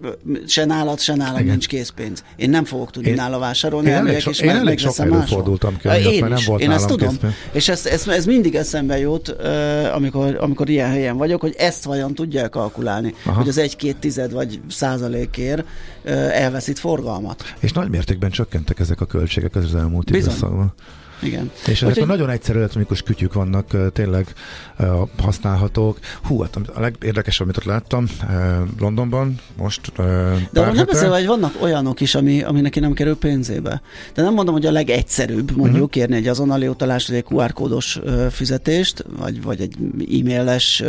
se 0.46 0.64
nálad, 0.64 1.00
se 1.00 1.14
nálam 1.14 1.34
Igen. 1.34 1.46
nincs 1.46 1.68
készpénz. 1.68 2.24
Én 2.36 2.50
nem 2.50 2.64
fogok 2.64 2.90
tudni 2.90 3.08
Én- 3.08 3.14
nála 3.14 3.38
vásárolni, 3.38 3.88
én 3.88 3.94
elég 3.94 4.20
so- 4.20 4.40
én 4.40 4.50
elég 4.50 4.78
sok 4.78 4.92
fordultam 5.26 5.76
ki, 5.76 5.88
Én 5.88 6.20
mert 6.20 6.32
nem 6.34 6.42
volt 6.46 6.60
én 6.60 6.70
ezt 6.70 6.86
tudom. 6.86 7.08
készpénz. 7.08 7.32
És 7.52 7.68
ez, 7.68 7.86
ez, 7.86 8.08
ez 8.08 8.24
mindig 8.26 8.54
eszembe 8.54 8.98
jut, 8.98 9.28
amikor, 9.94 10.36
amikor 10.40 10.68
ilyen 10.68 10.90
helyen 10.90 11.16
vagyok, 11.16 11.40
hogy 11.40 11.54
ezt 11.58 11.84
vajon 11.84 12.14
tudják 12.14 12.50
kalkulálni, 12.50 13.14
Aha. 13.24 13.38
hogy 13.38 13.48
az 13.48 13.58
egy-két 13.58 13.96
tized 14.14 14.32
vagy 14.32 14.60
százalékért 14.68 15.66
elveszít 16.32 16.78
forgalmat. 16.78 17.54
És 17.60 17.72
nagy 17.72 17.90
mértékben 17.90 18.30
csökkentek 18.30 18.78
ezek 18.78 19.00
a 19.00 19.06
költségek 19.06 19.54
az 19.54 19.74
elmúlt 19.74 20.10
Bizony. 20.10 20.30
időszakban. 20.30 20.72
Igen. 21.24 21.50
És 21.66 21.82
ezek 21.82 21.88
Úgyhogy- 21.88 22.02
a 22.02 22.06
nagyon 22.06 22.30
egyszerű 22.30 22.58
elektronikus 22.58 23.02
kütyük 23.02 23.32
vannak 23.32 23.92
tényleg 23.92 24.26
használhatók. 25.22 25.98
Hú, 26.22 26.40
hát 26.40 26.56
a 26.74 26.80
legérdekesebb, 26.80 27.42
amit 27.46 27.56
ott 27.56 27.64
láttam 27.64 28.06
Londonban 28.78 29.38
most 29.56 29.92
De 30.52 30.60
arról 30.60 30.74
nem 30.74 30.86
beszélve, 30.86 31.16
hogy 31.16 31.26
vannak 31.26 31.54
olyanok 31.62 32.00
is, 32.00 32.14
ami, 32.14 32.42
ami 32.42 32.60
neki 32.60 32.80
nem 32.80 32.92
kerül 32.92 33.16
pénzébe. 33.16 33.82
De 34.14 34.22
nem 34.22 34.34
mondom, 34.34 34.54
hogy 34.54 34.66
a 34.66 34.70
legegyszerűbb 34.72 35.50
mondjuk 35.50 35.74
uh-huh. 35.74 35.90
kérni 35.90 36.16
egy 36.16 36.28
azonnali 36.28 36.66
utalást, 36.68 37.08
vagy 37.08 37.16
egy 37.16 37.24
QR 37.28 37.52
kódos 37.52 38.00
fizetést, 38.30 39.04
vagy, 39.18 39.42
vagy 39.42 39.60
egy 39.60 39.76
e-mailes 40.20 40.82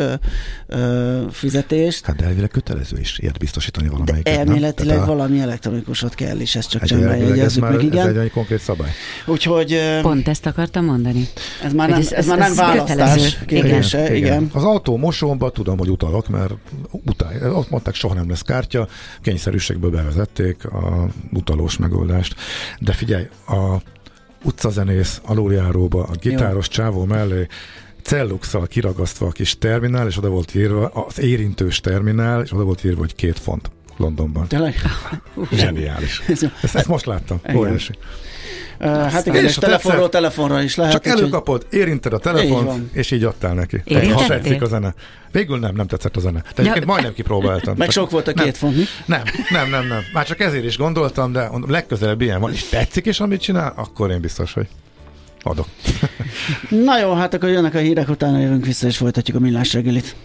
fizetést. 1.32 2.06
Hát 2.06 2.16
de 2.16 2.26
elvileg 2.26 2.50
kötelező 2.50 2.98
is 3.00 3.20
ilyet 3.20 3.38
biztosítani 3.38 3.86
De 3.88 3.92
valamelyiket, 3.92 4.38
nem? 4.38 4.48
elméletileg 4.48 4.98
a- 4.98 5.06
valami 5.06 5.40
elektronikusot 5.40 6.16
kell, 6.16 6.40
és 6.40 6.56
ezt 6.56 6.70
csak 6.70 6.84
csendben 6.84 7.12
ez 7.22 7.28
jegyezzük 7.30 7.64
meg, 7.64 7.76
ez 7.76 7.84
igen. 7.84 8.08
egy, 8.08 8.18
egy 8.18 8.32
konkrét 8.32 8.60
szabály. 8.60 8.90
Úgyhogy 9.26 9.74
ö, 9.74 10.02
Pont 10.26 10.38
ezt 10.38 10.46
akartam 10.46 10.86
mondani. 10.86 11.28
ez 11.64 11.74
már 11.74 11.90
nem, 11.90 12.00
ez- 12.00 12.12
ez, 12.12 12.18
ez- 12.18 12.28
már 12.28 12.38
nem 12.38 12.52
ez 12.52 12.58
választás 12.58 13.38
kérdése. 13.46 14.04
Igen. 14.04 14.16
igen. 14.16 14.50
Az 14.54 14.64
autó 14.64 14.98
mosómba 14.98 15.50
tudom, 15.50 15.78
hogy 15.78 15.90
utalok, 15.90 16.28
mert 16.28 16.54
utálj, 16.92 17.50
ott 17.50 17.70
mondták, 17.70 17.94
soha 17.96 18.14
nem 18.14 18.30
lesz 18.30 18.42
kártya, 18.42 18.88
kényszerűségből 19.22 19.90
bevezették 19.92 20.66
a 20.66 21.08
utalós 21.34 21.78
megoldást. 21.78 22.36
De 22.80 22.94
figyelj, 22.94 23.28
a 23.48 23.76
utcazenész 24.44 25.22
aluljáróba, 25.26 26.04
a 26.04 26.12
gitáros 26.22 26.68
csávó 26.68 27.06
mellé 27.06 27.48
celluxal 28.02 28.68
kiragasztva 28.68 29.28
a 29.28 29.32
kis 29.32 29.58
terminál, 29.58 30.08
és 30.08 30.18
oda 30.18 30.30
volt 30.30 30.56
írva, 30.56 30.88
az 30.88 31.20
érintős 31.20 31.80
terminál, 31.80 32.42
és 32.42 32.52
oda 32.54 32.64
volt 32.64 32.84
írva, 32.84 33.00
hogy 33.00 33.16
két 33.16 33.40
font 33.40 33.70
Londonban. 33.98 34.48
Tényleg? 34.48 34.76
Zseniális. 35.54 36.22
Ez 36.28 36.42
jó. 36.42 36.48
Ezt, 36.62 36.76
ezt 36.76 36.88
most 36.88 37.06
láttam. 37.06 37.40
Igen. 37.44 37.56
Óriási. 37.58 37.94
Hát 38.80 39.26
igen, 39.26 39.44
És 39.44 39.50
és 39.50 39.56
telefonról 39.56 40.10
telefonra 40.10 40.62
is 40.62 40.76
lehet. 40.76 40.94
Csak 40.94 41.06
előkapod, 41.06 41.66
érinted 41.70 42.14
a 42.14 42.42
Így 42.42 42.50
van. 42.50 42.90
és 42.94 43.12
így 43.12 43.24
adtál 43.24 43.54
neki. 43.54 43.82
Érintettél? 43.84 44.16
Ha 44.16 44.28
tetszik 44.28 44.62
a 44.62 44.66
zene. 44.66 44.94
Végül 45.32 45.60
nem, 45.60 45.76
nem 45.76 45.88
tetszett 45.88 46.16
a 46.16 46.20
zene. 46.20 46.40
De 46.42 46.62
egyébként 46.62 46.86
majdnem 46.86 47.14
kipróbáltam. 47.14 47.76
Meg 47.78 47.90
sok 47.90 48.10
volt 48.10 48.28
a 48.28 48.34
két 48.34 48.58
font, 48.58 48.76
mi? 48.76 48.84
Nem, 49.06 49.22
nem, 49.50 49.70
nem, 49.70 49.88
nem. 49.88 50.02
Már 50.14 50.26
csak 50.26 50.40
ezért 50.40 50.66
is 50.66 50.78
gondoltam, 50.78 51.32
de 51.32 51.50
legközelebb 51.68 52.22
ilyen 52.22 52.40
van, 52.40 52.52
és 52.52 52.64
tetszik 52.64 53.06
is, 53.06 53.20
amit 53.20 53.42
csinál, 53.42 53.74
akkor 53.76 54.12
én 54.12 54.22
biztos, 54.22 54.54
hogy 54.54 54.68
adok. 55.42 55.68
Na 56.86 57.00
jó, 57.00 57.14
hát 57.14 57.34
akkor 57.34 57.50
jönnek 57.50 57.76
a 57.76 57.78
hírek, 57.78 58.10
utána 58.10 58.40
jövünk 58.40 58.66
vissza, 58.66 58.88
és 58.88 58.98
folytatjuk 58.98 59.38
a 59.38 59.40
millás 59.40 59.74
reggelit. 59.74 60.16